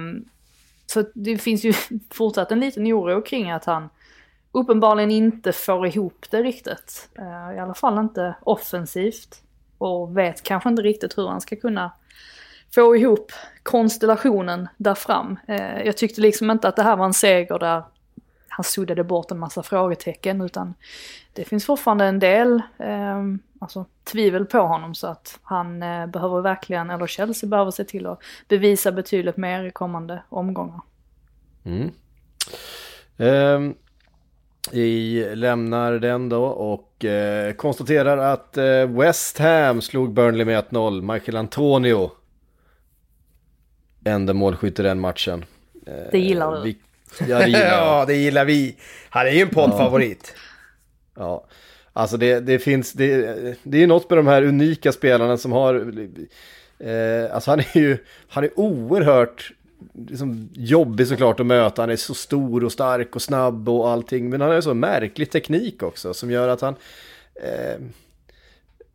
så 0.85 1.03
det 1.13 1.37
finns 1.37 1.63
ju 1.63 1.73
fortsatt 2.11 2.51
en 2.51 2.59
liten 2.59 2.87
oro 2.87 3.21
kring 3.21 3.51
att 3.51 3.65
han 3.65 3.89
uppenbarligen 4.51 5.11
inte 5.11 5.51
får 5.51 5.87
ihop 5.87 6.25
det 6.31 6.43
riktigt. 6.43 7.09
Eh, 7.17 7.55
I 7.55 7.59
alla 7.59 7.73
fall 7.73 7.97
inte 7.97 8.35
offensivt. 8.41 9.41
Och 9.77 10.17
vet 10.17 10.43
kanske 10.43 10.69
inte 10.69 10.81
riktigt 10.81 11.17
hur 11.17 11.27
han 11.27 11.41
ska 11.41 11.55
kunna 11.55 11.91
få 12.75 12.95
ihop 12.95 13.31
konstellationen 13.63 14.67
där 14.77 14.95
fram. 14.95 15.39
Eh, 15.47 15.81
jag 15.81 15.97
tyckte 15.97 16.21
liksom 16.21 16.51
inte 16.51 16.67
att 16.67 16.75
det 16.75 16.83
här 16.83 16.95
var 16.95 17.05
en 17.05 17.13
seger 17.13 17.59
där 17.59 17.83
han 18.47 18.63
suddade 18.63 19.03
bort 19.03 19.31
en 19.31 19.39
massa 19.39 19.63
frågetecken 19.63 20.41
utan 20.41 20.73
det 21.33 21.43
finns 21.43 21.65
fortfarande 21.65 22.05
en 22.05 22.19
del 22.19 22.61
eh, 22.77 23.23
alltså, 23.59 23.85
tvivel 24.03 24.45
på 24.45 24.59
honom 24.59 24.95
så 24.95 25.07
att 25.07 25.39
han 25.43 25.83
eh, 25.83 26.07
behöver 26.07 26.41
verkligen, 26.41 26.89
eller 26.89 27.07
Chelsea 27.07 27.49
behöver 27.49 27.71
se 27.71 27.83
till 27.83 28.05
att 28.05 28.19
bevisa 28.47 28.91
betydligt 28.91 29.37
mer 29.37 29.63
i 29.63 29.71
kommande 29.71 30.23
omgångar. 30.29 30.81
Mm. 31.63 31.91
Um, 33.17 33.75
vi 34.71 35.25
lämnar 35.35 35.91
den 35.93 36.29
då 36.29 36.45
och 36.45 37.05
eh, 37.05 37.53
konstaterar 37.53 38.17
att 38.17 38.57
eh, 38.57 38.85
West 38.85 39.37
Ham 39.37 39.81
slog 39.81 40.13
Burnley 40.13 40.45
med 40.45 40.63
1-0. 40.63 41.13
Michael 41.13 41.37
Antonio 41.37 42.11
enda 44.05 44.33
målskytt 44.33 44.79
i 44.79 44.83
den 44.83 44.99
matchen. 44.99 45.45
Det 46.11 46.19
gillar 46.19 46.55
du. 46.55 46.61
Vi, 46.61 46.77
ja, 47.29 47.39
det 47.39 47.45
gillar, 47.45 47.59
ja, 47.71 48.05
det 48.05 48.15
gillar 48.15 48.45
vi. 48.45 48.75
Han 49.09 49.27
är 49.27 49.31
ju 49.31 49.41
en 49.41 49.49
poddfavorit. 49.49 50.33
Ja. 51.15 51.21
ja. 51.21 51.47
Alltså 51.93 52.17
det, 52.17 52.39
det 52.39 52.59
finns, 52.59 52.93
det, 52.93 53.07
det 53.63 53.77
är 53.77 53.81
ju 53.81 53.87
något 53.87 54.09
med 54.09 54.19
de 54.19 54.27
här 54.27 54.43
unika 54.43 54.91
spelarna 54.91 55.37
som 55.37 55.51
har, 55.51 55.75
eh, 56.79 57.35
alltså 57.35 57.51
han 57.51 57.59
är 57.59 57.77
ju, 57.77 57.97
han 58.27 58.43
är 58.43 58.59
oerhört 58.59 59.51
liksom, 60.07 60.49
jobbig 60.53 61.07
såklart 61.07 61.39
att 61.39 61.45
möta, 61.45 61.81
han 61.81 61.89
är 61.89 61.95
så 61.95 62.13
stor 62.13 62.63
och 62.63 62.71
stark 62.71 63.15
och 63.15 63.21
snabb 63.21 63.69
och 63.69 63.89
allting, 63.89 64.29
men 64.29 64.41
han 64.41 64.49
har 64.49 64.55
ju 64.55 64.61
så 64.61 64.73
märklig 64.73 65.31
teknik 65.31 65.83
också 65.83 66.13
som 66.13 66.31
gör 66.31 66.47
att 66.47 66.61
han, 66.61 66.75
eh, 67.35 67.81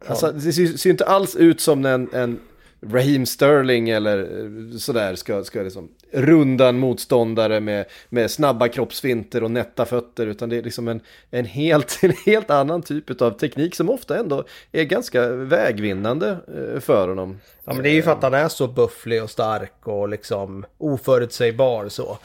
alltså 0.07 0.33
det 0.33 0.53
ser, 0.53 0.67
ser 0.67 0.91
inte 0.91 1.07
alls 1.07 1.37
ut 1.37 1.61
som 1.61 1.85
en, 1.85 2.09
en 2.13 2.41
Raheem 2.81 3.27
Sterling 3.27 3.89
eller 3.89 4.19
eh, 4.19 4.79
sådär 4.79 5.15
ska, 5.15 5.45
ska 5.45 5.63
liksom 5.63 5.89
runda 6.13 6.69
en 6.69 6.79
motståndare 6.79 7.61
med, 7.61 7.85
med 8.09 8.31
snabba 8.31 8.69
kroppsfinter 8.69 9.45
och 9.45 9.51
nätta 9.51 9.85
fötter 9.85 10.27
utan 10.27 10.49
det 10.49 10.57
är 10.57 10.63
liksom 10.63 10.89
en, 10.89 11.01
en, 11.31 11.45
helt, 11.45 11.99
en 12.03 12.13
helt 12.27 12.51
annan 12.51 12.83
typ 12.83 13.23
av 13.23 13.31
teknik 13.31 13.75
som 13.75 13.91
ofta 13.91 14.19
ändå 14.19 14.45
är 14.73 14.85
ganska 14.85 15.29
vägvinnande 15.29 16.37
eh, 16.49 16.81
för 16.81 17.09
honom. 17.09 17.41
Ja 17.65 17.73
men 17.73 17.83
det 17.83 17.91
är 17.91 17.95
ju 17.95 18.03
för 18.03 18.13
att 18.13 18.23
han 18.23 18.35
är 18.35 18.49
så 18.49 18.67
bufflig 18.67 19.23
och 19.23 19.31
stark 19.31 19.73
och 19.83 20.09
liksom 20.09 20.65
oförutsägbar 20.79 21.89
så. 21.89 22.19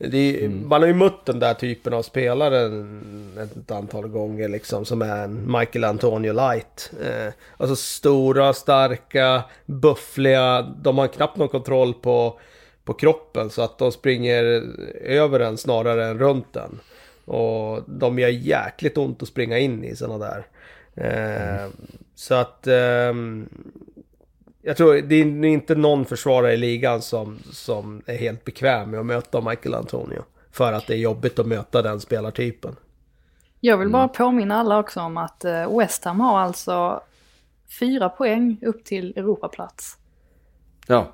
Är, 0.00 0.44
mm. 0.44 0.68
Man 0.68 0.80
har 0.80 0.88
ju 0.88 0.94
mött 0.94 1.26
den 1.26 1.38
där 1.38 1.54
typen 1.54 1.94
av 1.94 2.02
spelare 2.02 2.86
ett 3.42 3.70
antal 3.70 4.08
gånger 4.08 4.48
liksom 4.48 4.84
som 4.84 5.02
är 5.02 5.24
en 5.24 5.52
Michael 5.58 5.84
Antonio 5.84 6.32
light. 6.32 6.92
Eh, 7.02 7.32
alltså 7.56 7.76
stora, 7.76 8.52
starka, 8.52 9.42
buffliga, 9.66 10.62
de 10.62 10.98
har 10.98 11.06
knappt 11.06 11.36
någon 11.36 11.48
kontroll 11.48 11.94
på, 11.94 12.40
på 12.84 12.92
kroppen 12.92 13.50
så 13.50 13.62
att 13.62 13.78
de 13.78 13.92
springer 13.92 14.44
över 15.04 15.38
den 15.38 15.58
snarare 15.58 16.06
än 16.06 16.18
runt 16.18 16.52
den. 16.52 16.80
Och 17.24 17.82
de 17.86 18.18
gör 18.18 18.28
jäkligt 18.28 18.98
ont 18.98 19.22
att 19.22 19.28
springa 19.28 19.58
in 19.58 19.84
i 19.84 19.96
sådana 19.96 20.18
där. 20.18 20.46
Eh, 20.94 21.58
mm. 21.58 21.72
Så 22.14 22.34
att 22.34 22.66
eh, 22.66 23.14
Jag 24.62 24.76
tror 24.76 24.94
det 24.94 25.14
är 25.14 25.44
inte 25.44 25.74
någon 25.74 26.04
försvarare 26.04 26.52
i 26.52 26.56
ligan 26.56 27.02
som, 27.02 27.38
som 27.52 28.02
är 28.06 28.16
helt 28.16 28.44
bekväm 28.44 28.90
med 28.90 29.00
att 29.00 29.06
möta 29.06 29.40
Michael 29.40 29.74
Antonio. 29.74 30.24
För 30.52 30.72
att 30.72 30.86
det 30.86 30.94
är 30.94 30.98
jobbigt 30.98 31.38
att 31.38 31.46
möta 31.46 31.82
den 31.82 32.00
spelartypen. 32.00 32.76
Jag 33.60 33.76
vill 33.76 33.88
bara 33.88 34.08
påminna 34.08 34.54
alla 34.60 34.78
också 34.78 35.00
om 35.00 35.16
att 35.16 35.44
eh, 35.44 35.78
West 35.78 36.04
Ham 36.04 36.20
har 36.20 36.38
alltså 36.40 37.00
fyra 37.80 38.08
poäng 38.08 38.58
upp 38.62 38.84
till 38.84 39.12
Europaplats. 39.16 39.96
Ja, 40.86 41.12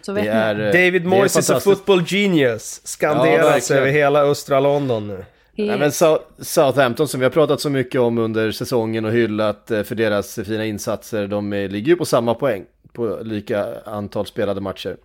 Så 0.00 0.12
det 0.12 0.20
vet 0.20 0.34
är... 0.34 0.54
ni. 0.54 0.62
eh, 0.62 0.66
David 0.66 0.92
det 1.02 1.06
är 1.06 1.08
Moyes 1.08 1.36
is 1.36 1.50
a 1.50 1.60
football 1.60 2.04
genius. 2.06 2.80
Ja, 2.82 2.88
Skanderas 2.88 3.46
verkligen. 3.46 3.82
över 3.82 3.92
hela 3.92 4.20
östra 4.22 4.60
London 4.60 5.06
nu. 5.08 5.24
Nej, 5.56 5.78
men 5.78 5.90
Sou- 5.92 6.22
Southampton 6.38 7.08
som 7.08 7.20
vi 7.20 7.24
har 7.24 7.30
pratat 7.30 7.60
så 7.60 7.70
mycket 7.70 8.00
om 8.00 8.18
under 8.18 8.52
säsongen 8.52 9.04
och 9.04 9.12
hyllat 9.12 9.70
eh, 9.70 9.82
för 9.82 9.94
deras 9.94 10.34
fina 10.34 10.64
insatser, 10.64 11.26
de 11.26 11.52
eh, 11.52 11.68
ligger 11.70 11.88
ju 11.88 11.96
på 11.96 12.04
samma 12.04 12.34
poäng 12.34 12.64
på 12.92 13.18
lika 13.22 13.80
antal 13.84 14.26
spelade 14.26 14.60
matcher. 14.60 14.96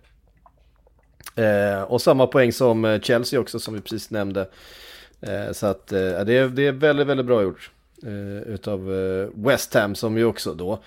Eh, 1.34 1.82
och 1.82 2.02
samma 2.02 2.26
poäng 2.26 2.52
som 2.52 2.98
Chelsea 3.02 3.40
också 3.40 3.58
som 3.58 3.74
vi 3.74 3.80
precis 3.80 4.10
nämnde. 4.10 4.48
Så 5.52 5.66
att 5.66 5.86
det, 5.86 5.98
är, 5.98 6.48
det 6.48 6.66
är 6.66 6.72
väldigt, 6.72 7.06
väldigt 7.06 7.26
bra 7.26 7.42
gjort. 7.42 7.70
Utav 8.46 8.86
West 9.34 9.74
Ham 9.74 9.94
som 9.94 10.18
ju 10.18 10.24
också 10.24 10.54
då 10.54 10.82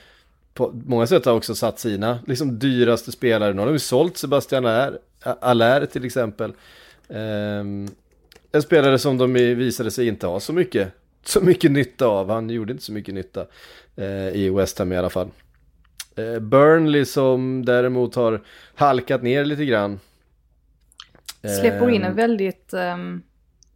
på 0.53 0.71
många 0.85 1.07
sätt 1.07 1.25
har 1.25 1.33
också 1.33 1.55
satt 1.55 1.79
sina 1.79 2.19
liksom 2.27 2.59
dyraste 2.59 3.11
spelare. 3.11 3.53
Nu 3.53 3.59
har 3.59 3.65
de 3.65 3.73
ju 3.73 3.79
sålt 3.79 4.17
Sebastian 4.17 4.65
Allaire, 4.65 4.97
Allaire 5.23 5.85
till 5.85 6.05
exempel. 6.05 6.53
Ehm, 7.09 7.87
en 8.53 8.61
spelare 8.61 8.99
som 8.99 9.17
de 9.17 9.33
visade 9.33 9.91
sig 9.91 10.07
inte 10.07 10.27
ha 10.27 10.39
så 10.39 10.53
mycket, 10.53 10.91
så 11.23 11.41
mycket 11.41 11.71
nytta 11.71 12.07
av. 12.07 12.29
Han 12.29 12.49
gjorde 12.49 12.71
inte 12.71 12.83
så 12.83 12.91
mycket 12.91 13.13
nytta 13.13 13.45
eh, 13.95 14.27
i 14.27 14.49
West 14.49 14.79
Ham 14.79 14.91
i 14.93 14.97
alla 14.97 15.09
fall. 15.09 15.27
Eh, 16.15 16.39
Burnley 16.39 17.05
som 17.05 17.65
däremot 17.65 18.15
har 18.15 18.41
halkat 18.75 19.23
ner 19.23 19.45
lite 19.45 19.65
grann. 19.65 19.99
Släpper 21.59 21.89
in 21.89 22.01
en 22.01 22.09
Ehm, 22.11 22.15
väldigt... 22.15 22.73
ehm, 22.73 23.21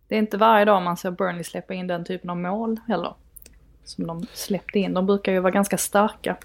det 0.08 0.16
är 0.16 0.20
inte 0.20 0.38
varje 0.38 0.66
dag 0.66 0.82
man 0.82 0.98
ser 0.98 1.12
Burnley 1.12 1.44
släppa 1.44 1.74
in 1.74 1.88
den 1.88 2.06
typen 2.06 2.30
av 2.30 2.38
mål 2.38 2.80
heller. 2.88 3.14
Som 3.84 4.08
de 4.08 4.26
släppte 4.34 4.80
in. 4.80 4.94
De 4.94 5.06
brukar 5.06 5.32
ju 5.32 5.40
vara 5.40 5.52
ganska 5.52 5.78
starka. 5.78 6.38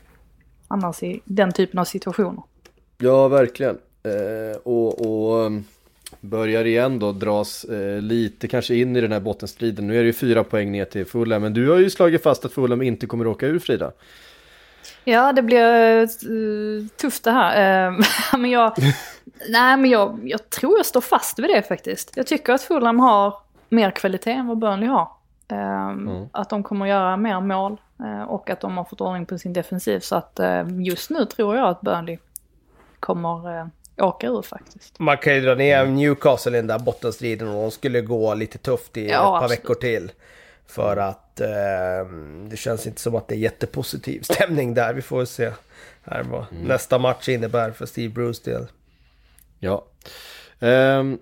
Annars 0.69 1.03
i 1.03 1.21
den 1.25 1.53
typen 1.53 1.79
av 1.79 1.85
situationer. 1.85 2.43
Ja, 2.99 3.29
verkligen. 3.29 3.79
Eh, 4.03 4.57
och, 4.63 5.01
och 5.07 5.47
um, 5.47 5.65
börjar 6.21 6.65
igen 6.65 6.99
då 6.99 7.13
dras 7.13 7.65
eh, 7.65 8.01
lite 8.03 8.49
kanske 8.49 8.75
in 8.75 8.97
i 8.97 9.01
den 9.01 9.13
här 9.13 9.21
bottenstriden. 9.21 9.87
Nu 9.87 9.95
är 9.99 10.01
det 10.01 10.07
ju 10.07 10.13
fyra 10.13 10.45
poäng 10.45 10.73
ner 10.73 10.85
till 10.85 11.07
Fulham, 11.07 11.43
men 11.43 11.55
du 11.55 11.71
har 11.71 11.79
ju 11.79 11.91
slagit 11.91 12.23
fast 12.23 12.45
att 12.45 12.53
Fulham 12.53 12.83
inte 12.83 13.07
kommer 13.07 13.27
åka 13.27 13.47
ur 13.47 13.59
Frida. 13.59 13.93
Ja, 15.05 15.33
det 15.33 15.43
blir 15.43 16.01
eh, 16.01 16.07
tufft 16.97 17.25
det 17.25 17.31
här. 17.31 17.87
Eh, 17.89 17.99
men 18.39 18.51
jag, 18.51 18.73
nej, 19.49 19.77
men 19.77 19.91
jag, 19.91 20.21
jag 20.25 20.51
tror 20.51 20.77
jag 20.77 20.87
står 20.87 21.01
fast 21.01 21.39
vid 21.39 21.51
det 21.51 21.63
faktiskt. 21.63 22.13
Jag 22.15 22.27
tycker 22.27 22.53
att 22.53 22.63
Fulham 22.63 23.01
har 23.01 23.35
mer 23.69 23.91
kvalitet 23.91 24.33
än 24.33 24.47
vad 24.47 24.59
Burnley 24.59 24.89
har. 24.89 25.09
Eh, 25.49 25.97
Att 26.33 26.51
de 26.51 26.63
kommer 26.63 26.87
att 26.87 26.91
göra 26.91 27.17
mer 27.17 27.41
mål 27.41 27.81
eh, 28.05 28.23
och 28.23 28.51
att 28.51 28.61
de 28.61 28.77
har 28.77 28.85
fått 28.85 29.01
ordning 29.01 29.27
på 29.27 29.39
sin 29.39 29.53
defensiv. 29.53 30.01
Så 30.01 30.17
att 30.17 30.41
eh, 30.41 30.65
just 30.81 31.11
nu 31.11 31.25
tror 31.25 31.57
jag 31.57 31.69
att 31.69 31.81
Burnley 31.81 32.19
kommer 33.01 33.71
åka 33.97 34.27
ur 34.27 34.43
faktiskt. 34.43 34.99
Man 34.99 35.19
kan 35.19 35.35
ju 35.35 35.41
dra 35.41 35.55
ner 35.55 35.87
Newcastle 35.87 36.53
i 36.53 36.57
den 36.61 36.67
där 36.67 36.79
bottenstriden 36.79 37.49
och 37.49 37.55
de 37.55 37.71
skulle 37.71 38.01
gå 38.01 38.35
lite 38.35 38.59
tufft 38.59 38.97
i 38.97 39.09
Ja, 39.09 39.13
ett 39.13 39.19
par 39.19 39.37
absolut. 39.45 39.59
veckor 39.59 39.75
till. 39.75 40.13
För 40.67 40.97
att 40.97 41.41
eh, 41.41 41.49
det 42.49 42.57
känns 42.57 42.87
inte 42.87 43.01
som 43.01 43.15
att 43.15 43.29
det 43.29 43.35
är 43.35 43.39
jättepositiv 43.39 44.21
stämning 44.23 44.75
där. 44.75 44.95
Vi 44.95 45.03
får 45.03 45.25
se 45.25 45.51
här 46.05 46.23
vad 46.23 46.45
nästa 46.51 46.99
match 46.99 47.29
innebär 47.29 47.71
för 47.71 47.87
Steve 47.87 48.15
Bruce 48.15 48.51
del. 48.51 48.67
Ja. 49.59 49.85
Ehm, 50.61 51.19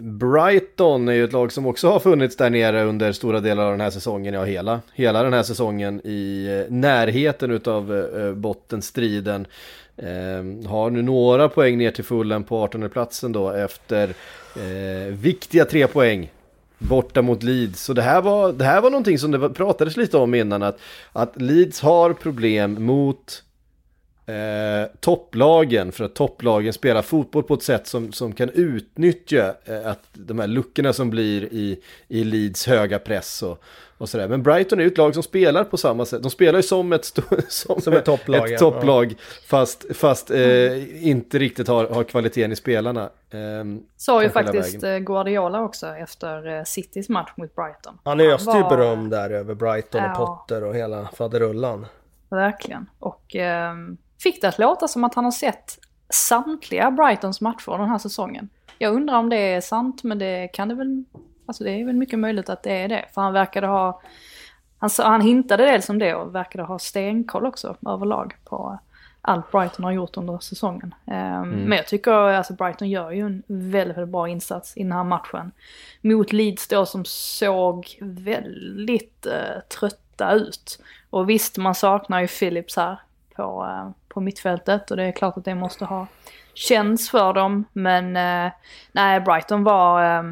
Brighton 0.00 1.08
är 1.08 1.12
ju 1.12 1.24
ett 1.24 1.32
lag 1.32 1.52
som 1.52 1.66
också 1.66 1.88
har 1.90 2.00
funnits 2.00 2.36
där 2.36 2.50
nere 2.50 2.84
under 2.84 3.12
stora 3.12 3.40
delar 3.40 3.64
av 3.64 3.70
den 3.70 3.80
här 3.80 3.90
säsongen, 3.90 4.34
ja 4.34 4.44
hela, 4.44 4.80
hela 4.94 5.22
den 5.22 5.32
här 5.32 5.42
säsongen 5.42 6.00
i 6.04 6.46
eh, 6.66 6.72
närheten 6.74 7.50
utav 7.50 7.96
eh, 7.96 8.32
bottenstriden. 8.32 9.46
Eh, 9.98 10.68
har 10.68 10.90
nu 10.90 11.02
några 11.02 11.48
poäng 11.48 11.78
ner 11.78 11.90
till 11.90 12.04
fullen 12.04 12.44
på 12.44 12.58
18 12.58 12.90
platsen 12.90 13.32
då 13.32 13.50
efter 13.50 14.08
eh, 14.56 15.12
viktiga 15.12 15.64
tre 15.64 15.86
poäng 15.86 16.30
borta 16.78 17.22
mot 17.22 17.42
Leeds. 17.42 17.84
Så 17.84 17.92
det 17.92 18.02
här 18.02 18.22
var, 18.22 18.52
det 18.52 18.64
här 18.64 18.80
var 18.80 18.90
någonting 18.90 19.18
som 19.18 19.30
det 19.30 19.50
pratades 19.50 19.96
lite 19.96 20.16
om 20.16 20.34
innan 20.34 20.62
att, 20.62 20.78
att 21.12 21.40
Leeds 21.40 21.80
har 21.80 22.12
problem 22.12 22.84
mot 22.84 23.42
eh, 24.28 24.90
topplagen 25.00 25.92
för 25.92 26.04
att 26.04 26.14
topplagen 26.14 26.72
spelar 26.72 27.02
fotboll 27.02 27.42
på 27.42 27.54
ett 27.54 27.62
sätt 27.62 27.86
som, 27.86 28.12
som 28.12 28.32
kan 28.32 28.50
utnyttja 28.50 29.54
eh, 29.64 29.86
att 29.86 30.00
de 30.12 30.38
här 30.38 30.46
luckorna 30.46 30.92
som 30.92 31.10
blir 31.10 31.44
i, 31.44 31.80
i 32.08 32.24
Leeds 32.24 32.66
höga 32.66 32.98
press 32.98 33.42
och, 33.42 33.62
och 33.98 34.08
sådär. 34.08 34.28
Men 34.28 34.42
Brighton 34.42 34.78
är 34.78 34.82
ju 34.82 34.88
ett 34.90 34.98
lag 34.98 35.14
som 35.14 35.22
spelar 35.22 35.64
på 35.64 35.76
samma 35.76 36.04
sätt. 36.04 36.22
De 36.22 36.30
spelar 36.30 36.58
ju 36.58 36.62
som 36.62 36.92
ett, 36.92 37.04
som 37.48 37.80
Som 37.80 37.92
ett 37.92 38.04
topplag, 38.04 38.44
ett 38.44 38.50
ja. 38.50 38.58
topplag 38.58 39.14
fast, 39.46 39.96
fast 39.96 40.30
eh, 40.30 41.06
inte 41.08 41.38
riktigt 41.38 41.68
har, 41.68 41.86
har 41.88 42.04
kvaliteten 42.04 42.52
i 42.52 42.56
spelarna. 42.56 43.10
Ehm, 43.30 43.82
Sa 43.96 44.22
ju 44.22 44.28
faktiskt 44.30 44.74
vägen. 44.82 44.94
eh, 44.94 44.98
Guardiola 44.98 45.60
också 45.62 45.86
efter 45.86 46.56
eh, 46.58 46.64
Citys 46.64 47.08
match 47.08 47.30
mot 47.36 47.54
Brighton. 47.54 47.98
Han 48.04 48.20
öste 48.20 48.50
ju 48.50 48.62
var- 48.62 48.70
beröm 48.76 49.08
där 49.10 49.30
över 49.30 49.54
Brighton 49.54 50.02
och 50.02 50.08
Ja. 50.10 50.14
Potter 50.14 50.64
och 50.64 50.74
hela 50.74 51.08
faderullan. 51.16 51.86
Verkligen. 52.30 52.86
Och 52.98 53.36
ehm, 53.36 53.96
fick 54.22 54.40
det 54.40 54.48
att 54.48 54.58
låta 54.58 54.88
som 54.88 55.04
att 55.04 55.14
han 55.14 55.24
har 55.24 55.32
sett 55.32 55.78
samtliga 56.10 56.90
Brightons 56.90 57.40
matcher 57.40 57.78
den 57.78 57.88
här 57.88 57.98
säsongen. 57.98 58.48
Jag 58.78 58.94
undrar 58.94 59.18
om 59.18 59.28
det 59.28 59.36
är 59.36 59.60
sant, 59.60 60.02
men 60.02 60.18
det 60.18 60.48
kan 60.52 60.68
det 60.68 60.74
väl... 60.74 61.04
Alltså 61.46 61.64
det 61.64 61.70
är 61.70 61.84
väl 61.84 61.96
mycket 61.96 62.18
möjligt 62.18 62.48
att 62.48 62.62
det 62.62 62.72
är 62.72 62.88
det. 62.88 63.04
För 63.14 63.20
han 63.20 63.32
verkade 63.32 63.66
ha... 63.66 64.00
Han, 64.78 64.90
han 64.98 65.20
hintade 65.20 65.64
dels 65.64 65.88
om 65.88 65.98
det 65.98 66.14
och 66.14 66.34
verkade 66.34 66.64
ha 66.64 66.78
stenkoll 66.78 67.46
också 67.46 67.76
överlag 67.86 68.36
på 68.44 68.78
allt 69.20 69.50
Brighton 69.50 69.84
har 69.84 69.92
gjort 69.92 70.16
under 70.16 70.38
säsongen. 70.38 70.94
Ehm, 71.06 71.50
Men 71.50 71.76
jag 71.76 71.86
tycker 71.86 72.12
alltså 72.12 72.52
Brighton 72.52 72.90
gör 72.90 73.10
ju 73.10 73.26
en 73.26 73.42
väldigt, 73.46 73.96
väldigt 73.96 74.12
bra 74.12 74.28
insats 74.28 74.76
i 74.76 74.82
den 74.82 74.92
här 74.92 75.04
matchen. 75.04 75.52
Mot 76.00 76.32
Leeds 76.32 76.68
då 76.68 76.86
som 76.86 77.04
såg 77.04 77.98
väldigt 78.00 79.26
eh, 79.26 79.60
trötta 79.78 80.32
ut. 80.32 80.82
Och 81.10 81.30
visst, 81.30 81.58
man 81.58 81.74
saknar 81.74 82.20
ju 82.20 82.26
Phillips 82.26 82.76
här 82.76 83.00
på, 83.36 83.66
eh, 83.66 83.90
på 84.18 84.22
mittfältet 84.22 84.90
och 84.90 84.96
det 84.96 85.04
är 85.04 85.12
klart 85.12 85.36
att 85.36 85.44
det 85.44 85.54
måste 85.54 85.84
ha 85.84 86.06
känts 86.54 87.10
för 87.10 87.32
dem. 87.32 87.64
Men 87.72 88.16
eh, 88.16 88.52
nej, 88.92 89.20
Brighton 89.20 89.64
var 89.64 90.18
eh, 90.18 90.22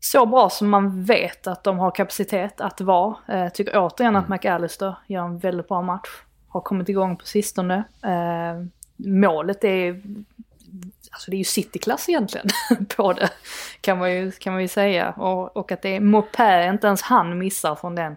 så 0.00 0.26
bra 0.26 0.50
som 0.50 0.68
man 0.68 1.04
vet 1.04 1.46
att 1.46 1.64
de 1.64 1.78
har 1.78 1.90
kapacitet 1.90 2.60
att 2.60 2.80
vara. 2.80 3.16
Eh, 3.28 3.48
tycker 3.48 3.78
återigen 3.78 4.16
att 4.16 4.28
McAllister 4.28 4.94
gör 5.06 5.24
en 5.24 5.38
väldigt 5.38 5.68
bra 5.68 5.82
match. 5.82 6.08
Har 6.48 6.60
kommit 6.60 6.88
igång 6.88 7.16
på 7.16 7.26
sistone. 7.26 7.84
Eh, 8.02 8.66
målet 8.96 9.64
är 9.64 10.02
Alltså 11.12 11.30
det 11.30 11.36
är 11.36 11.38
ju 11.38 11.44
cityklass 11.44 12.08
egentligen 12.08 12.46
på 12.96 13.12
det. 13.12 13.30
Kan 13.80 13.98
man 13.98 14.12
ju, 14.12 14.32
kan 14.32 14.52
man 14.52 14.62
ju 14.62 14.68
säga. 14.68 15.10
Och, 15.10 15.56
och 15.56 15.72
att 15.72 15.82
det 15.82 15.96
är 15.96 16.00
Mopé, 16.00 16.68
inte 16.68 16.86
ens 16.86 17.02
han 17.02 17.38
missar 17.38 17.74
från, 17.74 17.94
den, 17.94 18.16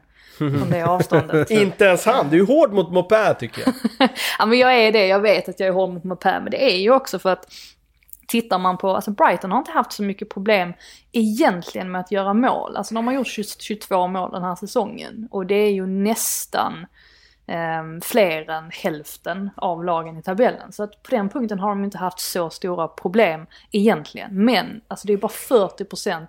från 0.51 0.69
det 0.69 0.83
avståndet. 0.83 1.51
Inte 1.51 1.85
ens 1.85 2.05
han, 2.05 2.29
du 2.29 2.39
är 2.39 2.45
hård 2.45 2.73
mot 2.73 2.91
Mopé 2.91 3.33
tycker 3.33 3.63
jag. 3.65 4.09
Ja 4.39 4.45
men 4.45 4.59
jag 4.59 4.75
är 4.75 4.91
det, 4.91 5.07
jag 5.07 5.19
vet 5.19 5.49
att 5.49 5.59
jag 5.59 5.69
är 5.69 5.73
hård 5.73 5.93
mot 5.93 6.03
Mopé. 6.03 6.39
Men 6.39 6.51
det 6.51 6.73
är 6.73 6.77
ju 6.77 6.91
också 6.91 7.19
för 7.19 7.29
att 7.29 7.47
tittar 8.27 8.59
man 8.59 8.77
på, 8.77 8.95
alltså 8.95 9.11
Brighton 9.11 9.51
har 9.51 9.59
inte 9.59 9.71
haft 9.71 9.91
så 9.91 10.03
mycket 10.03 10.29
problem 10.29 10.73
egentligen 11.11 11.91
med 11.91 12.01
att 12.01 12.11
göra 12.11 12.33
mål. 12.33 12.77
Alltså 12.77 12.95
de 12.95 13.07
har 13.07 13.13
gjort 13.13 13.27
20, 13.27 13.43
22 13.59 14.07
mål 14.07 14.31
den 14.31 14.43
här 14.43 14.55
säsongen. 14.55 15.27
Och 15.31 15.45
det 15.45 15.55
är 15.55 15.71
ju 15.71 15.85
nästan 15.85 16.85
eh, 17.47 17.83
fler 18.01 18.49
än 18.49 18.71
hälften 18.71 19.49
av 19.55 19.85
lagen 19.85 20.17
i 20.17 20.23
tabellen. 20.23 20.71
Så 20.71 20.83
att 20.83 21.03
på 21.03 21.15
den 21.15 21.29
punkten 21.29 21.59
har 21.59 21.69
de 21.69 21.83
inte 21.83 21.97
haft 21.97 22.19
så 22.19 22.49
stora 22.49 22.87
problem 22.87 23.45
egentligen. 23.71 24.45
Men 24.45 24.81
alltså 24.87 25.07
det 25.07 25.13
är 25.13 25.17
bara 25.17 25.27
40% 25.27 26.27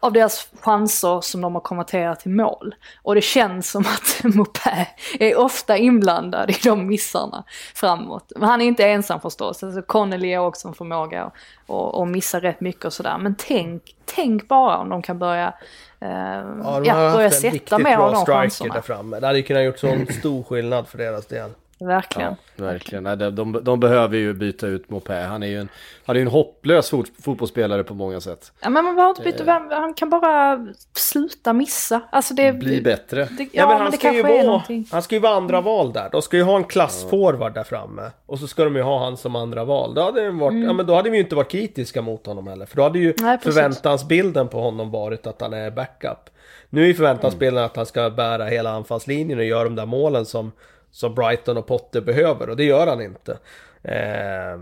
av 0.00 0.12
deras 0.12 0.48
chanser 0.60 1.20
som 1.20 1.40
de 1.40 1.54
har 1.54 1.60
konverterat 1.60 2.20
till 2.20 2.30
mål. 2.30 2.74
Och 3.02 3.14
det 3.14 3.20
känns 3.20 3.70
som 3.70 3.82
att 3.82 4.24
Mopé 4.34 4.86
är 5.20 5.38
ofta 5.38 5.76
inblandad 5.76 6.50
i 6.50 6.56
de 6.64 6.86
missarna 6.86 7.44
framåt. 7.74 8.32
Men 8.36 8.48
han 8.48 8.60
är 8.60 8.66
inte 8.66 8.86
ensam 8.86 9.20
förstås. 9.20 9.62
Alltså 9.62 9.82
Connelly 9.82 10.34
har 10.34 10.46
också 10.46 10.68
en 10.68 10.74
förmåga 10.74 11.24
att 11.24 11.32
och, 11.66 11.94
och 11.94 12.08
missa 12.08 12.40
rätt 12.40 12.60
mycket 12.60 12.84
och 12.84 12.92
sådär. 12.92 13.18
Men 13.18 13.34
tänk, 13.38 13.82
tänk 14.04 14.48
bara 14.48 14.76
om 14.78 14.88
de 14.88 15.02
kan 15.02 15.18
börja, 15.18 15.54
eh, 16.00 16.08
Ja, 16.08 16.82
ja, 16.84 17.12
börja 17.14 17.30
sätta 17.30 17.78
mer 17.78 17.96
av 17.96 18.12
de 18.12 18.26
chanserna. 18.26 18.74
där 18.74 18.80
framme. 18.80 19.20
Det 19.20 19.26
hade 19.26 19.42
kunnat 19.42 19.64
gjort 19.64 19.78
sån 19.78 20.06
stor 20.06 20.42
skillnad 20.42 20.88
för 20.88 20.98
deras 20.98 21.26
del. 21.26 21.50
Verkligen. 21.78 22.36
Ja, 22.56 22.64
verkligen. 22.64 23.04
Nej, 23.04 23.16
de, 23.16 23.30
de, 23.34 23.64
de 23.64 23.80
behöver 23.80 24.16
ju 24.16 24.32
byta 24.32 24.66
ut 24.66 24.90
Mopé. 24.90 25.14
Han 25.14 25.42
är 25.42 25.46
ju 25.46 25.60
en, 25.60 25.68
han 26.04 26.16
är 26.16 26.20
en 26.20 26.28
hopplös 26.28 26.90
fot, 26.90 27.06
fotbollsspelare 27.22 27.84
på 27.84 27.94
många 27.94 28.20
sätt. 28.20 28.52
Ja, 28.60 28.68
men 28.70 28.84
man 28.84 28.94
behöver 28.94 29.10
inte 29.10 29.22
byta 29.22 29.44
vem, 29.44 29.70
han 29.70 29.94
kan 29.94 30.10
bara 30.10 30.66
sluta 30.94 31.52
missa. 31.52 32.00
Alltså 32.10 32.34
det... 32.34 32.52
Bli 32.52 32.82
bättre. 32.82 33.28
Det, 33.38 33.42
ja, 33.42 33.48
Ja, 33.52 33.66
men 33.66 33.74
men, 33.74 33.82
han 33.82 33.90
det 33.90 33.96
ska, 33.96 34.12
ju 34.12 34.22
vara, 34.22 34.62
han 34.90 35.02
ska 35.02 35.14
ju 35.14 35.20
vara 35.20 35.34
andra 35.34 35.60
val 35.60 35.92
där. 35.92 36.08
De 36.12 36.22
ska 36.22 36.36
ju 36.36 36.42
ha 36.42 36.56
en 36.56 36.64
klassforward 36.64 37.54
där 37.54 37.64
framme. 37.64 38.10
Och 38.26 38.38
så 38.38 38.46
ska 38.46 38.64
de 38.64 38.76
ju 38.76 38.82
ha 38.82 39.04
han 39.04 39.16
som 39.16 39.36
andra 39.36 39.64
val. 39.64 39.94
Då 39.94 40.02
hade, 40.02 40.22
det 40.22 40.30
varit, 40.30 40.64
ja, 40.64 40.72
men 40.72 40.86
då 40.86 40.94
hade 40.94 41.10
vi 41.10 41.16
ju 41.16 41.22
inte 41.22 41.34
varit 41.34 41.50
kritiska 41.50 42.02
mot 42.02 42.26
honom 42.26 42.46
heller. 42.46 42.66
För 42.66 42.76
då 42.76 42.82
hade 42.82 42.98
ju 42.98 43.06
Mm. 43.06 43.30
Nej, 43.30 43.38
förväntansbilden 43.38 44.48
på 44.48 44.60
honom 44.60 44.90
varit 44.90 45.26
att 45.26 45.40
han 45.40 45.52
är 45.52 45.70
backup. 45.70 46.30
Nu 46.70 46.82
är 46.82 46.86
ju 46.86 46.94
förväntansbilden 46.94 47.64
att 47.64 47.76
han 47.76 47.86
ska 47.86 48.10
bära 48.10 48.44
hela 48.44 48.70
anfallslinjen 48.70 49.38
och 49.38 49.44
göra 49.44 49.64
de 49.64 49.74
där 49.74 49.86
målen 49.86 50.26
som, 50.26 50.52
som 50.96 51.14
Brighton 51.14 51.56
och 51.56 51.66
Potter 51.66 52.00
behöver. 52.00 52.50
Och 52.50 52.56
det 52.56 52.64
gör 52.64 52.86
han 52.86 53.00
inte. 53.00 53.38
Eh, 53.82 54.60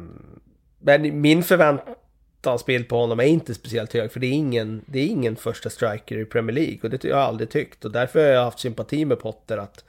men 0.79 1.21
min 1.21 1.43
förväntansbild 1.43 2.89
på 2.89 2.97
honom 2.97 3.21
är 3.21 3.25
inte 3.25 3.55
speciellt 3.55 3.93
hög. 3.93 4.13
För 4.13 4.21
det 4.21 4.27
är 4.27 4.33
ingen, 4.33 4.85
det 4.87 4.99
är 4.99 5.07
ingen 5.07 5.37
första 5.37 5.71
striker 5.71 6.19
i 6.19 6.25
Premier 6.25 6.55
League. 6.55 6.79
Och 6.83 6.91
det 6.91 7.03
har 7.03 7.11
jag 7.11 7.19
aldrig 7.19 7.51
tyckt. 7.51 7.85
Och 7.85 7.91
därför 7.91 8.21
har 8.21 8.27
jag 8.27 8.45
haft 8.45 8.59
sympati 8.59 9.05
med 9.05 9.19
Potter. 9.19 9.59
att 9.59 9.85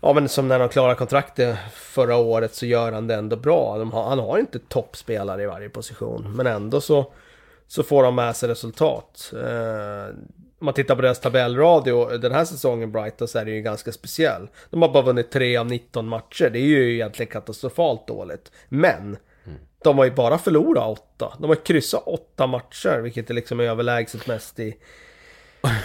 Ja 0.00 0.12
men 0.12 0.28
som 0.28 0.48
när 0.48 0.58
de 0.58 0.68
klarade 0.68 0.94
kontraktet 0.94 1.58
förra 1.72 2.16
året 2.16 2.54
så 2.54 2.66
gör 2.66 2.92
han 2.92 3.06
det 3.06 3.14
ändå 3.14 3.36
bra. 3.36 3.78
De 3.78 3.92
har, 3.92 4.04
han 4.04 4.18
har 4.18 4.38
inte 4.38 4.58
toppspelare 4.58 5.42
i 5.42 5.46
varje 5.46 5.68
position. 5.68 6.36
Men 6.36 6.46
ändå 6.46 6.80
så, 6.80 7.12
så 7.66 7.82
får 7.82 8.02
de 8.02 8.14
med 8.14 8.36
sig 8.36 8.48
resultat. 8.48 9.32
Eh, 9.32 10.14
om 10.64 10.66
man 10.66 10.74
tittar 10.74 10.96
på 10.96 11.02
deras 11.02 11.20
tabellradio 11.20 12.18
den 12.18 12.32
här 12.32 12.44
säsongen 12.44 12.92
Brighton 12.92 13.28
så 13.28 13.38
är 13.38 13.44
det 13.44 13.50
ju 13.50 13.60
ganska 13.62 13.92
speciell. 13.92 14.48
De 14.70 14.82
har 14.82 14.88
bara 14.88 15.02
vunnit 15.02 15.30
3 15.30 15.56
av 15.56 15.66
19 15.66 16.08
matcher. 16.08 16.50
Det 16.52 16.58
är 16.58 16.62
ju 16.66 16.94
egentligen 16.94 17.32
katastrofalt 17.32 18.06
dåligt. 18.06 18.52
Men 18.68 19.16
de 19.84 19.98
har 19.98 20.04
ju 20.04 20.10
bara 20.10 20.38
förlorat 20.38 20.98
8. 21.18 21.32
De 21.40 21.48
har 21.48 21.64
kryssat 21.64 22.02
8 22.06 22.46
matcher 22.46 23.00
vilket 23.00 23.30
är 23.30 23.34
liksom 23.34 23.60
överlägset 23.60 24.26
mest 24.26 24.58
i, 24.60 24.76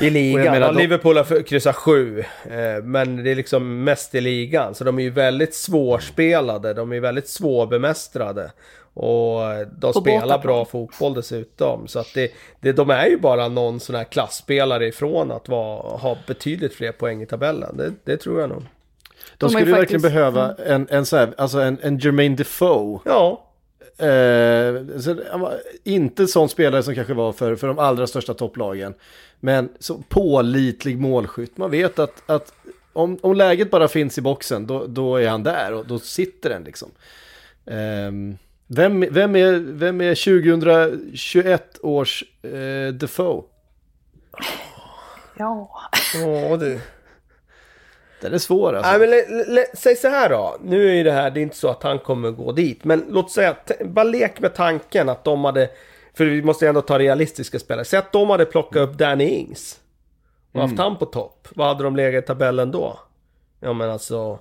i 0.01 0.09
ligan. 0.09 0.61
Ja, 0.61 0.71
de- 0.71 0.77
Liverpool 0.77 1.17
har 1.17 1.43
kryssat 1.43 1.75
7. 1.75 2.19
Eh, 2.19 2.83
men 2.83 3.23
det 3.23 3.31
är 3.31 3.35
liksom 3.35 3.83
mest 3.83 4.15
i 4.15 4.21
ligan. 4.21 4.75
Så 4.75 4.83
de 4.83 4.99
är 4.99 5.03
ju 5.03 5.09
väldigt 5.09 5.55
svårspelade. 5.55 6.73
De 6.73 6.93
är 6.93 6.99
väldigt 6.99 7.27
svårbemästrade. 7.29 8.51
Och 8.93 9.39
de 9.79 9.93
På 9.93 10.01
spelar 10.01 10.39
bra 10.39 10.65
fotboll 10.65 11.13
dessutom. 11.13 11.87
Så 11.87 11.99
att 11.99 12.13
det, 12.13 12.31
det, 12.59 12.71
de 12.71 12.89
är 12.89 13.05
ju 13.05 13.17
bara 13.17 13.47
någon 13.47 13.79
sån 13.79 13.95
här 13.95 14.03
klassspelare 14.03 14.87
ifrån 14.87 15.31
att 15.31 15.49
vara, 15.49 15.97
ha 15.97 16.17
betydligt 16.27 16.73
fler 16.73 16.91
poäng 16.91 17.21
i 17.21 17.25
tabellen. 17.25 17.77
Det, 17.77 17.93
det 18.03 18.17
tror 18.17 18.41
jag 18.41 18.49
nog. 18.49 18.61
De 18.61 18.65
De 19.37 19.49
skulle 19.49 19.65
ju 19.65 19.71
ju 19.71 19.75
verkligen 19.77 20.01
faktiskt- 20.01 20.15
behöva 20.15 20.55
en, 20.55 20.87
en, 20.89 21.05
så 21.05 21.17
här, 21.17 21.33
alltså 21.37 21.59
en, 21.59 21.77
en 21.81 21.97
Jermaine 21.97 22.35
Defoe. 22.35 22.99
Ja, 23.05 23.45
Eh, 23.99 24.99
så, 24.99 25.15
inte 25.83 26.27
sån 26.27 26.49
spelare 26.49 26.83
som 26.83 26.95
kanske 26.95 27.13
var 27.13 27.33
för, 27.33 27.55
för 27.55 27.67
de 27.67 27.79
allra 27.79 28.07
största 28.07 28.33
topplagen. 28.33 28.93
Men 29.39 29.69
så 29.79 30.03
pålitlig 30.09 30.99
målskytt. 30.99 31.57
Man 31.57 31.71
vet 31.71 31.99
att, 31.99 32.23
att 32.29 32.53
om, 32.93 33.17
om 33.21 33.35
läget 33.35 33.71
bara 33.71 33.87
finns 33.87 34.17
i 34.17 34.21
boxen, 34.21 34.67
då, 34.67 34.85
då 34.87 35.15
är 35.15 35.29
han 35.29 35.43
där 35.43 35.73
och 35.73 35.85
då 35.87 35.99
sitter 35.99 36.49
den 36.49 36.63
liksom. 36.63 36.91
Ehm, 37.65 38.37
vem, 38.71 39.05
vem, 39.11 39.35
är, 39.35 39.59
vem 39.59 40.01
är 40.01 40.15
2021 40.15 41.79
års 41.81 42.23
eh, 42.41 42.93
Defoe? 42.93 43.43
Ja. 45.37 45.71
ja 46.13 46.57
du. 46.57 46.79
Den 48.21 48.33
är 48.33 48.37
svår 48.37 48.73
alltså. 48.73 48.91
Nej 48.91 48.99
men 48.99 49.09
le, 49.09 49.45
le, 49.47 49.65
säg 49.73 49.95
så 49.95 50.07
här 50.07 50.29
då. 50.29 50.57
Nu 50.63 50.89
är 50.89 50.93
ju 50.93 51.03
det 51.03 51.11
här, 51.11 51.31
det 51.31 51.39
är 51.39 51.41
inte 51.41 51.55
så 51.55 51.67
att 51.67 51.83
han 51.83 51.99
kommer 51.99 52.31
gå 52.31 52.51
dit. 52.51 52.83
Men 52.83 53.05
låt 53.09 53.31
säga, 53.31 53.55
bara 53.85 54.03
lek 54.03 54.39
med 54.39 54.55
tanken 54.55 55.09
att 55.09 55.23
de 55.23 55.45
hade... 55.45 55.69
För 56.13 56.25
vi 56.25 56.41
måste 56.41 56.67
ändå 56.67 56.81
ta 56.81 56.99
realistiska 56.99 57.59
spelare. 57.59 57.85
Säg 57.85 57.99
att 57.99 58.11
de 58.11 58.29
hade 58.29 58.45
plockat 58.45 58.89
upp 58.89 58.97
Danny 58.97 59.25
Ings. 59.25 59.79
Och 60.51 60.61
haft 60.61 60.77
han 60.77 60.97
på 60.97 61.05
topp. 61.05 61.47
Vad 61.55 61.67
hade 61.67 61.83
de 61.83 61.95
legat 61.95 62.23
i 62.23 62.27
tabellen 62.27 62.71
då? 62.71 62.99
Ja 63.59 63.73
men 63.73 63.89
alltså... 63.89 64.39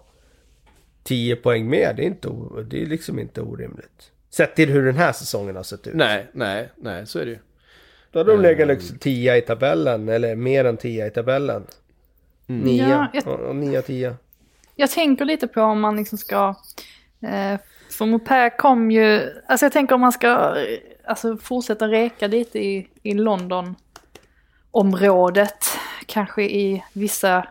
10 1.02 1.36
poäng 1.36 1.70
mer, 1.70 1.94
det 1.94 2.02
är, 2.02 2.06
inte, 2.06 2.28
det 2.70 2.82
är 2.82 2.86
liksom 2.86 3.18
inte 3.18 3.40
orimligt. 3.40 4.12
Sett 4.38 4.54
till 4.56 4.68
hur 4.70 4.86
den 4.86 4.96
här 4.96 5.12
säsongen 5.12 5.56
har 5.56 5.62
sett 5.62 5.86
ut. 5.86 5.94
Nej, 5.94 6.26
nej, 6.32 6.68
nej, 6.76 7.06
så 7.06 7.18
är 7.18 7.24
det 7.24 7.30
ju. 7.30 7.38
Då 8.10 8.18
hade 8.18 8.32
de 8.32 8.40
legat 8.42 8.68
liksom 8.68 8.98
10 8.98 9.36
i 9.36 9.40
tabellen, 9.40 10.08
eller 10.08 10.36
mer 10.36 10.64
än 10.64 10.76
10 10.76 11.06
i 11.06 11.10
tabellen. 11.10 11.66
9, 12.46 12.88
Ja, 12.88 13.06
jag- 13.12 13.22
ja, 13.26 13.52
9, 13.52 13.82
10. 13.82 14.16
Jag 14.76 14.90
tänker 14.90 15.24
lite 15.24 15.46
på 15.48 15.60
om 15.62 15.80
man 15.80 15.96
liksom 15.96 16.18
ska... 16.18 16.54
Eh, 17.22 17.58
för 17.90 18.06
Mopé 18.06 18.50
kom 18.50 18.90
ju... 18.90 19.30
Alltså 19.46 19.64
jag 19.66 19.72
tänker 19.72 19.94
om 19.94 20.00
man 20.00 20.12
ska 20.12 20.28
eh, 20.28 20.78
alltså, 21.04 21.36
fortsätta 21.36 21.88
reka 21.88 22.26
lite 22.26 22.58
i, 22.58 22.88
i 23.02 23.14
London-området. 23.14 25.64
Kanske 26.06 26.42
i 26.42 26.84
vissa... 26.92 27.46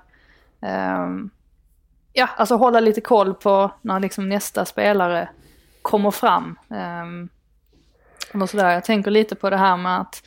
ehm, 0.61 1.29
ja, 2.13 2.29
alltså 2.38 2.55
hålla 2.55 2.79
lite 2.79 3.01
koll 3.01 3.33
på 3.33 3.71
när 3.81 3.99
liksom 3.99 4.29
nästa 4.29 4.65
spelare 4.65 5.29
kommer 5.88 6.11
fram. 6.11 6.59
Um, 6.67 7.29
och 8.41 8.49
sådär. 8.49 8.71
Jag 8.71 8.83
tänker 8.83 9.11
lite 9.11 9.35
på 9.35 9.49
det 9.49 9.57
här 9.57 9.77
med 9.77 9.99
att 10.01 10.23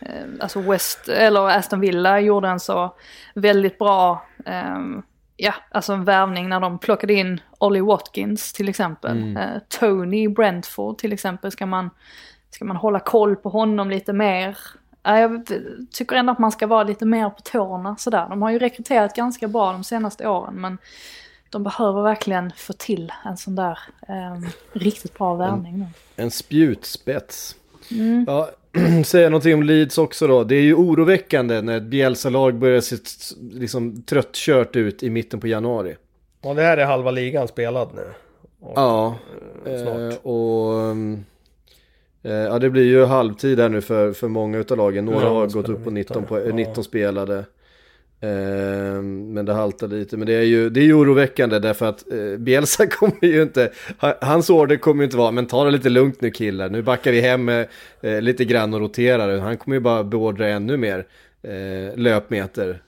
eh, 0.00 0.24
alltså 0.40 0.60
West, 0.60 1.08
eller 1.08 1.48
Aston 1.48 1.80
Villa 1.80 2.20
gjorde 2.20 2.48
en 2.48 2.60
så 2.60 2.94
väldigt 3.34 3.78
bra 3.78 4.26
ehm, 4.46 5.02
ja, 5.36 5.54
alltså 5.70 5.92
en 5.92 6.04
värvning 6.04 6.48
när 6.48 6.60
de 6.60 6.78
plockade 6.78 7.12
in 7.12 7.40
Ollie 7.58 7.80
Watkins 7.80 8.52
till 8.52 8.68
exempel. 8.68 9.36
Eh, 9.36 9.58
Tony 9.80 10.28
Brentford 10.28 10.98
till 10.98 11.12
exempel 11.12 11.50
ska 11.50 11.66
man, 11.66 11.90
ska 12.50 12.64
man 12.64 12.76
hålla 12.76 13.00
koll 13.00 13.36
på 13.36 13.48
honom 13.48 13.90
lite 13.90 14.12
mer. 14.12 14.58
Jag 15.02 15.46
tycker 15.92 16.16
ändå 16.16 16.32
att 16.32 16.38
man 16.38 16.52
ska 16.52 16.66
vara 16.66 16.82
lite 16.82 17.04
mer 17.04 17.30
på 17.30 17.40
tårna 17.40 17.96
sådär. 17.96 18.26
De 18.28 18.42
har 18.42 18.50
ju 18.50 18.58
rekryterat 18.58 19.16
ganska 19.16 19.48
bra 19.48 19.72
de 19.72 19.84
senaste 19.84 20.28
åren 20.28 20.54
men 20.54 20.78
de 21.54 21.62
behöver 21.62 22.02
verkligen 22.02 22.52
få 22.56 22.72
till 22.72 23.12
en 23.24 23.36
sån 23.36 23.54
där 23.54 23.78
ehm, 24.08 24.46
riktigt 24.72 25.18
bra 25.18 25.34
värvning 25.34 25.78
nu. 25.78 25.86
En 26.16 26.30
spjutspets. 26.30 27.56
Ja, 28.26 28.50
säga 29.04 29.28
någonting 29.28 29.54
om 29.54 29.62
Leeds 29.62 29.98
också 29.98 30.26
då. 30.26 30.44
Det 30.44 30.54
är 30.56 30.60
ju 30.62 30.74
oroväckande 30.74 31.60
när 31.62 31.76
ett 31.76 31.82
Bielsa-lag 31.82 32.54
börjar 32.58 32.80
se 32.80 32.96
liksom, 33.52 34.02
tröttkört 34.02 34.76
ut 34.76 35.02
i 35.02 35.10
mitten 35.10 35.40
på 35.40 35.46
januari. 35.48 35.96
Ja, 36.42 36.54
det 36.54 36.62
här 36.62 36.76
är 36.76 36.84
halva 36.84 37.10
ligan 37.10 37.48
spelad 37.48 37.88
nu. 37.94 38.04
Och, 38.60 38.72
Ja, 38.76 39.14
snart. 39.64 40.12
eh, 40.12 40.16
och... 40.26 40.72
um, 40.74 41.24
eh, 42.22 42.32
Ja, 42.32 42.58
det 42.58 42.70
blir 42.70 42.84
ju 42.84 43.04
halvtid 43.04 43.60
här 43.60 43.68
nu 43.68 43.80
för, 43.80 44.12
för 44.12 44.28
många 44.28 44.58
utav 44.58 44.76
lagen. 44.78 45.04
Några 45.04 45.22
Ja, 45.26 45.28
har 45.28 45.46
gått 45.46 45.68
upp 45.68 45.84
på 45.84 45.90
19, 45.90 46.22
19, 46.22 46.24
på, 46.24 46.38
eh, 46.38 46.46
ja. 46.46 46.54
19 46.54 46.84
spelade. 46.84 47.44
Ehm, 48.24 49.32
men 49.32 49.44
det 49.44 49.52
haltar 49.52 49.88
lite. 49.88 50.16
Men 50.16 50.26
det 50.26 50.32
är 50.32 50.42
ju, 50.42 50.70
det 50.70 50.80
är 50.80 50.84
ju 50.84 50.94
oroväckande 50.94 51.58
därför 51.58 51.86
att 51.86 52.12
eh, 52.12 52.36
Bielsa 52.38 52.86
kommer 52.90 53.24
ju 53.24 53.42
inte... 53.42 53.72
Hans 54.20 54.50
order 54.50 54.76
kommer 54.76 55.02
ju 55.02 55.04
inte 55.04 55.16
vara, 55.16 55.30
men 55.30 55.46
ta 55.46 55.64
det 55.64 55.70
lite 55.70 55.88
lugnt 55.88 56.20
nu 56.20 56.30
killar. 56.30 56.68
Nu 56.68 56.82
backar 56.82 57.12
vi 57.12 57.20
hem 57.20 57.48
eh, 57.48 57.66
eh, 58.00 58.20
lite 58.22 58.44
grann 58.44 58.74
och 58.74 58.80
roterar. 58.80 59.38
Han 59.38 59.56
kommer 59.56 59.76
ju 59.76 59.80
bara 59.80 60.04
beordra 60.04 60.48
ännu 60.48 60.76
mer 60.76 61.06
eh, 61.42 61.96
löpmeter. 61.96 62.82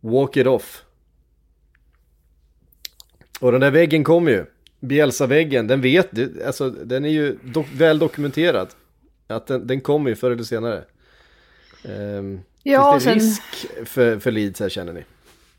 Walk 0.00 0.36
it 0.36 0.46
off. 0.46 0.84
Och 3.40 3.52
den 3.52 3.60
där 3.60 3.70
väggen 3.70 4.04
kommer 4.04 4.30
ju. 4.30 4.44
Bielsa-väggen, 4.80 5.66
den 5.66 5.80
vet 5.80 6.08
du, 6.10 6.42
alltså 6.46 6.70
den 6.70 7.04
är 7.04 7.08
ju 7.08 7.38
do 7.42 7.64
väl 7.74 7.98
dokumenterad. 7.98 8.68
Att 9.26 9.46
den, 9.46 9.66
den 9.66 9.80
kommer 9.80 10.10
ju 10.10 10.16
förr 10.16 10.30
eller 10.30 10.42
senare. 10.42 10.84
Um, 11.84 12.40
Ja, 12.66 12.92
finns 12.92 13.04
det 13.04 13.10
sen- 13.10 13.18
risk 13.18 13.88
för, 13.88 14.18
för 14.18 14.30
Leeds 14.30 14.60
här 14.60 14.68
känner 14.68 14.92
ni? 14.92 15.04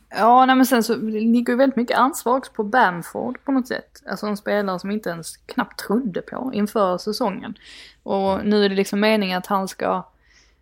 Ja, 0.09 0.45
nej, 0.45 0.55
men 0.55 0.65
sen 0.65 0.83
så 0.83 0.95
ligger 0.95 1.53
ju 1.53 1.57
väldigt 1.57 1.75
mycket 1.75 1.97
ansvar 1.97 2.37
också 2.37 2.51
på 2.51 2.63
Bamford 2.63 3.43
på 3.43 3.51
något 3.51 3.67
sätt. 3.67 4.03
Alltså 4.09 4.27
en 4.27 4.37
spelare 4.37 4.79
som 4.79 4.91
inte 4.91 5.09
ens 5.09 5.37
knappt 5.37 5.79
trodde 5.79 6.21
på 6.21 6.51
inför 6.53 6.97
säsongen. 6.97 7.57
Och 8.03 8.45
nu 8.45 8.65
är 8.65 8.69
det 8.69 8.75
liksom 8.75 8.99
meningen 8.99 9.37
att 9.37 9.45
han 9.45 9.67
ska, 9.67 10.03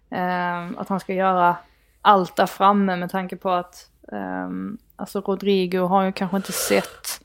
eh, 0.10 0.70
att 0.78 0.90
han 0.90 1.00
ska 1.00 1.14
göra 1.14 1.56
allt 2.02 2.36
där 2.36 2.46
framme 2.46 2.96
med 2.96 3.10
tanke 3.12 3.36
på 3.36 3.50
att 3.52 3.90
eh, 4.12 4.50
alltså 4.96 5.22
Rodrigo 5.22 5.78
har 5.88 6.04
ju 6.04 6.12
kanske 6.12 6.38
inte 6.38 6.52
sett 6.52 7.22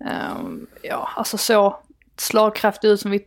eh, 0.00 0.42
ja, 0.82 1.08
alltså 1.16 1.38
så 1.38 1.78
slagkraftig 2.16 2.88
ut 2.88 3.00
som 3.00 3.10
vi 3.10 3.26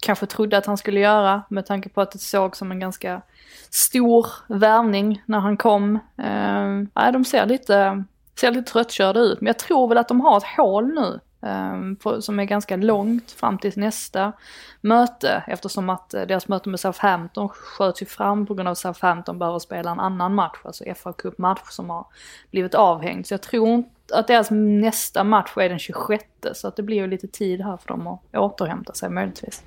kanske 0.00 0.26
trodde 0.26 0.58
att 0.58 0.66
han 0.66 0.76
skulle 0.76 1.00
göra 1.00 1.42
med 1.48 1.66
tanke 1.66 1.88
på 1.88 2.00
att 2.00 2.10
det 2.10 2.18
såg 2.18 2.56
som 2.56 2.70
en 2.70 2.80
ganska 2.80 3.22
stor 3.70 4.26
värvning 4.46 5.22
när 5.26 5.38
han 5.38 5.56
kom. 5.56 5.94
Uh, 6.18 6.86
nej, 6.94 7.12
de 7.12 7.24
ser 7.24 7.46
lite, 7.46 8.04
ser 8.40 8.50
lite 8.50 8.72
tröttkörda 8.72 9.20
ut, 9.20 9.40
men 9.40 9.46
jag 9.46 9.58
tror 9.58 9.88
väl 9.88 9.98
att 9.98 10.08
de 10.08 10.20
har 10.20 10.36
ett 10.36 10.56
hål 10.56 10.94
nu. 10.94 11.20
Ehm, 11.46 11.96
på, 11.96 12.22
som 12.22 12.40
är 12.40 12.44
ganska 12.44 12.76
långt 12.76 13.30
fram 13.30 13.58
till 13.58 13.72
nästa 13.76 14.32
möte 14.80 15.44
eftersom 15.46 15.90
att 15.90 16.14
eh, 16.14 16.22
deras 16.22 16.48
möte 16.48 16.68
med 16.68 16.80
Southampton 16.80 17.48
sköts 17.48 18.02
ju 18.02 18.06
fram 18.06 18.46
på 18.46 18.54
grund 18.54 18.68
av 18.68 18.72
att 18.72 18.78
Southampton 18.78 19.38
behöver 19.38 19.58
spela 19.58 19.90
en 19.90 20.00
annan 20.00 20.34
match, 20.34 20.58
alltså 20.64 20.84
fa 20.94 21.12
Cup-match 21.12 21.68
som 21.70 21.90
har 21.90 22.06
blivit 22.50 22.74
avhängd. 22.74 23.26
Så 23.26 23.34
jag 23.34 23.42
tror 23.42 23.84
att 24.12 24.26
deras 24.26 24.50
nästa 24.50 25.24
match 25.24 25.56
är 25.56 25.68
den 25.68 25.78
26 25.78 26.24
så 26.54 26.68
att 26.68 26.76
det 26.76 26.82
blir 26.82 26.96
ju 26.96 27.06
lite 27.06 27.28
tid 27.28 27.60
här 27.60 27.76
för 27.76 27.88
dem 27.88 28.06
att 28.06 28.20
återhämta 28.36 28.92
sig 28.92 29.10
möjligtvis. 29.10 29.62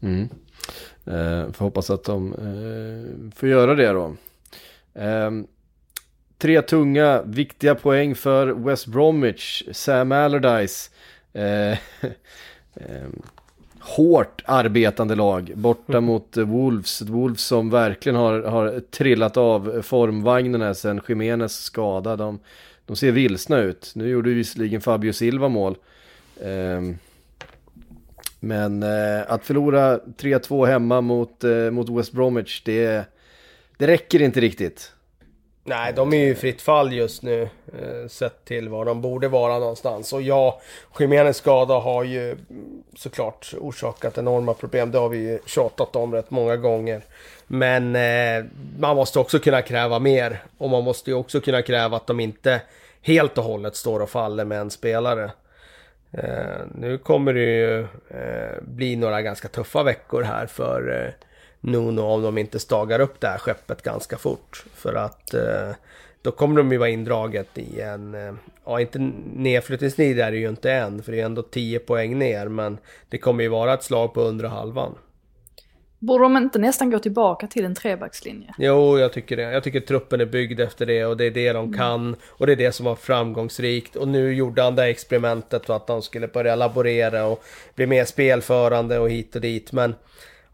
Mm. 0.00 0.28
Eh, 1.04 1.52
får 1.52 1.64
hoppas 1.64 1.90
att 1.90 2.04
de 2.04 2.32
eh, 2.32 3.34
får 3.36 3.48
göra 3.48 3.74
det 3.74 3.88
då. 3.88 4.16
Eh, 4.94 5.30
tre 6.38 6.62
tunga, 6.62 7.22
viktiga 7.22 7.74
poäng 7.74 8.14
för 8.14 8.46
West 8.46 8.86
Bromwich. 8.86 9.62
Sam 9.72 10.12
Allardyce. 10.12 10.90
Eh, 11.32 11.70
eh, 12.74 13.08
hårt 13.80 14.42
arbetande 14.46 15.14
lag 15.14 15.52
borta 15.54 15.92
mm. 15.92 16.04
mot 16.04 16.36
Wolves. 16.36 17.02
Wolves 17.02 17.42
som 17.42 17.70
verkligen 17.70 18.16
har, 18.16 18.42
har 18.42 18.80
trillat 18.80 19.36
av 19.36 19.82
formvagnen 19.82 20.62
här 20.62 20.74
sen 20.74 21.00
Jiménez 21.08 21.52
skada. 21.52 22.16
De, 22.16 22.38
de 22.86 22.96
ser 22.96 23.12
vilsna 23.12 23.58
ut. 23.58 23.92
Nu 23.94 24.08
gjorde 24.08 24.30
visserligen 24.30 24.80
Fabio 24.80 25.12
Silva 25.12 25.48
mål. 25.48 25.76
Eh, 26.40 26.80
men 28.40 28.82
eh, 28.82 29.22
att 29.32 29.44
förlora 29.44 29.98
3-2 29.98 30.66
hemma 30.66 31.00
mot, 31.00 31.44
eh, 31.44 31.50
mot 31.50 31.88
West 31.88 32.12
Bromwich, 32.12 32.62
det, 32.64 33.04
det 33.76 33.86
räcker 33.86 34.22
inte 34.22 34.40
riktigt. 34.40 34.92
Nej, 35.68 35.92
de 35.92 36.12
är 36.12 36.16
ju 36.16 36.30
i 36.30 36.34
fritt 36.34 36.62
fall 36.62 36.92
just 36.92 37.22
nu. 37.22 37.42
Eh, 37.42 38.08
sett 38.08 38.44
till 38.44 38.68
var 38.68 38.84
de 38.84 39.00
borde 39.00 39.28
vara 39.28 39.58
någonstans. 39.58 40.12
Och 40.12 40.22
ja, 40.22 40.60
Jiménez 40.98 41.36
skada 41.36 41.74
har 41.74 42.04
ju 42.04 42.30
mm, 42.30 42.82
såklart 42.96 43.54
orsakat 43.60 44.18
enorma 44.18 44.54
problem. 44.54 44.90
Det 44.90 44.98
har 44.98 45.08
vi 45.08 45.18
ju 45.18 45.38
tjatat 45.46 45.96
om 45.96 46.14
rätt 46.14 46.30
många 46.30 46.56
gånger. 46.56 47.02
Men 47.46 47.96
eh, 47.96 48.44
man 48.78 48.96
måste 48.96 49.18
också 49.18 49.38
kunna 49.38 49.62
kräva 49.62 49.98
mer. 49.98 50.42
Och 50.58 50.70
man 50.70 50.84
måste 50.84 51.10
ju 51.10 51.16
också 51.16 51.40
kunna 51.40 51.62
kräva 51.62 51.96
att 51.96 52.06
de 52.06 52.20
inte 52.20 52.60
helt 53.02 53.38
och 53.38 53.44
hållet 53.44 53.76
står 53.76 54.00
och 54.00 54.10
faller 54.10 54.44
med 54.44 54.60
en 54.60 54.70
spelare. 54.70 55.30
Eh, 56.12 56.60
nu 56.74 56.98
kommer 56.98 57.34
det 57.34 57.40
ju 57.40 57.80
eh, 58.08 58.62
bli 58.62 58.96
några 58.96 59.22
ganska 59.22 59.48
tuffa 59.48 59.82
veckor 59.82 60.22
här 60.22 60.46
för 60.46 61.04
eh, 61.04 61.12
Nuno 61.60 62.00
om 62.00 62.22
de 62.22 62.38
inte 62.38 62.58
stagar 62.58 63.00
upp 63.00 63.20
det 63.20 63.26
här 63.26 63.38
skeppet 63.38 63.82
ganska 63.82 64.16
fort. 64.16 64.64
För 64.74 64.94
att 64.94 65.34
eh, 65.34 65.70
då 66.22 66.30
kommer 66.30 66.56
de 66.56 66.72
ju 66.72 66.78
vara 66.78 66.88
indraget 66.88 67.58
i 67.58 67.80
en, 67.80 68.14
eh, 68.14 68.34
ja 68.64 68.80
inte 68.80 68.98
nedflyttningsnid 69.34 70.20
är 70.20 70.30
det 70.30 70.36
ju 70.36 70.48
inte 70.48 70.72
än 70.72 71.02
för 71.02 71.12
det 71.12 71.20
är 71.20 71.24
ändå 71.24 71.42
10 71.42 71.78
poäng 71.78 72.18
ner 72.18 72.48
men 72.48 72.78
det 73.08 73.18
kommer 73.18 73.42
ju 73.42 73.48
vara 73.48 73.74
ett 73.74 73.82
slag 73.82 74.14
på 74.14 74.20
undre 74.20 74.46
halvan. 74.46 74.94
Borde 76.00 76.24
de 76.24 76.36
inte 76.36 76.58
nästan 76.58 76.90
gå 76.90 76.98
tillbaka 76.98 77.46
till 77.46 77.64
en 77.64 77.74
trebackslinje? 77.74 78.54
Jo, 78.58 78.98
jag 78.98 79.12
tycker 79.12 79.36
det. 79.36 79.42
Jag 79.42 79.64
tycker 79.64 79.80
truppen 79.80 80.20
är 80.20 80.26
byggd 80.26 80.60
efter 80.60 80.86
det 80.86 81.04
och 81.04 81.16
det 81.16 81.24
är 81.24 81.30
det 81.30 81.52
de 81.52 81.64
mm. 81.64 81.78
kan. 81.78 82.16
Och 82.28 82.46
det 82.46 82.52
är 82.52 82.56
det 82.56 82.72
som 82.72 82.86
var 82.86 82.94
framgångsrikt. 82.94 83.96
Och 83.96 84.08
nu 84.08 84.34
gjorde 84.34 84.62
han 84.62 84.76
det 84.76 84.84
experimentet 84.84 85.70
och 85.70 85.76
att 85.76 85.86
de 85.86 86.02
skulle 86.02 86.28
börja 86.28 86.56
laborera 86.56 87.26
och 87.26 87.44
bli 87.74 87.86
mer 87.86 88.04
spelförande 88.04 88.98
och 88.98 89.10
hit 89.10 89.34
och 89.34 89.40
dit. 89.40 89.72
Men 89.72 89.94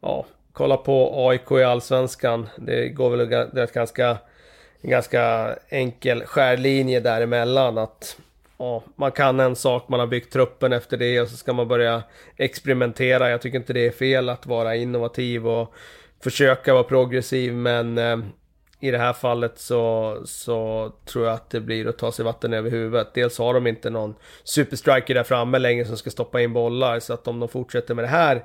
ja, 0.00 0.26
kolla 0.52 0.76
på 0.76 1.28
AIK 1.28 1.50
i 1.50 1.64
Allsvenskan. 1.64 2.48
Det 2.56 2.88
går 2.88 3.10
väl 3.16 3.28
det 3.28 3.74
ganska, 3.74 4.16
en 4.80 4.90
ganska 4.90 5.54
enkel 5.68 6.24
skärlinje 6.24 7.00
däremellan. 7.00 7.78
Att 7.78 8.16
ja, 8.58 8.82
man 8.96 9.12
kan 9.12 9.40
en 9.40 9.56
sak, 9.56 9.88
man 9.88 10.00
har 10.00 10.06
byggt 10.06 10.32
truppen 10.32 10.72
efter 10.72 10.96
det 10.96 11.20
och 11.20 11.28
så 11.28 11.36
ska 11.36 11.52
man 11.52 11.68
börja 11.68 12.02
experimentera. 12.36 13.30
Jag 13.30 13.42
tycker 13.42 13.58
inte 13.58 13.72
det 13.72 13.86
är 13.86 13.90
fel 13.90 14.28
att 14.28 14.46
vara 14.46 14.76
innovativ 14.76 15.48
och 15.48 15.74
försöka 16.22 16.74
vara 16.74 16.84
progressiv 16.84 17.54
men 17.54 17.98
eh, 17.98 18.16
i 18.80 18.90
det 18.90 18.98
här 18.98 19.12
fallet 19.12 19.58
så, 19.58 20.16
så 20.24 20.92
tror 21.04 21.24
jag 21.24 21.34
att 21.34 21.50
det 21.50 21.60
blir 21.60 21.88
att 21.88 21.98
ta 21.98 22.12
sig 22.12 22.24
vatten 22.24 22.52
över 22.52 22.70
huvudet. 22.70 23.14
Dels 23.14 23.38
har 23.38 23.54
de 23.54 23.66
inte 23.66 23.90
någon 23.90 24.14
superstriker 24.44 25.14
där 25.14 25.22
framme 25.22 25.58
längre 25.58 25.84
som 25.84 25.96
ska 25.96 26.10
stoppa 26.10 26.40
in 26.40 26.52
bollar 26.52 27.00
så 27.00 27.12
att 27.12 27.28
om 27.28 27.40
de 27.40 27.48
fortsätter 27.48 27.94
med 27.94 28.04
det 28.04 28.08
här 28.08 28.44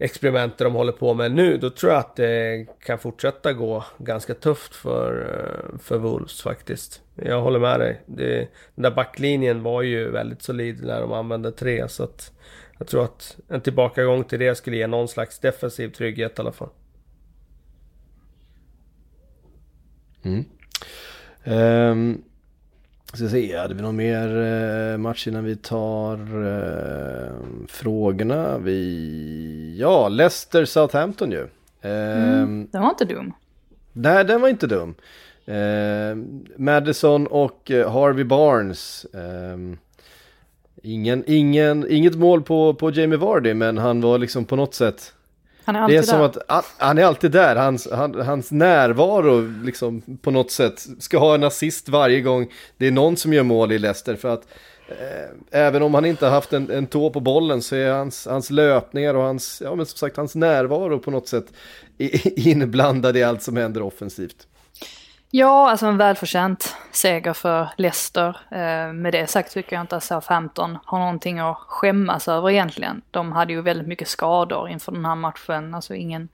experimentet 0.00 0.58
de 0.58 0.74
håller 0.74 0.92
på 0.92 1.14
med 1.14 1.32
nu, 1.32 1.56
då 1.56 1.70
tror 1.70 1.92
jag 1.92 2.00
att 2.00 2.16
det 2.16 2.66
kan 2.80 2.98
fortsätta 2.98 3.52
gå 3.52 3.84
ganska 3.98 4.34
tufft 4.34 4.74
för, 4.74 5.20
eh, 5.20 5.78
för 5.78 5.98
Wolves 5.98 6.42
faktiskt. 6.42 7.02
Jag 7.14 7.40
håller 7.40 7.58
med 7.58 7.80
dig. 7.80 8.00
Det, 8.06 8.48
den 8.74 8.82
där 8.82 8.90
backlinjen 8.90 9.62
var 9.62 9.82
ju 9.82 10.10
väldigt 10.10 10.42
solid 10.42 10.84
när 10.84 11.00
de 11.00 11.12
använde 11.12 11.52
tre, 11.52 11.88
så 11.88 12.04
att 12.04 12.32
jag 12.78 12.86
tror 12.86 13.04
att 13.04 13.36
en 13.48 13.60
tillbakagång 13.60 14.24
till 14.24 14.38
det 14.38 14.54
skulle 14.54 14.76
ge 14.76 14.86
någon 14.86 15.08
slags 15.08 15.38
defensiv 15.38 15.88
trygghet 15.88 16.38
i 16.38 16.40
alla 16.40 16.52
fall. 16.52 16.70
Mm. 20.22 20.44
Um, 21.44 22.24
Ska 23.14 23.28
se, 23.28 23.56
hade 23.56 23.74
vi 23.74 23.82
någon 23.82 23.96
mer 23.96 24.42
eh, 24.92 24.98
match 24.98 25.26
innan 25.26 25.44
vi 25.44 25.56
tar 25.56 26.14
eh, 26.46 27.32
frågorna? 27.68 28.58
Vi... 28.58 29.76
Ja, 29.78 30.08
Leicester 30.08 30.64
Southampton 30.64 31.32
ju. 31.32 31.48
Eh, 31.80 32.32
mm, 32.32 32.68
den 32.72 32.82
var 32.82 32.90
inte 32.90 33.04
dum. 33.04 33.32
Nej, 33.92 34.24
den 34.24 34.40
var 34.40 34.48
inte 34.48 34.66
dum. 34.66 34.94
Eh, 35.44 36.16
Madison 36.56 37.26
och 37.26 37.70
eh, 37.70 37.92
Harvey 37.92 38.24
Barnes. 38.24 39.04
Eh, 39.04 39.58
ingen, 40.82 41.24
ingen, 41.26 41.86
inget 41.90 42.14
mål 42.14 42.42
på, 42.42 42.74
på 42.74 42.90
Jamie 42.90 43.18
Vardy, 43.18 43.54
men 43.54 43.78
han 43.78 44.00
var 44.00 44.18
liksom 44.18 44.44
på 44.44 44.56
något 44.56 44.74
sätt 44.74 45.14
han 45.74 45.76
är 45.76 45.80
alltid 45.80 45.96
det 45.96 45.98
är 45.98 46.02
som 46.02 46.18
där. 46.18 46.42
att 46.46 46.74
han 46.76 46.98
är 46.98 47.04
alltid 47.04 47.30
där. 47.30 47.56
Hans, 47.56 47.88
han, 47.92 48.14
hans 48.14 48.50
närvaro 48.50 49.40
liksom 49.64 50.02
på 50.22 50.30
något 50.30 50.50
sätt 50.50 50.86
ska 50.98 51.18
ha 51.18 51.34
en 51.34 51.44
assist 51.44 51.88
varje 51.88 52.20
gång 52.20 52.52
det 52.76 52.86
är 52.86 52.90
någon 52.90 53.16
som 53.16 53.32
gör 53.32 53.42
mål 53.42 53.72
i 53.72 53.78
Leicester. 53.78 54.16
För 54.16 54.28
att 54.28 54.46
eh, 54.88 55.60
även 55.60 55.82
om 55.82 55.94
han 55.94 56.04
inte 56.04 56.24
har 56.26 56.32
haft 56.32 56.52
en, 56.52 56.70
en 56.70 56.86
tå 56.86 57.10
på 57.10 57.20
bollen 57.20 57.62
så 57.62 57.76
är 57.76 57.92
hans, 57.92 58.26
hans 58.26 58.50
löpningar 58.50 59.14
och 59.14 59.22
hans, 59.22 59.62
ja 59.64 59.74
men 59.74 59.86
som 59.86 59.98
sagt 59.98 60.16
hans 60.16 60.34
närvaro 60.34 60.98
på 60.98 61.10
något 61.10 61.28
sätt 61.28 61.46
inblandad 62.36 63.16
i 63.16 63.22
allt 63.22 63.42
som 63.42 63.56
händer 63.56 63.82
offensivt. 63.82 64.46
Ja, 65.32 65.70
alltså 65.70 65.86
en 65.86 65.96
välförtjänt 65.96 66.76
seger 66.90 67.32
för 67.32 67.68
Leicester. 67.76 68.28
Eh, 68.50 68.92
med 68.92 69.12
det 69.12 69.26
sagt 69.26 69.52
tycker 69.52 69.76
jag 69.76 69.82
inte 69.82 69.96
att 69.96 70.04
Southampton 70.04 70.78
har 70.84 70.98
någonting 70.98 71.38
att 71.38 71.56
skämmas 71.56 72.28
över 72.28 72.50
egentligen. 72.50 73.02
De 73.10 73.32
hade 73.32 73.52
ju 73.52 73.62
väldigt 73.62 73.86
mycket 73.88 74.08
skador 74.08 74.68
inför 74.68 74.92
den 74.92 75.04
här 75.04 75.14
matchen. 75.14 75.74
Alltså 75.74 75.94
ingen 75.94 76.28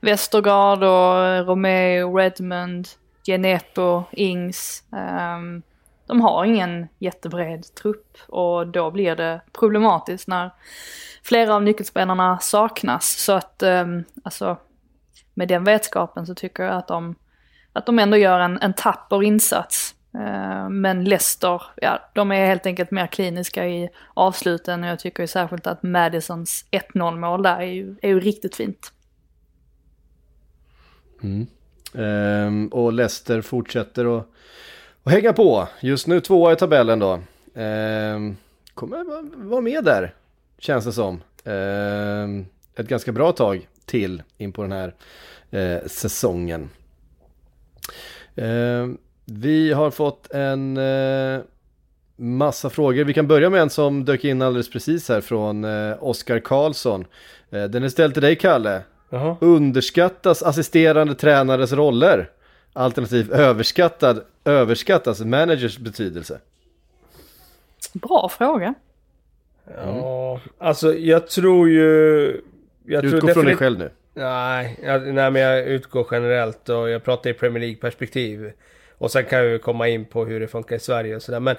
Westergaard 0.00 0.82
och 0.82 1.46
Romeo, 1.46 2.16
Redmond, 2.18 2.88
Genepo, 3.26 4.02
Ings. 4.10 4.84
Eh, 4.92 5.62
de 6.06 6.20
har 6.20 6.44
ingen 6.44 6.88
jättebred 6.98 7.74
trupp 7.74 8.18
och 8.28 8.66
då 8.66 8.90
blir 8.90 9.16
det 9.16 9.40
problematiskt 9.52 10.28
när 10.28 10.50
flera 11.22 11.54
av 11.54 11.62
nyckelspelarna 11.62 12.38
saknas. 12.38 13.24
Så 13.24 13.32
att, 13.32 13.62
eh, 13.62 13.86
alltså 14.24 14.56
med 15.34 15.48
den 15.48 15.64
vetskapen 15.64 16.26
så 16.26 16.34
tycker 16.34 16.62
jag 16.62 16.74
att 16.74 16.88
de 16.88 17.14
att 17.72 17.86
de 17.86 17.98
ändå 17.98 18.16
gör 18.16 18.40
en, 18.40 18.58
en 18.58 18.72
tapper 18.72 19.22
insats. 19.22 19.94
Eh, 20.14 20.68
men 20.68 21.04
Leicester, 21.04 21.62
ja, 21.76 22.10
de 22.14 22.32
är 22.32 22.46
helt 22.46 22.66
enkelt 22.66 22.90
mer 22.90 23.06
kliniska 23.06 23.66
i 23.66 23.88
avsluten 24.14 24.84
och 24.84 24.90
jag 24.90 24.98
tycker 24.98 25.22
ju 25.22 25.26
särskilt 25.26 25.66
att 25.66 25.82
Madisons 25.82 26.64
1-0 26.70 27.18
mål 27.18 27.42
där 27.42 27.56
är 27.56 27.66
ju, 27.66 27.96
är 28.02 28.08
ju 28.08 28.20
riktigt 28.20 28.56
fint. 28.56 28.92
Mm. 31.22 31.46
Ehm, 31.94 32.68
och 32.68 32.92
Leicester 32.92 33.40
fortsätter 33.40 34.18
att, 34.18 34.26
att 35.02 35.12
hänga 35.12 35.32
på. 35.32 35.68
Just 35.80 36.06
nu 36.06 36.20
tvåa 36.20 36.52
i 36.52 36.56
tabellen 36.56 36.98
då. 36.98 37.20
Ehm, 37.54 38.36
kommer 38.74 39.04
vara 39.48 39.60
med 39.60 39.84
där, 39.84 40.14
känns 40.58 40.84
det 40.84 40.92
som. 40.92 41.22
Ehm, 41.44 42.46
ett 42.74 42.88
ganska 42.88 43.12
bra 43.12 43.32
tag 43.32 43.68
till 43.84 44.22
in 44.36 44.52
på 44.52 44.62
den 44.62 44.72
här 44.72 44.94
eh, 45.50 45.86
säsongen. 45.86 46.70
Eh, 48.36 48.88
vi 49.24 49.72
har 49.72 49.90
fått 49.90 50.30
en 50.30 50.76
eh, 50.76 51.40
massa 52.16 52.70
frågor. 52.70 53.04
Vi 53.04 53.14
kan 53.14 53.26
börja 53.26 53.50
med 53.50 53.62
en 53.62 53.70
som 53.70 54.04
dök 54.04 54.24
in 54.24 54.42
alldeles 54.42 54.70
precis 54.70 55.08
här 55.08 55.20
från 55.20 55.64
eh, 55.64 55.96
Oskar 56.00 56.38
Karlsson. 56.38 57.04
Eh, 57.50 57.64
den 57.64 57.82
är 57.82 57.88
ställd 57.88 58.14
till 58.14 58.22
dig 58.22 58.36
Kalle. 58.36 58.82
Jaha. 59.10 59.36
Underskattas 59.40 60.42
assisterande 60.42 61.14
tränares 61.14 61.72
roller? 61.72 62.30
Alternativt 62.72 63.30
överskattad, 63.30 64.24
överskattas 64.44 65.20
managers 65.20 65.78
betydelse? 65.78 66.40
Bra 67.92 68.28
fråga. 68.28 68.74
Ja, 69.76 70.40
alltså 70.58 70.94
jag 70.94 71.28
tror 71.28 71.68
ju... 71.68 72.40
Jag 72.86 73.04
du 73.04 73.08
utgår 73.08 73.28
från 73.28 73.44
dig 73.44 73.56
själv 73.56 73.78
nu. 73.78 73.90
Nej, 74.14 74.78
jag, 74.82 75.14
nej, 75.14 75.30
men 75.30 75.42
jag 75.42 75.66
utgår 75.66 76.06
generellt 76.10 76.68
och 76.68 76.90
jag 76.90 77.04
pratar 77.04 77.30
i 77.30 77.34
Premier 77.34 77.60
League-perspektiv. 77.60 78.52
Och 78.98 79.10
sen 79.10 79.24
kan 79.24 79.50
vi 79.50 79.58
komma 79.58 79.88
in 79.88 80.04
på 80.04 80.24
hur 80.24 80.40
det 80.40 80.48
funkar 80.48 80.76
i 80.76 80.78
Sverige 80.78 81.16
och 81.16 81.22
sådär. 81.22 81.40
Men 81.40 81.56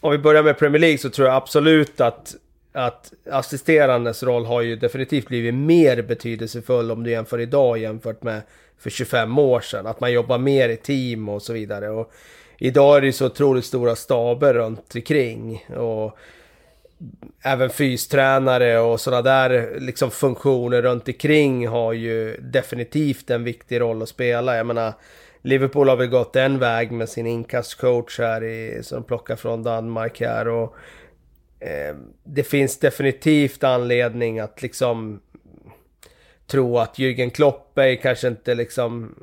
om 0.00 0.12
vi 0.12 0.18
börjar 0.18 0.42
med 0.42 0.58
Premier 0.58 0.80
League 0.80 0.98
så 0.98 1.10
tror 1.10 1.28
jag 1.28 1.36
absolut 1.36 2.00
att, 2.00 2.34
att 2.72 3.12
assisterandes 3.30 4.22
roll 4.22 4.44
har 4.44 4.60
ju 4.60 4.76
definitivt 4.76 5.26
blivit 5.26 5.54
mer 5.54 6.02
betydelsefull 6.02 6.90
om 6.90 7.02
du 7.02 7.10
jämför 7.10 7.40
idag 7.40 7.78
jämfört 7.78 8.22
med 8.22 8.42
för 8.78 8.90
25 8.90 9.38
år 9.38 9.60
sedan. 9.60 9.86
Att 9.86 10.00
man 10.00 10.12
jobbar 10.12 10.38
mer 10.38 10.68
i 10.68 10.76
team 10.76 11.28
och 11.28 11.42
så 11.42 11.52
vidare. 11.52 11.90
Och 11.90 12.12
idag 12.58 12.96
är 12.96 13.00
det 13.00 13.06
ju 13.06 13.12
så 13.12 13.26
otroligt 13.26 13.64
stora 13.64 13.96
staber 13.96 14.54
runt 14.54 14.94
omkring. 14.94 15.66
Och 15.76 16.18
även 17.42 17.70
fystränare 17.70 18.78
och 18.78 19.00
sådana 19.00 19.22
där 19.22 19.80
liksom 19.80 20.10
funktioner 20.10 20.82
runt 20.82 21.08
omkring 21.08 21.68
har 21.68 21.92
ju 21.92 22.36
definitivt 22.36 23.30
en 23.30 23.44
viktig 23.44 23.80
roll 23.80 24.02
att 24.02 24.08
spela. 24.08 24.56
Jag 24.56 24.66
menar, 24.66 24.92
Liverpool 25.42 25.88
har 25.88 25.96
väl 25.96 26.06
gått 26.06 26.36
en 26.36 26.58
väg 26.58 26.92
med 26.92 27.08
sin 27.08 27.26
inkastcoach 27.26 28.18
här 28.18 28.44
i, 28.44 28.82
som 28.82 28.96
de 28.96 29.04
plockar 29.04 29.36
från 29.36 29.62
Danmark 29.62 30.20
här 30.20 30.48
och 30.48 30.76
eh, 31.60 31.96
det 32.24 32.42
finns 32.42 32.78
definitivt 32.78 33.64
anledning 33.64 34.38
att 34.38 34.62
liksom 34.62 35.20
tro 36.46 36.78
att 36.78 36.98
Jürgen 36.98 37.30
Klopp 37.30 37.78
är 37.78 37.94
kanske 37.94 38.28
inte 38.28 38.54
liksom 38.54 39.14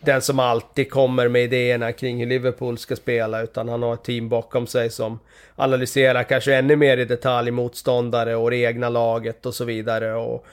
den 0.00 0.22
som 0.22 0.38
alltid 0.38 0.90
kommer 0.90 1.28
med 1.28 1.42
idéerna 1.42 1.92
kring 1.92 2.18
hur 2.18 2.26
Liverpool 2.26 2.78
ska 2.78 2.96
spela 2.96 3.42
utan 3.42 3.68
han 3.68 3.82
har 3.82 3.94
ett 3.94 4.04
team 4.04 4.28
bakom 4.28 4.66
sig 4.66 4.90
som 4.90 5.18
analyserar 5.56 6.22
kanske 6.22 6.54
ännu 6.54 6.76
mer 6.76 6.98
i 6.98 7.04
detalj 7.04 7.50
motståndare 7.50 8.36
och 8.36 8.50
det 8.50 8.56
egna 8.56 8.88
laget 8.88 9.46
och 9.46 9.54
så 9.54 9.64
vidare 9.64 10.14
och, 10.14 10.46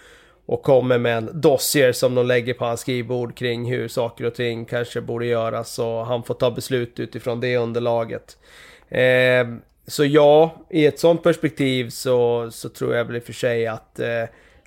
och 0.46 0.64
kommer 0.64 0.98
med 0.98 1.18
en 1.18 1.42
dossier 1.42 1.92
som 1.92 2.16
de 2.16 2.26
lägger 2.26 2.54
på 2.54 2.66
hans 2.66 2.80
skrivbord 2.80 3.38
kring 3.38 3.66
hur 3.66 3.88
saker 3.88 4.26
och 4.26 4.36
ting 4.36 4.66
kanske 4.66 5.02
borde 5.02 5.26
göras 5.26 5.80
och 5.80 6.06
han 6.06 6.24
får 6.24 6.34
ta 6.34 6.52
beslut 6.52 7.00
utifrån 7.00 7.40
det 7.40 7.58
underlaget. 7.58 8.38
Eh, 8.90 9.48
så 9.88 10.06
ja, 10.06 10.56
i 10.70 10.86
ett 10.86 11.00
sånt 11.00 11.24
perspektiv 11.24 11.90
så, 11.90 12.48
så 12.52 12.70
tror 12.70 12.96
jag 12.96 13.06
väl 13.06 13.16
i 13.16 13.20
och 13.20 13.24
för 13.24 13.34
sig 13.34 13.68
att, 13.68 14.00
eh, 14.00 14.24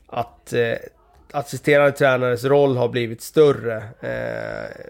att 0.07 0.53
eh, 0.53 0.74
assisterande 1.33 1.93
tränares 1.93 2.45
roll 2.45 2.76
har 2.76 2.89
blivit 2.89 3.22
större 3.22 3.76
eh, 4.01 4.87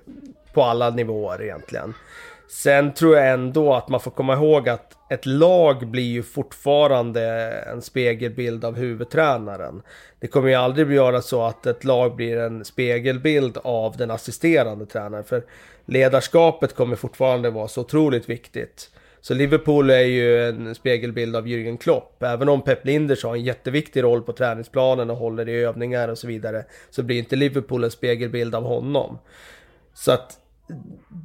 på 0.52 0.62
alla 0.62 0.90
nivåer 0.90 1.42
egentligen. 1.42 1.94
Sen 2.48 2.94
tror 2.94 3.16
jag 3.16 3.30
ändå 3.30 3.74
att 3.74 3.88
man 3.88 4.00
får 4.00 4.10
komma 4.10 4.34
ihåg 4.34 4.68
att 4.68 4.96
ett 5.10 5.26
lag 5.26 5.86
blir 5.86 6.02
ju 6.12 6.22
fortfarande 6.22 7.22
en 7.72 7.82
spegelbild 7.82 8.64
av 8.64 8.76
huvudtränaren. 8.76 9.82
Det 10.20 10.26
kommer 10.26 10.48
ju 10.48 10.54
aldrig 10.54 10.86
bli 10.86 10.96
göra 10.96 11.22
så 11.22 11.42
att 11.42 11.66
ett 11.66 11.84
lag 11.84 12.16
blir 12.16 12.36
en 12.36 12.64
spegelbild 12.64 13.58
av 13.62 13.96
den 13.96 14.10
assisterande 14.10 14.86
tränaren. 14.86 15.24
För 15.24 15.42
ledarskapet 15.86 16.74
kommer 16.74 16.96
fortfarande 16.96 17.50
vara 17.50 17.68
så 17.68 17.80
otroligt 17.80 18.28
viktigt. 18.28 18.90
Så 19.28 19.34
Liverpool 19.34 19.90
är 19.90 20.00
ju 20.00 20.48
en 20.48 20.74
spegelbild 20.74 21.36
av 21.36 21.46
Jürgen 21.46 21.78
Klopp. 21.78 22.22
Även 22.22 22.48
om 22.48 22.62
Pep 22.62 22.84
Linders 22.84 23.24
har 23.24 23.34
en 23.34 23.44
jätteviktig 23.44 24.02
roll 24.02 24.22
på 24.22 24.32
träningsplanen 24.32 25.10
och 25.10 25.16
håller 25.16 25.48
i 25.48 25.64
övningar 25.64 26.08
och 26.08 26.18
så 26.18 26.26
vidare. 26.26 26.64
Så 26.90 27.02
blir 27.02 27.18
inte 27.18 27.36
Liverpool 27.36 27.84
en 27.84 27.90
spegelbild 27.90 28.54
av 28.54 28.64
honom. 28.64 29.18
Så 29.94 30.12
att 30.12 30.38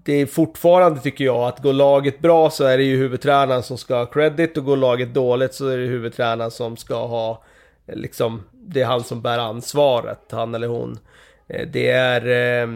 det 0.06 0.14
är 0.14 0.26
fortfarande 0.26 1.00
tycker 1.00 1.26
jag 1.26 1.48
att 1.48 1.64
går 1.64 1.74
laget 1.74 2.20
bra 2.20 2.50
så 2.50 2.64
är 2.64 2.78
det 2.78 2.84
ju 2.84 2.98
huvudtränaren 2.98 3.64
som 3.64 3.78
ska 3.78 3.96
ha 3.96 4.06
credit 4.06 4.58
och 4.58 4.66
går 4.66 4.78
laget 4.78 5.14
dåligt 5.14 5.54
så 5.54 5.68
är 5.68 5.78
det 5.78 5.86
huvudtränaren 5.86 6.52
som 6.52 6.78
ska 6.78 7.06
ha 7.06 7.44
eh, 7.88 7.96
liksom 7.96 8.44
det 8.52 8.82
är 8.82 8.86
han 8.86 9.04
som 9.04 9.22
bär 9.22 9.38
ansvaret, 9.38 10.32
han 10.32 10.56
eller 10.56 10.68
hon. 10.68 11.00
Eh, 11.48 11.68
det 11.68 11.90
är 11.90 12.28
Eh, 12.28 12.68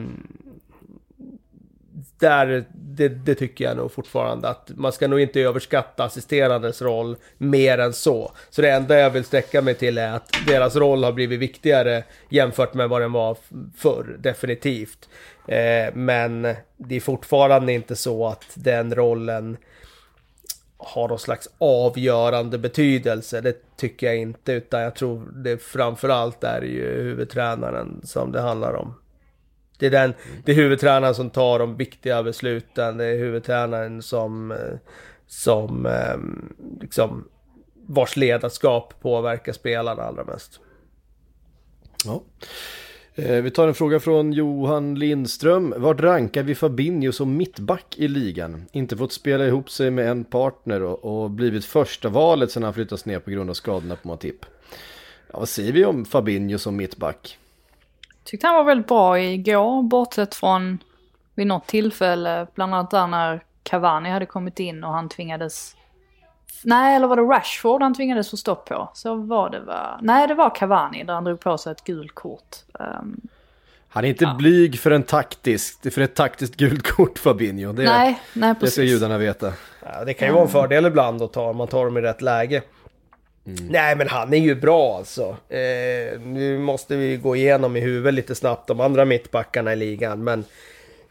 där, 2.20 2.66
det, 2.74 3.08
det, 3.08 3.36
tycker 3.36 3.66
jag 3.66 3.78
nog 3.78 3.92
fortfarande 3.92 4.50
att 4.50 4.72
man 4.76 4.92
ska 4.92 5.08
nog 5.08 5.20
inte 5.20 5.42
överskatta 5.42 6.04
assisterandes 6.04 6.82
roll 6.82 7.16
mer 7.38 7.78
än 7.78 7.94
så. 7.94 8.32
Så 8.50 8.62
det 8.62 8.72
enda 8.72 9.00
jag 9.00 9.10
vill 9.10 9.24
sträcka 9.24 9.62
mig 9.62 9.76
till 9.76 9.98
är 9.98 10.12
att 10.14 10.30
deras 10.48 10.76
roll 10.76 11.04
har 11.04 11.12
blivit 11.12 11.40
viktigare 11.40 12.04
jämfört 12.30 12.74
med 12.74 12.90
vad 12.90 13.02
den 13.02 13.12
var 13.12 13.38
förr, 13.78 14.18
definitivt. 14.20 15.10
Eh, 15.48 15.94
men 15.94 16.42
det 16.78 16.96
är 16.96 17.00
fortfarande 17.00 17.74
inte 17.74 17.96
så 17.96 18.28
att 18.28 18.46
den 18.54 18.96
rollen 18.96 19.58
har 20.78 21.08
någon 21.08 21.20
slags 21.20 21.50
avgörande 21.58 22.58
betydelse. 22.58 23.42
Det 23.42 23.78
tycker 23.78 24.08
jag 24.08 24.18
inte, 24.18 24.52
utan 24.52 24.82
jag 24.82 24.96
tror 24.96 25.32
det 25.34 25.58
framförallt 25.58 26.44
är 26.44 26.62
ju 26.62 27.04
huvudtränaren 27.04 28.02
som 28.04 28.32
det 28.32 28.42
handlar 28.42 28.74
om. 28.74 28.94
Det 29.78 29.86
är, 29.86 29.92
den, 29.92 30.14
det 30.46 30.52
är 30.52 30.56
huvudtränaren 30.56 31.16
som 31.16 31.30
tar 31.30 31.60
de 31.60 31.78
viktiga 31.78 32.24
besluten. 32.24 32.98
Det 32.98 33.06
är 33.06 33.18
huvudtränaren 33.18 34.02
som, 34.02 34.52
eh, 34.52 34.78
som 35.28 35.86
ehm, 35.86 36.54
liksom, 36.82 37.28
vars 37.88 38.18
ledarskap 38.18 38.94
påverkar 39.02 39.54
spelarna 39.54 40.04
allra 40.04 40.24
mest. 40.24 40.60
Ja. 42.06 42.24
Eh, 43.16 43.42
vi 43.42 43.52
tar 43.52 43.68
en 43.68 43.74
fråga 43.74 44.00
från 44.00 44.34
Johan 44.34 44.96
Lindström. 44.96 45.74
Vart 45.78 46.00
rankar 46.00 46.44
vi 46.44 46.56
Fabinho 46.56 47.12
som 47.12 47.38
mittback 47.38 47.96
i 47.98 48.08
ligan? 48.08 48.66
Inte 48.72 48.98
fått 48.98 49.14
spela 49.14 49.46
ihop 49.46 49.70
sig 49.70 49.92
med 49.92 50.10
en 50.10 50.24
partner 50.24 50.84
och, 50.84 51.24
och 51.24 51.32
blivit 51.32 51.66
första 51.66 52.10
valet 52.10 52.52
sedan 52.52 52.64
han 52.64 52.74
flyttats 52.74 53.06
ner 53.06 53.20
på 53.20 53.32
grund 53.32 53.50
av 53.50 53.54
skadorna 53.54 53.96
på 53.96 54.08
Matip. 54.08 54.46
Ja, 55.32 55.40
vad 55.40 55.50
säger 55.50 55.72
vi 55.72 55.86
om 55.86 56.06
Fabinho 56.06 56.58
som 56.58 56.76
mittback? 56.76 57.38
Tyckte 58.28 58.48
han 58.48 58.56
var 58.56 58.64
väldigt 58.64 58.88
bra 58.88 59.20
igår, 59.20 59.84
bortsett 59.84 60.36
från 60.36 60.80
vid 61.36 61.48
något 61.48 61.68
tillfälle, 61.68 62.48
bland 62.56 62.76
annat 62.76 62.92
där 62.92 63.08
när 63.08 63.44
Cavani 63.64 64.10
hade 64.10 64.26
kommit 64.26 64.60
in 64.60 64.84
och 64.84 64.94
han 64.94 65.10
tvingades... 65.10 65.76
Nej, 66.64 66.96
eller 66.96 67.08
var 67.08 67.16
det 67.16 67.22
Rashford 67.22 67.82
han 67.82 67.94
tvingades 67.94 68.30
få 68.30 68.38
stopp 68.38 68.66
på? 68.66 68.90
Så 68.94 69.16
var 69.16 69.50
det 69.50 69.60
va? 69.60 70.00
Nej, 70.02 70.28
det 70.28 70.34
var 70.34 70.56
Cavani 70.56 71.04
där 71.04 71.14
han 71.14 71.24
drog 71.24 71.40
på 71.40 71.58
sig 71.58 71.72
ett 71.72 71.84
gult 71.84 72.16
kort. 72.16 72.56
Um, 72.74 73.22
han 73.90 74.06
är 74.06 74.10
inte 74.10 74.24
ja. 74.24 74.34
blyg 74.34 74.80
för 74.80 74.92
en 74.92 75.04
taktisk, 75.04 75.94
för 75.94 76.02
ett 76.02 76.16
taktiskt 76.16 76.56
gult 76.56 76.92
kort 76.92 77.20
Fabinho. 77.20 77.74
Det, 77.74 77.84
nej, 77.84 78.20
nej 78.34 78.54
precis. 78.54 78.76
Det 78.76 78.82
ska 78.82 78.84
judarna 78.84 79.18
veta. 79.18 79.54
Ja, 79.84 80.06
det 80.06 80.14
kan 80.14 80.28
ju 80.28 80.34
vara 80.34 80.44
en 80.44 80.50
fördel 80.50 80.86
ibland 80.86 81.22
att 81.22 81.34
ta, 81.34 81.50
om 81.50 81.58
man 81.58 81.68
tar 81.68 81.86
dem 81.86 81.98
i 81.98 82.02
rätt 82.02 82.22
läge. 82.22 82.62
Mm. 83.48 83.66
Nej 83.70 83.96
men 83.96 84.08
han 84.08 84.34
är 84.34 84.38
ju 84.38 84.56
bra 84.56 84.98
alltså. 84.98 85.38
Eh, 85.50 86.20
nu 86.22 86.60
måste 86.60 86.96
vi 86.96 87.18
gå 87.18 87.36
igenom 87.36 87.76
i 87.76 87.80
huvudet 87.80 88.14
lite 88.14 88.36
snabbt 88.36 88.68
de 88.68 88.80
andra 88.80 89.06
mittbackarna 89.06 89.74
i 89.74 89.76
ligan. 89.76 90.24
Men 90.24 90.46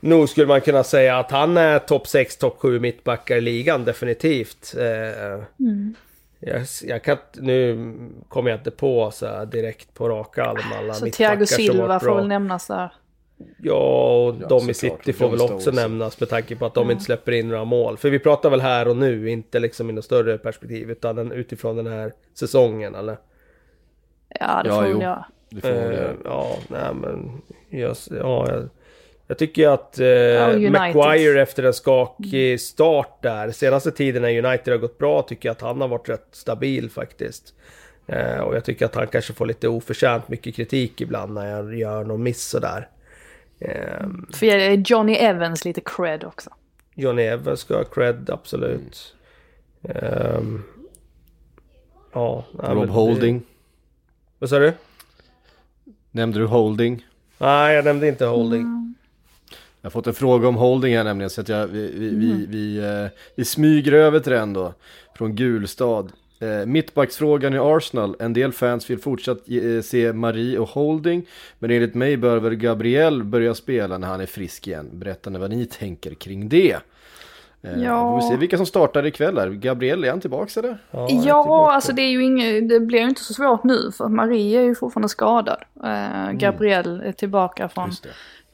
nog 0.01 0.29
skulle 0.29 0.47
man 0.47 0.61
kunna 0.61 0.85
säga 0.85 1.19
att 1.19 1.31
han 1.31 1.57
är 1.57 1.79
topp 1.79 2.07
6, 2.07 2.37
topp 2.37 2.57
7 2.59 2.81
mittbackar 2.81 3.37
i 3.37 3.41
ligan 3.41 3.85
definitivt. 3.85 4.75
Eh, 4.79 5.45
mm. 5.61 5.95
jag, 6.41 6.63
jag, 6.83 7.05
kan, 7.05 7.17
nu 7.35 7.93
kommer 8.29 8.51
jag 8.51 8.61
inte 8.61 8.71
på 8.71 9.11
så 9.11 9.45
direkt 9.45 9.95
på 9.95 10.09
raka 10.09 10.45
alla, 10.45 10.61
alla 10.79 10.95
så 10.95 11.05
mittbackar 11.05 11.37
Thiago 11.37 11.47
Silva 11.47 12.01
får 12.01 12.17
väl 12.17 12.29
nämnas 12.29 12.67
där. 12.67 12.93
Ja, 13.63 14.27
och 14.27 14.35
ja, 14.41 14.49
de 14.49 14.71
i 14.71 14.75
City 14.75 15.13
får 15.13 15.29
väl 15.29 15.41
också 15.41 15.71
nämnas 15.71 16.21
med 16.21 16.29
tanke 16.29 16.57
på 16.57 16.67
att 16.67 16.75
de 16.75 16.83
mm. 16.83 16.91
inte 16.91 17.05
släpper 17.05 17.33
in 17.33 17.49
några 17.49 17.65
mål. 17.65 17.97
För 17.97 18.11
vi 18.11 18.19
pratar 18.19 18.51
väl 18.51 18.61
här 18.61 18.89
och 18.89 18.97
nu, 18.97 19.31
inte 19.31 19.59
liksom 19.59 19.91
i 19.91 19.93
något 19.93 20.05
större 20.05 20.39
perspektiv, 20.39 20.91
utan 20.91 21.33
utifrån 21.33 21.77
den 21.77 21.87
här 21.87 22.13
säsongen, 22.35 22.95
eller? 22.95 23.19
Ja, 24.41 24.63
det 24.65 24.71
får 24.71 24.87
ja, 24.87 25.03
jag. 25.03 25.25
Det 25.51 25.61
får 25.61 25.93
eh, 25.93 26.11
ja, 26.25 26.57
nej 26.69 26.95
men... 26.95 27.43
Just, 27.71 28.11
ja, 28.11 28.49
jag, 28.49 28.69
jag 29.27 29.39
tycker 29.39 29.69
att 29.69 29.99
eh, 29.99 30.07
ja, 30.07 30.71
Maguire 30.71 31.43
efter 31.43 31.63
en 31.63 31.75
skakig 31.75 32.61
start 32.61 33.23
där, 33.23 33.51
senaste 33.51 33.91
tiden 33.91 34.23
när 34.23 34.47
United 34.47 34.75
har 34.75 34.79
gått 34.79 34.99
bra, 34.99 35.23
tycker 35.23 35.49
jag 35.49 35.55
att 35.55 35.61
han 35.61 35.81
har 35.81 35.89
varit 35.89 36.09
rätt 36.09 36.29
stabil 36.33 36.91
faktiskt. 36.91 37.55
Eh, 38.07 38.39
och 38.39 38.57
jag 38.57 38.65
tycker 38.65 38.85
att 38.87 38.95
han 38.95 39.07
kanske 39.07 39.33
får 39.33 39.47
lite 39.47 39.69
oförtjänt 39.69 40.29
mycket 40.29 40.55
kritik 40.55 41.01
ibland 41.01 41.35
när 41.35 41.51
jag 41.51 41.79
gör 41.79 42.05
någon 42.05 42.23
miss 42.23 42.43
sådär. 42.43 42.89
Um, 43.61 44.27
För 44.33 44.47
Johnny 44.91 45.13
Evans 45.13 45.65
lite 45.65 45.81
cred 45.81 46.25
också. 46.25 46.51
Johnny 46.95 47.23
Evans 47.23 47.61
ska 47.61 47.77
ha 47.77 47.85
cred, 47.85 48.31
absolut. 48.31 49.15
Um, 49.83 50.65
ja. 52.13 52.45
Rob 52.59 52.89
Holding. 52.89 53.39
Det... 53.39 53.45
Vad 54.39 54.51
sa 54.51 54.59
du? 54.59 54.73
Nämnde 56.11 56.39
du 56.39 56.47
Holding? 56.47 57.07
Nej, 57.39 57.75
jag 57.75 57.85
nämnde 57.85 58.09
inte 58.09 58.27
Holding. 58.27 58.61
Mm. 58.61 58.95
Jag 59.81 59.89
har 59.89 59.91
fått 59.91 60.07
en 60.07 60.15
fråga 60.15 60.49
om 60.49 60.57
Holding 60.57 60.97
här 60.97 61.05
nämligen, 61.05 61.31
så 61.31 61.41
att 61.41 61.49
jag, 61.49 61.67
vi, 61.67 61.93
vi, 61.99 62.09
mm. 62.09 62.21
vi, 62.21 62.47
vi, 62.47 62.81
uh, 62.81 63.09
vi 63.35 63.45
smyger 63.45 63.93
över 63.93 64.21
till 64.21 64.33
den 64.33 64.53
då. 64.53 64.75
Från 65.15 65.37
Gulstad. 65.37 66.09
Eh, 66.41 66.67
mittbacksfrågan 66.67 67.55
i 67.55 67.59
Arsenal. 67.59 68.17
En 68.19 68.33
del 68.33 68.53
fans 68.53 68.91
vill 68.91 68.99
fortsatt 68.99 69.39
eh, 69.49 69.83
se 69.83 70.13
Marie 70.13 70.59
och 70.59 70.69
Holding. 70.69 71.27
Men 71.59 71.71
enligt 71.71 71.95
mig 71.95 72.17
bör 72.17 72.37
väl 72.39 72.55
Gabriel 72.55 73.25
börja 73.25 73.55
spela 73.55 73.99
när 73.99 74.09
han 74.09 74.21
är 74.21 74.27
frisk 74.27 74.69
igen. 74.69 74.91
Berätta 74.93 75.31
vad 75.31 75.51
ni 75.51 75.67
tänker 75.67 76.15
kring 76.15 76.49
det. 76.49 76.77
Eh, 77.63 77.83
ja. 77.83 78.17
Vi 78.17 78.23
får 78.23 78.29
se 78.29 78.37
vilka 78.37 78.57
som 78.57 78.67
startar 78.67 79.07
ikväll 79.07 79.39
här. 79.39 79.51
Gabriel, 79.51 80.05
är 80.05 80.11
han 80.11 80.21
tillbaka 80.21 80.61
eller? 80.61 80.79
Ja, 80.91 81.09
ja 81.11 81.73
alltså 81.73 81.93
det 81.93 82.03
är 82.03 82.11
ju 82.11 82.25
inget, 82.25 82.69
det 82.69 82.81
blir 82.81 82.99
ju 82.99 83.09
inte 83.09 83.25
så 83.25 83.35
svårt 83.35 83.65
nu 83.65 83.93
för 83.93 84.09
Marie 84.09 84.61
är 84.61 84.65
ju 84.65 84.75
fortfarande 84.75 85.09
skadad. 85.09 85.63
Eh, 85.85 86.21
mm. 86.21 86.39
Gabriel 86.39 87.01
är 87.01 87.13
tillbaka 87.13 87.69
från 87.69 87.91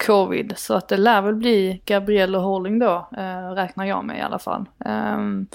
covid. 0.06 0.52
Så 0.56 0.74
att 0.74 0.88
det 0.88 0.96
lär 0.96 1.22
väl 1.22 1.34
bli 1.34 1.82
Gabriel 1.84 2.36
och 2.36 2.42
Horling 2.42 2.78
då, 2.78 3.08
eh, 3.16 3.54
räknar 3.54 3.84
jag 3.84 4.04
med 4.04 4.18
i 4.18 4.20
alla 4.20 4.38
fall. 4.38 4.64
Um, 4.84 5.46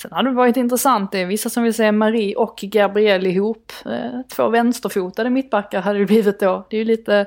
sen 0.00 0.12
hade 0.12 0.28
det 0.28 0.34
varit 0.34 0.56
intressant, 0.56 1.12
det 1.12 1.18
är 1.18 1.26
vissa 1.26 1.50
som 1.50 1.62
vill 1.62 1.74
se 1.74 1.92
Marie 1.92 2.36
och 2.36 2.56
Gabriel 2.62 3.26
ihop. 3.26 3.72
Eh, 3.86 4.20
två 4.36 4.48
vänsterfotade 4.48 5.30
mittbackar 5.30 5.80
hade 5.80 5.98
det 5.98 6.06
blivit 6.06 6.40
då. 6.40 6.66
Det 6.70 6.76
är 6.76 6.78
ju 6.78 6.84
lite 6.84 7.26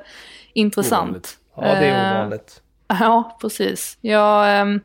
intressant. 0.53 1.01
Ovanligt. 1.01 1.37
Ja, 1.55 1.61
det 1.61 1.85
är 1.85 2.13
Eh, 2.13 2.19
ovanligt. 2.19 2.61
Ja, 2.99 3.37
precis. 3.41 3.97
Jag 4.01 4.61
um, 4.61 4.81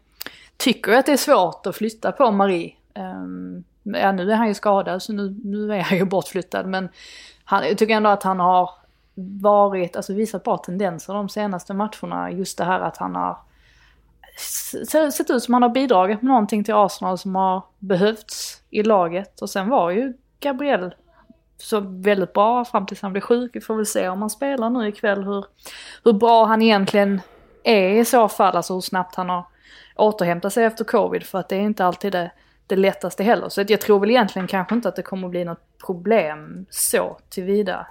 tycker 0.56 0.92
att 0.92 1.06
det 1.06 1.12
är 1.12 1.16
svårt 1.16 1.66
att 1.66 1.76
flytta 1.76 2.12
på 2.12 2.30
Marie. 2.30 2.72
Ehm, 2.94 3.64
ja, 3.82 4.12
nu 4.12 4.32
är 4.32 4.36
han 4.36 4.48
ju 4.48 4.54
skadad 4.54 5.02
så 5.02 5.12
nu, 5.12 5.36
nu 5.44 5.74
är 5.74 5.80
han 5.80 5.98
ju 5.98 6.04
bortflyttad. 6.04 6.66
Men 6.66 6.88
han, 7.44 7.68
jag 7.68 7.78
tycker 7.78 7.94
ändå 7.94 8.10
att 8.10 8.22
han 8.22 8.40
har 8.40 8.70
varit, 9.42 9.96
alltså 9.96 10.12
visat 10.12 10.44
bra 10.44 10.56
tendenser 10.56 11.14
de 11.14 11.28
senaste 11.28 11.74
matcherna. 11.74 12.30
Just 12.30 12.58
det 12.58 12.64
här 12.64 12.80
att 12.80 12.96
han 12.96 13.14
har 13.14 13.38
sett 15.12 15.30
ut 15.30 15.42
som 15.42 15.54
han 15.54 15.62
har 15.62 15.70
bidragit 15.70 16.22
med 16.22 16.28
någonting 16.28 16.64
till 16.64 16.74
Arsenal 16.74 17.18
som 17.18 17.34
har 17.34 17.62
behövts 17.78 18.62
i 18.70 18.82
laget. 18.82 19.42
Och 19.42 19.50
sen 19.50 19.68
var 19.68 19.90
ju 19.90 20.14
Gabriel 20.40 20.94
så 21.56 21.80
väldigt 21.80 22.32
bra 22.32 22.64
fram 22.64 22.86
tills 22.86 23.02
han 23.02 23.12
blev 23.12 23.20
sjuk. 23.20 23.50
Vi 23.54 23.60
får 23.60 23.76
väl 23.76 23.86
se 23.86 24.08
om 24.08 24.20
han 24.20 24.30
spelar 24.30 24.70
nu 24.70 24.88
ikväll 24.88 25.24
hur, 25.24 25.44
hur 26.04 26.12
bra 26.12 26.44
han 26.44 26.62
egentligen 26.62 27.20
är 27.62 27.88
i 27.88 28.04
så 28.04 28.28
fall. 28.28 28.56
Alltså 28.56 28.74
hur 28.74 28.80
snabbt 28.80 29.14
han 29.14 29.28
har 29.28 29.46
återhämtat 29.96 30.52
sig 30.52 30.64
efter 30.64 30.84
covid. 30.84 31.24
För 31.24 31.38
att 31.38 31.48
det 31.48 31.56
är 31.56 31.60
inte 31.60 31.84
alltid 31.84 32.12
det, 32.12 32.30
det 32.66 32.76
lättaste 32.76 33.22
heller. 33.22 33.48
Så 33.48 33.60
att 33.60 33.70
jag 33.70 33.80
tror 33.80 34.00
väl 34.00 34.10
egentligen 34.10 34.48
kanske 34.48 34.74
inte 34.74 34.88
att 34.88 34.96
det 34.96 35.02
kommer 35.02 35.28
bli 35.28 35.44
något 35.44 35.78
problem 35.86 36.66
så 36.70 37.18
tillvida. 37.28 37.86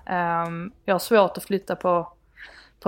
Um, 0.45 0.71
jag 0.85 0.93
har 0.93 0.99
svårt 0.99 1.37
att 1.37 1.43
flytta 1.43 1.75
på, 1.75 2.13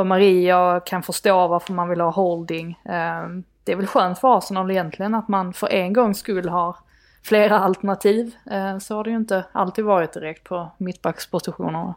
Marie. 0.03 0.47
Jag 0.47 0.85
kan 0.85 1.03
förstå 1.03 1.47
varför 1.47 1.73
man 1.73 1.89
vill 1.89 2.01
ha 2.01 2.09
holding. 2.09 2.79
Ehm, 2.85 3.43
det 3.63 3.71
är 3.71 3.75
väl 3.75 3.87
skönt 3.87 4.19
för 4.19 4.37
Arsenal 4.37 4.71
egentligen 4.71 5.15
att 5.15 5.27
man 5.27 5.53
för 5.53 5.67
en 5.67 5.93
gångs 5.93 6.19
skull 6.19 6.49
har 6.49 6.75
flera 7.23 7.59
alternativ. 7.59 8.35
Eh, 8.51 8.77
så 8.77 8.95
har 8.95 9.03
det 9.03 9.09
ju 9.09 9.15
inte 9.15 9.45
alltid 9.51 9.85
varit 9.85 10.13
direkt 10.13 10.43
på 10.43 10.71
mittbackspositionerna. 10.77 11.95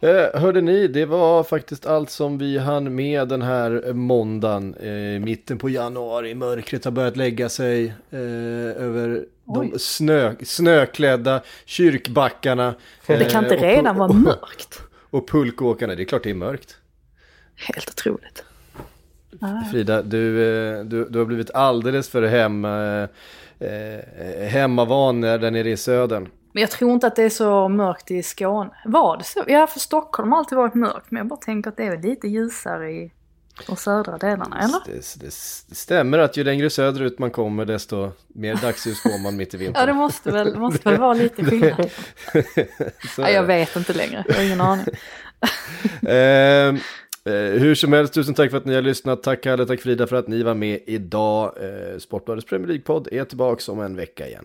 Eh, 0.00 0.40
hörde 0.40 0.60
ni, 0.60 0.88
det 0.88 1.06
var 1.06 1.44
faktiskt 1.44 1.86
allt 1.86 2.10
som 2.10 2.38
vi 2.38 2.58
hann 2.58 2.94
med 2.94 3.28
den 3.28 3.42
här 3.42 3.92
måndagen. 3.92 4.74
Eh, 4.74 5.20
mitten 5.20 5.58
på 5.58 5.70
januari, 5.70 6.34
mörkret 6.34 6.84
har 6.84 6.92
börjat 6.92 7.16
lägga 7.16 7.48
sig 7.48 7.86
eh, 8.10 8.82
över 8.82 9.24
de 9.44 9.60
Oj. 9.60 9.78
snö, 9.78 10.34
snöklädda 10.44 11.40
kyrkbackarna. 11.64 12.74
Det 13.06 13.30
kan 13.30 13.44
inte 13.44 13.54
eh, 13.54 13.60
och 13.60 13.66
redan 13.66 13.98
vara 13.98 14.12
mörkt. 14.12 14.82
Och 15.12 15.28
pulkåkarna, 15.28 15.94
det 15.94 16.02
är 16.02 16.04
klart 16.04 16.22
det 16.22 16.30
är 16.30 16.34
mörkt. 16.34 16.76
Helt 17.56 17.90
otroligt. 17.90 18.44
Frida, 19.70 20.02
du, 20.02 20.42
eh, 20.42 20.84
du, 20.84 21.08
du 21.08 21.18
har 21.18 21.26
blivit 21.26 21.50
alldeles 21.50 22.08
för 22.08 22.22
hem, 22.22 22.64
eh, 22.64 23.02
eh, 23.68 24.48
hemmavan 24.48 25.20
där 25.20 25.50
nere 25.50 25.70
i 25.70 25.76
södern. 25.76 26.28
Men 26.52 26.60
jag 26.60 26.70
tror 26.70 26.92
inte 26.92 27.06
att 27.06 27.16
det 27.16 27.22
är 27.22 27.30
så 27.30 27.68
mörkt 27.68 28.10
i 28.10 28.22
Skåne. 28.22 28.70
Var 28.84 29.16
det 29.16 29.24
så? 29.24 29.44
Ja, 29.46 29.66
för 29.66 29.80
Stockholm 29.80 30.32
har 30.32 30.38
alltid 30.38 30.58
varit 30.58 30.74
mörkt. 30.74 31.10
Men 31.10 31.18
jag 31.18 31.26
bara 31.26 31.40
tänker 31.40 31.70
att 31.70 31.76
det 31.76 31.86
är 31.86 32.02
lite 32.02 32.28
ljusare 32.28 32.90
i 32.90 33.12
de 33.66 33.76
södra 33.76 34.18
delarna, 34.18 34.60
eller? 34.60 34.80
Det, 34.86 35.24
det, 35.24 35.32
stämmer 35.76 36.18
att 36.18 36.36
ju 36.36 36.44
längre 36.44 36.70
söderut 36.70 37.18
man 37.18 37.30
kommer 37.30 37.64
desto 37.64 38.10
mer 38.28 38.54
dagsljus 38.54 39.02
får 39.02 39.22
man 39.22 39.36
mitt 39.36 39.54
i 39.54 39.56
Ja, 39.56 39.58
det 39.58 39.64
vintern. 39.64 39.96
måste 39.96 40.30
väl, 40.30 40.58
måste 40.58 40.90
väl 40.90 41.00
vara 41.00 41.14
lite 41.14 41.44
skillnad. 41.44 41.90
Ja, 43.18 43.30
jag 43.30 43.42
vet 43.42 43.76
inte 43.76 43.92
längre. 43.92 44.24
Jag 44.28 44.34
har 44.34 44.42
ingen 44.42 44.60
aning. 44.60 44.86
Eh, 46.06 46.68
eh, 47.24 47.60
hur 47.60 47.74
som 47.74 47.92
helst, 47.92 48.14
tusen 48.14 48.34
tack 48.34 48.50
för 48.50 48.58
att 48.58 48.64
ni 48.64 48.74
har 48.74 48.82
lyssnat. 48.82 49.22
Tack 49.22 49.42
Kalle, 49.42 49.66
tack 49.66 49.80
Frida 49.80 50.06
för 50.06 50.16
att 50.16 50.28
ni 50.28 50.42
var 50.42 50.54
med 50.54 50.80
idag. 50.86 51.52
Eh, 51.60 51.98
Sportbladets 51.98 52.46
Premier 52.46 52.68
League-podd 52.68 53.08
är 53.12 53.24
tillbaka 53.24 53.72
om 53.72 53.80
en 53.80 53.96
vecka 53.96 54.26
igen. 54.28 54.44